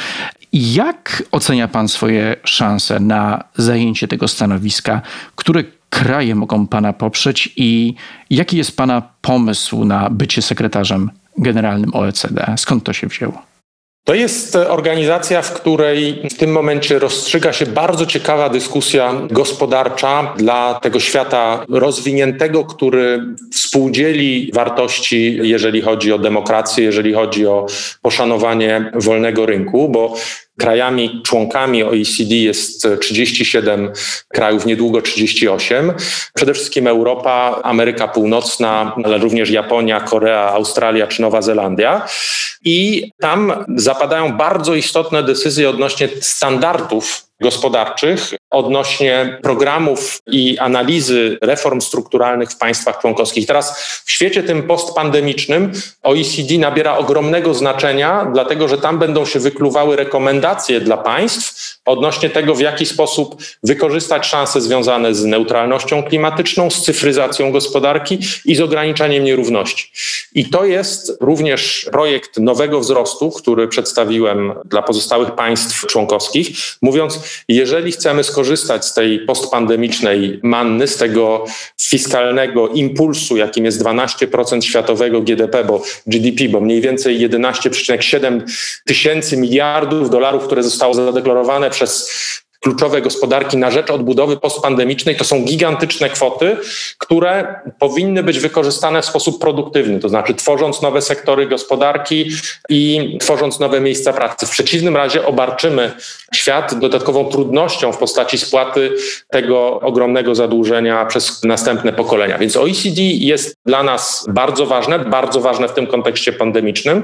Jak 0.52 1.22
ocenia 1.32 1.68
pan 1.68 1.88
swoje 1.88 2.36
szanse 2.44 3.00
na 3.00 3.44
zajęcie 3.56 4.08
tego 4.08 4.28
stanowiska? 4.28 5.02
Które 5.36 5.64
kraje 5.90 6.34
mogą 6.34 6.66
Pana 6.66 6.92
poprzeć 6.92 7.52
i 7.56 7.94
jaki 8.30 8.56
jest 8.56 8.76
Pana 8.76 9.02
pomysł 9.20 9.84
na 9.84 10.10
bycie 10.10 10.42
sekretarzem 10.42 11.10
generalnym 11.38 11.94
OECD? 11.94 12.54
Skąd 12.56 12.84
to 12.84 12.92
się 12.92 13.06
wzięło? 13.06 13.50
To 14.04 14.14
jest 14.14 14.56
organizacja, 14.56 15.42
w 15.42 15.52
której 15.52 16.22
w 16.30 16.34
tym 16.34 16.52
momencie 16.52 16.98
rozstrzyga 16.98 17.52
się 17.52 17.66
bardzo 17.66 18.06
ciekawa 18.06 18.48
dyskusja 18.48 19.14
gospodarcza 19.30 20.34
dla 20.36 20.80
tego 20.82 21.00
świata 21.00 21.64
rozwiniętego, 21.68 22.64
który 22.64 23.24
współdzieli 23.52 24.50
wartości, 24.54 25.38
jeżeli 25.42 25.80
chodzi 25.80 26.12
o 26.12 26.18
demokrację, 26.18 26.84
jeżeli 26.84 27.12
chodzi 27.12 27.46
o 27.46 27.66
poszanowanie 28.02 28.92
wolnego 28.94 29.46
rynku, 29.46 29.88
bo 29.88 30.14
Krajami 30.60 31.20
członkami 31.24 31.84
OECD 31.84 32.34
jest 32.34 32.88
37 33.00 33.92
krajów, 34.28 34.66
niedługo 34.66 35.02
38. 35.02 35.92
Przede 36.34 36.54
wszystkim 36.54 36.86
Europa, 36.86 37.60
Ameryka 37.62 38.08
Północna, 38.08 38.96
ale 39.04 39.18
również 39.18 39.50
Japonia, 39.50 40.00
Korea, 40.00 40.52
Australia 40.52 41.06
czy 41.06 41.22
Nowa 41.22 41.42
Zelandia. 41.42 42.06
I 42.64 43.10
tam 43.20 43.64
zapadają 43.76 44.36
bardzo 44.36 44.74
istotne 44.74 45.22
decyzje 45.22 45.70
odnośnie 45.70 46.08
standardów 46.20 47.29
gospodarczych 47.40 48.34
odnośnie 48.50 49.38
programów 49.42 50.18
i 50.26 50.58
analizy 50.58 51.38
reform 51.42 51.80
strukturalnych 51.80 52.50
w 52.50 52.58
państwach 52.58 52.98
członkowskich. 52.98 53.46
Teraz 53.46 53.78
w 54.04 54.10
świecie 54.10 54.42
tym 54.42 54.62
postpandemicznym 54.62 55.72
OECD 56.02 56.58
nabiera 56.58 56.96
ogromnego 56.96 57.54
znaczenia, 57.54 58.30
dlatego 58.32 58.68
że 58.68 58.78
tam 58.78 58.98
będą 58.98 59.26
się 59.26 59.38
wykluwały 59.38 59.96
rekomendacje 59.96 60.80
dla 60.80 60.96
państw 60.96 61.80
odnośnie 61.84 62.30
tego, 62.30 62.54
w 62.54 62.60
jaki 62.60 62.86
sposób 62.86 63.42
wykorzystać 63.62 64.26
szanse 64.26 64.60
związane 64.60 65.14
z 65.14 65.24
neutralnością 65.24 66.02
klimatyczną, 66.02 66.70
z 66.70 66.82
cyfryzacją 66.82 67.52
gospodarki 67.52 68.18
i 68.44 68.54
z 68.54 68.60
ograniczaniem 68.60 69.24
nierówności. 69.24 69.92
I 70.34 70.50
to 70.50 70.64
jest 70.64 71.12
również 71.20 71.88
projekt 71.92 72.38
nowego 72.38 72.80
wzrostu, 72.80 73.30
który 73.30 73.68
przedstawiłem 73.68 74.52
dla 74.64 74.82
pozostałych 74.82 75.30
państw 75.34 75.86
członkowskich, 75.86 76.48
mówiąc, 76.82 77.20
jeżeli 77.48 77.92
chcemy 77.92 78.24
skorzystać 78.24 78.84
z 78.84 78.94
tej 78.94 79.18
postpandemicznej 79.18 80.40
manny, 80.42 80.86
z 80.86 80.96
tego 80.96 81.44
fiskalnego 81.80 82.68
impulsu, 82.68 83.36
jakim 83.36 83.64
jest 83.64 83.82
12% 83.82 84.60
światowego 84.60 85.20
GDP, 85.20 85.64
bo 85.64 85.82
GDP, 86.06 86.48
bo 86.48 86.60
mniej 86.60 86.80
więcej 86.80 87.28
11,7 87.28 88.40
tysięcy 88.86 89.36
miliardów 89.36 90.10
dolarów, 90.10 90.44
które 90.44 90.62
zostało 90.62 90.94
zadeklarowane 90.94 91.70
przez 91.70 92.10
kluczowe 92.60 93.02
gospodarki 93.02 93.56
na 93.56 93.70
rzecz 93.70 93.90
odbudowy 93.90 94.36
postpandemicznej 94.36 95.16
to 95.16 95.24
są 95.24 95.44
gigantyczne 95.44 96.10
kwoty, 96.10 96.56
które 96.98 97.60
powinny 97.78 98.22
być 98.22 98.38
wykorzystane 98.38 99.02
w 99.02 99.04
sposób 99.04 99.40
produktywny, 99.40 100.00
to 100.00 100.08
znaczy 100.08 100.34
tworząc 100.34 100.82
nowe 100.82 101.02
sektory 101.02 101.46
gospodarki 101.46 102.30
i 102.68 103.16
tworząc 103.20 103.60
nowe 103.60 103.80
miejsca 103.80 104.12
pracy. 104.12 104.46
W 104.46 104.50
przeciwnym 104.50 104.96
razie 104.96 105.26
obarczymy 105.26 105.92
świat 106.34 106.78
dodatkową 106.78 107.24
trudnością 107.24 107.92
w 107.92 107.98
postaci 107.98 108.38
spłaty 108.38 108.92
tego 109.30 109.80
ogromnego 109.80 110.34
zadłużenia 110.34 111.06
przez 111.06 111.44
następne 111.44 111.92
pokolenia. 111.92 112.38
Więc 112.38 112.56
OECD 112.56 113.02
jest 113.02 113.56
dla 113.66 113.82
nas 113.82 114.26
bardzo 114.28 114.66
ważne, 114.66 114.98
bardzo 114.98 115.40
ważne 115.40 115.68
w 115.68 115.72
tym 115.72 115.86
kontekście 115.86 116.32
pandemicznym 116.32 117.02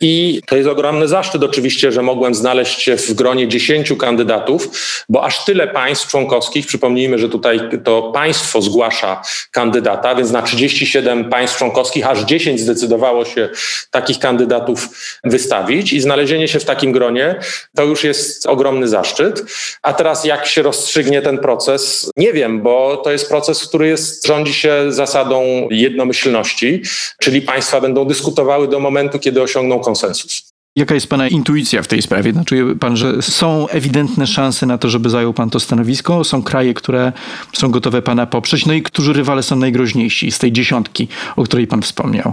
i 0.00 0.40
to 0.46 0.56
jest 0.56 0.68
ogromny 0.68 1.08
zaszczyt 1.08 1.42
oczywiście, 1.42 1.92
że 1.92 2.02
mogłem 2.02 2.34
znaleźć 2.34 2.82
się 2.82 2.96
w 2.96 3.12
gronie 3.12 3.48
10 3.48 3.92
kandydatów, 3.98 4.68
bo 5.08 5.24
aż 5.24 5.44
tyle 5.44 5.66
państw 5.66 6.08
członkowskich, 6.08 6.66
przypomnijmy, 6.66 7.18
że 7.18 7.28
tutaj 7.28 7.60
to 7.84 8.02
państwo 8.02 8.62
zgłasza 8.62 9.22
kandydata, 9.50 10.14
więc 10.14 10.30
na 10.30 10.42
37 10.42 11.30
państw 11.30 11.58
członkowskich 11.58 12.06
aż 12.06 12.20
10 12.20 12.60
zdecydowało 12.60 13.24
się 13.24 13.48
takich 13.90 14.18
kandydatów 14.18 14.88
wystawić 15.24 15.92
i 15.92 16.00
znalezienie 16.00 16.48
się 16.48 16.60
w 16.60 16.64
takim 16.64 16.92
gronie 16.92 17.38
to 17.76 17.84
już 17.84 18.04
jest 18.04 18.46
ogromny 18.46 18.88
zaszczyt. 18.88 19.42
A 19.82 19.92
teraz 19.92 20.24
jak 20.24 20.46
się 20.46 20.62
rozstrzygnie 20.62 21.22
ten 21.22 21.38
proces? 21.38 22.10
Nie 22.16 22.32
wiem, 22.32 22.62
bo 22.62 22.96
to 22.96 23.10
jest 23.10 23.28
proces, 23.28 23.68
który 23.68 23.88
jest, 23.88 24.26
rządzi 24.26 24.54
się 24.54 24.72
zasadą 24.88 25.68
jednomyślności, 25.70 26.82
czyli 27.20 27.42
państwa 27.42 27.80
będą 27.80 28.04
dyskutowały 28.04 28.68
do 28.68 28.80
momentu, 28.80 29.18
kiedy 29.18 29.42
osiągną 29.42 29.80
konsensus. 29.80 30.47
Jaka 30.78 30.94
jest 30.94 31.06
Pana 31.06 31.28
intuicja 31.28 31.82
w 31.82 31.86
tej 31.86 32.02
sprawie? 32.02 32.32
Znaczy 32.32 32.76
Pan, 32.80 32.96
że 32.96 33.22
są 33.22 33.68
ewidentne 33.68 34.26
szanse 34.26 34.66
na 34.66 34.78
to, 34.78 34.88
żeby 34.88 35.10
zajął 35.10 35.32
Pan 35.32 35.50
to 35.50 35.60
stanowisko? 35.60 36.24
Są 36.24 36.42
kraje, 36.42 36.74
które 36.74 37.12
są 37.52 37.70
gotowe 37.70 38.02
Pana 38.02 38.26
poprzeć? 38.26 38.66
No 38.66 38.72
i 38.72 38.82
którzy 38.82 39.12
rywale 39.12 39.42
są 39.42 39.56
najgroźniejsi 39.56 40.30
z 40.30 40.38
tej 40.38 40.52
dziesiątki, 40.52 41.08
o 41.36 41.42
której 41.42 41.66
Pan 41.66 41.82
wspomniał? 41.82 42.32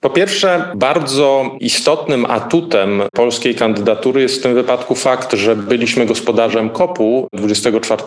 Po 0.00 0.10
pierwsze, 0.10 0.72
bardzo 0.74 1.56
istotnym 1.60 2.26
atutem 2.26 3.02
polskiej 3.12 3.54
kandydatury 3.54 4.22
jest 4.22 4.38
w 4.38 4.42
tym 4.42 4.54
wypadku 4.54 4.94
fakt, 4.94 5.34
że 5.34 5.56
byliśmy 5.56 6.06
gospodarzem 6.06 6.70
COP-u 6.70 7.28
24 7.32 8.02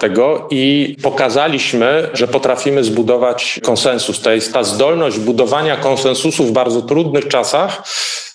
i 0.50 0.96
pokazaliśmy, 1.04 2.10
że 2.14 2.28
potrafimy 2.28 2.84
zbudować 2.84 3.60
konsensus. 3.64 4.22
To 4.22 4.32
jest 4.32 4.54
ta 4.54 4.64
zdolność 4.64 5.20
budowania 5.20 5.78
konsensusu 5.78 6.46
w 6.46 6.52
bardzo 6.52 6.82
trudnych 6.82 7.28
czasach 7.28 7.84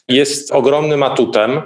jest 0.09 0.52
ogromnym 0.52 1.02
atutem 1.02 1.62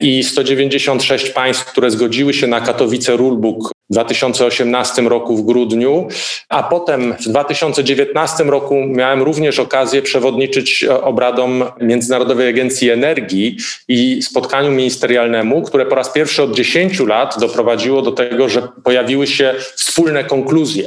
i 0.00 0.24
196 0.24 1.30
państw, 1.30 1.64
które 1.64 1.90
zgodziły 1.90 2.34
się 2.34 2.46
na 2.46 2.60
Katowice 2.60 3.16
Rulebook 3.16 3.72
2018 3.92 5.02
roku 5.02 5.36
w 5.36 5.46
grudniu, 5.46 6.08
a 6.48 6.62
potem 6.62 7.14
w 7.20 7.28
2019 7.28 8.44
roku 8.44 8.74
miałem 8.74 9.22
również 9.22 9.58
okazję 9.58 10.02
przewodniczyć 10.02 10.84
obradom 10.84 11.64
Międzynarodowej 11.80 12.48
Agencji 12.48 12.90
Energii 12.90 13.56
i 13.88 14.22
spotkaniu 14.22 14.70
ministerialnemu, 14.70 15.62
które 15.62 15.86
po 15.86 15.94
raz 15.94 16.12
pierwszy 16.12 16.42
od 16.42 16.54
10 16.54 17.00
lat 17.00 17.40
doprowadziło 17.40 18.02
do 18.02 18.12
tego, 18.12 18.48
że 18.48 18.68
pojawiły 18.84 19.26
się 19.26 19.54
wspólne 19.76 20.24
konkluzje. 20.24 20.86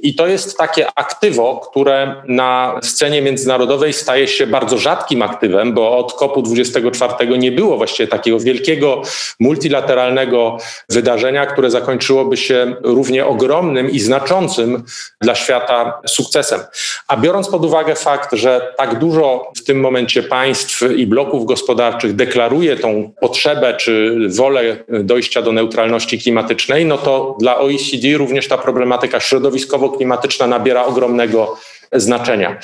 I 0.00 0.14
to 0.14 0.26
jest 0.26 0.58
takie 0.58 0.86
aktywo, 0.94 1.60
które 1.70 2.22
na 2.28 2.78
scenie 2.82 3.22
międzynarodowej 3.22 3.92
staje 3.92 4.28
się 4.28 4.46
bardzo 4.46 4.78
rzadkim 4.78 5.22
aktywem, 5.22 5.72
bo 5.72 5.98
od 5.98 6.12
COP-u 6.14 6.42
24 6.42 7.38
nie 7.38 7.52
było 7.52 7.76
właściwie 7.76 8.06
takiego 8.06 8.40
wielkiego, 8.40 9.02
multilateralnego 9.40 10.58
wydarzenia, 10.88 11.46
które 11.46 11.70
zakończyłoby 11.70 12.36
się 12.36 12.41
równie 12.82 13.26
ogromnym 13.26 13.90
i 13.90 14.00
znaczącym 14.00 14.84
dla 15.20 15.34
świata 15.34 16.00
sukcesem. 16.06 16.60
A 17.08 17.16
biorąc 17.16 17.48
pod 17.48 17.64
uwagę 17.64 17.94
fakt, 17.94 18.32
że 18.32 18.74
tak 18.76 18.98
dużo 18.98 19.52
w 19.56 19.64
tym 19.64 19.80
momencie 19.80 20.22
państw 20.22 20.82
i 20.96 21.06
bloków 21.06 21.46
gospodarczych 21.46 22.16
deklaruje 22.16 22.76
tą 22.76 23.12
potrzebę 23.20 23.74
czy 23.74 24.16
wolę 24.28 24.76
dojścia 24.88 25.42
do 25.42 25.52
neutralności 25.52 26.18
klimatycznej, 26.18 26.86
no 26.86 26.98
to 26.98 27.36
dla 27.40 27.58
OECD 27.58 28.08
również 28.16 28.48
ta 28.48 28.58
problematyka 28.58 29.18
środowiskowo-klimatyczna 29.18 30.46
nabiera 30.46 30.84
ogromnego 30.84 31.56
znaczenia. 31.92 32.58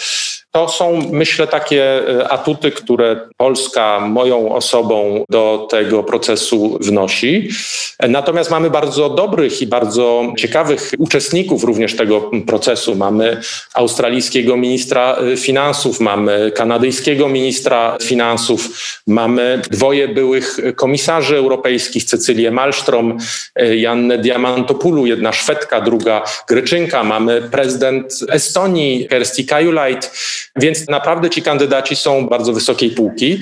To 0.59 0.69
są, 0.69 1.11
myślę, 1.13 1.47
takie 1.47 2.09
e, 2.21 2.29
atuty, 2.29 2.71
które 2.71 3.21
Polska 3.37 4.01
moją 4.01 4.55
osobą 4.55 5.25
do 5.29 5.67
tego 5.71 6.03
procesu 6.03 6.79
wnosi. 6.81 7.49
Natomiast 8.09 8.51
mamy 8.51 8.71
bardzo 8.71 9.09
dobrych 9.09 9.63
i 9.63 9.67
bardzo 9.67 10.33
ciekawych 10.39 10.91
uczestników 10.99 11.65
również 11.65 11.97
tego 11.97 12.31
procesu. 12.47 12.95
Mamy 12.95 13.41
australijskiego 13.75 14.57
ministra 14.57 15.17
e, 15.17 15.37
finansów, 15.37 16.01
mamy 16.01 16.53
kanadyjskiego 16.55 17.29
ministra 17.29 17.97
finansów, 18.03 18.69
mamy 19.07 19.63
dwoje 19.71 20.09
byłych 20.09 20.59
komisarzy 20.77 21.37
europejskich, 21.37 22.05
Cecylię 22.05 22.51
Malmström, 22.51 23.17
e, 23.55 23.77
Jannę 23.77 24.19
Diamantopoulou, 24.19 25.07
jedna 25.07 25.33
Szwedka, 25.33 25.81
druga 25.81 26.23
Greczynka, 26.49 27.05
mamy 27.05 27.43
prezydent 27.43 28.19
Estonii, 28.31 29.09
Kersti 29.09 29.47
Kajulajt, 29.47 30.11
więc 30.57 30.89
naprawdę 30.89 31.31
ci 31.31 31.43
kandydaci 31.43 31.97
są 31.97 32.29
bardzo 32.29 32.53
wysokiej 32.53 32.91
półki. 32.91 33.41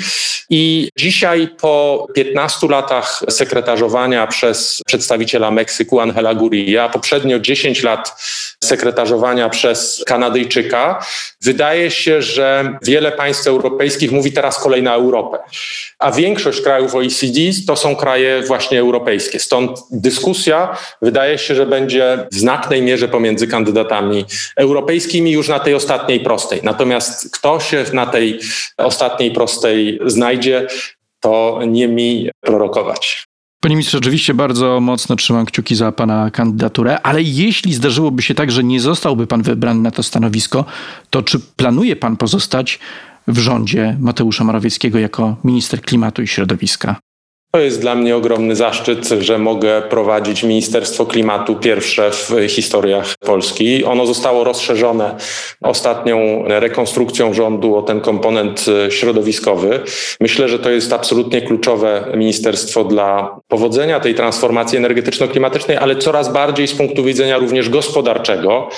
I 0.51 0.89
dzisiaj 0.99 1.49
po 1.61 2.07
15 2.15 2.67
latach 2.69 3.23
sekretarzowania 3.29 4.27
przez 4.27 4.83
przedstawiciela 4.87 5.51
Meksyku 5.51 6.01
Angela 6.01 6.35
Gurria, 6.35 6.89
poprzednio 6.89 7.39
10 7.39 7.83
lat 7.83 8.23
sekretarzowania 8.67 9.49
przez 9.49 10.03
Kanadyjczyka, 10.07 11.07
wydaje 11.43 11.91
się, 11.91 12.23
że 12.23 12.79
wiele 12.83 13.13
państw 13.13 13.47
europejskich 13.47 14.13
mówi 14.13 14.33
teraz 14.33 14.59
kolej 14.59 14.83
na 14.83 14.95
Europę. 14.95 15.39
A 15.99 16.13
większość 16.13 16.61
krajów 16.61 16.95
OECD 16.95 17.41
to 17.67 17.77
są 17.77 17.97
kraje 17.97 18.43
właśnie 18.43 18.81
europejskie. 18.81 19.41
Stąd 19.41 19.81
dyskusja 19.91 20.77
wydaje 21.03 21.39
się, 21.39 21.55
że 21.55 21.67
będzie 21.67 22.27
w 22.33 22.37
znacznej 22.37 22.83
mierze 22.83 23.09
pomiędzy 23.09 23.47
kandydatami 23.47 24.25
europejskimi 24.57 25.33
już 25.33 25.49
na 25.49 25.59
tej 25.59 25.75
ostatniej 25.75 26.21
prostej. 26.21 26.61
Natomiast 26.63 27.31
kto 27.31 27.61
się 27.61 27.85
na 27.93 28.07
tej 28.07 28.41
ostatniej 28.77 29.31
prostej 29.31 29.99
znajdzie, 30.07 30.67
to 31.21 31.61
nie 31.67 31.89
mi 31.89 32.31
prorokować. 32.41 33.27
Panie 33.67 33.77
ministrze, 33.77 33.99
oczywiście 33.99 34.35
bardzo 34.35 34.81
mocno 34.81 35.17
trzymam 35.17 35.47
kciuki 35.47 35.75
za 35.75 35.93
pana 35.93 36.31
kandydaturę, 36.31 37.01
ale 37.01 37.23
jeśli 37.23 37.75
zdarzyłoby 37.75 38.23
się 38.23 38.35
tak, 38.35 38.53
że 38.53 38.65
nie 38.65 38.81
zostałby 38.81 39.27
pan 39.27 39.43
wybrany 39.43 39.81
na 39.81 39.91
to 39.91 40.03
stanowisko, 40.03 40.65
to 41.11 41.23
czy 41.23 41.41
planuje 41.41 41.97
pan 41.97 42.17
pozostać 42.17 42.79
w 43.29 43.39
rządzie 43.39 43.97
Mateusza 44.01 44.45
Morawieckiego 44.45 44.99
jako 44.99 45.37
minister 45.45 45.83
klimatu 45.83 46.23
i 46.23 46.27
środowiska? 46.27 46.97
To 47.51 47.61
jest 47.61 47.81
dla 47.81 47.95
mnie 47.95 48.17
ogromny 48.17 48.57
zaszczyt, 48.57 49.09
że 49.21 49.39
mogę 49.39 49.83
prowadzić 49.83 50.43
Ministerstwo 50.43 51.07
Klimatu 51.07 51.57
pierwsze 51.57 52.11
w 52.11 52.49
historiach 52.49 53.15
Polski. 53.21 53.85
Ono 53.85 54.07
zostało 54.07 54.45
rozszerzone 54.45 55.17
ostatnią 55.63 56.43
rekonstrukcją 56.47 57.35
rządu 57.35 57.77
o 57.77 57.83
ten 57.83 58.01
komponent 58.01 58.65
środowiskowy. 58.91 59.81
Myślę, 60.21 60.49
że 60.49 60.59
to 60.59 60.71
jest 60.71 60.93
absolutnie 60.93 61.43
kluczowe 61.43 62.13
ministerstwo 62.17 62.85
dla 62.85 63.39
powodzenia 63.49 64.01
tej 64.01 64.15
transformacji 64.15 64.79
energetyczno-klimatycznej, 64.79 65.77
ale 65.77 65.97
coraz 65.97 66.33
bardziej 66.33 66.69
z 66.69 66.75
punktu 66.75 67.05
widzenia 67.05 67.39
również 67.39 67.69
gospodarczego, 67.69 68.69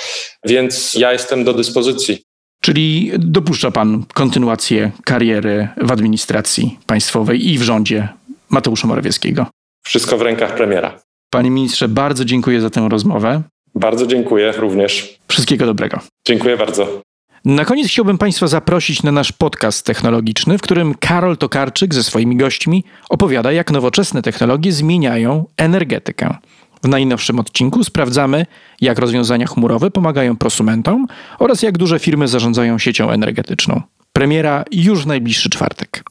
więc 0.45 0.93
ja 0.95 1.13
jestem 1.13 1.43
do 1.43 1.53
dyspozycji. 1.53 2.23
Czyli 2.61 3.11
dopuszcza 3.17 3.71
pan 3.71 4.03
kontynuację 4.13 4.91
kariery 5.05 5.67
w 5.81 5.91
administracji 5.91 6.79
państwowej 6.85 7.49
i 7.49 7.57
w 7.57 7.61
rządzie 7.61 8.07
Mateusza 8.49 8.87
Morawieckiego. 8.87 9.45
Wszystko 9.85 10.17
w 10.17 10.21
rękach 10.21 10.55
premiera. 10.55 10.99
Panie 11.29 11.51
ministrze, 11.51 11.87
bardzo 11.87 12.25
dziękuję 12.25 12.61
za 12.61 12.69
tę 12.69 12.87
rozmowę. 12.89 13.41
Bardzo 13.75 14.07
dziękuję 14.07 14.51
również. 14.51 15.19
Wszystkiego 15.27 15.65
dobrego. 15.65 15.99
Dziękuję 16.27 16.57
bardzo. 16.57 17.01
Na 17.45 17.65
koniec 17.65 17.87
chciałbym 17.87 18.17
Państwa 18.17 18.47
zaprosić 18.47 19.03
na 19.03 19.11
nasz 19.11 19.31
podcast 19.31 19.85
technologiczny, 19.85 20.57
w 20.57 20.61
którym 20.61 20.95
Karol 20.95 21.37
Tokarczyk 21.37 21.93
ze 21.93 22.03
swoimi 22.03 22.37
gośćmi 22.37 22.83
opowiada, 23.09 23.51
jak 23.51 23.71
nowoczesne 23.71 24.21
technologie 24.21 24.71
zmieniają 24.71 25.45
energetykę. 25.57 26.35
W 26.83 26.87
najnowszym 26.87 27.39
odcinku 27.39 27.83
sprawdzamy, 27.83 28.45
jak 28.81 28.99
rozwiązania 28.99 29.47
chmurowe 29.47 29.91
pomagają 29.91 30.37
prosumentom 30.37 31.07
oraz 31.39 31.61
jak 31.61 31.77
duże 31.77 31.99
firmy 31.99 32.27
zarządzają 32.27 32.77
siecią 32.77 33.09
energetyczną. 33.09 33.81
Premiera 34.13 34.63
już 34.71 35.03
w 35.03 35.07
najbliższy 35.07 35.49
czwartek. 35.49 36.03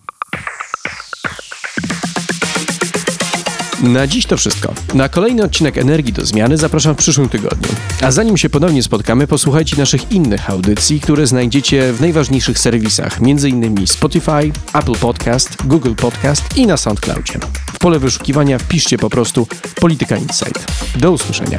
Na 3.83 4.07
dziś 4.07 4.27
to 4.27 4.37
wszystko. 4.37 4.75
Na 4.95 5.09
kolejny 5.09 5.45
odcinek 5.45 5.79
Energii 5.79 6.13
do 6.13 6.27
Zmiany 6.27 6.57
zapraszam 6.57 6.95
w 6.95 6.99
przyszłym 6.99 7.29
tygodniu. 7.29 7.69
A 8.03 8.11
zanim 8.11 8.37
się 8.37 8.51
ponownie 8.51 8.83
spotkamy, 8.83 9.27
posłuchajcie 9.27 9.77
naszych 9.77 10.13
innych 10.13 10.51
audycji, 10.51 11.01
które 11.01 11.27
znajdziecie 11.27 11.93
w 11.93 12.01
najważniejszych 12.01 12.59
serwisach, 12.59 13.19
m.in. 13.23 13.87
Spotify, 13.87 14.53
Apple 14.75 14.95
Podcast, 14.95 15.67
Google 15.67 15.95
Podcast 15.95 16.57
i 16.57 16.67
na 16.67 16.77
SoundCloudzie. 16.77 17.39
W 17.73 17.79
pole 17.79 17.99
wyszukiwania 17.99 18.59
wpiszcie 18.59 18.99
po 18.99 19.11
prostu 19.11 19.47
Polityka 19.81 20.17
Insight. 20.17 20.67
Do 20.97 21.13
usłyszenia. 21.13 21.59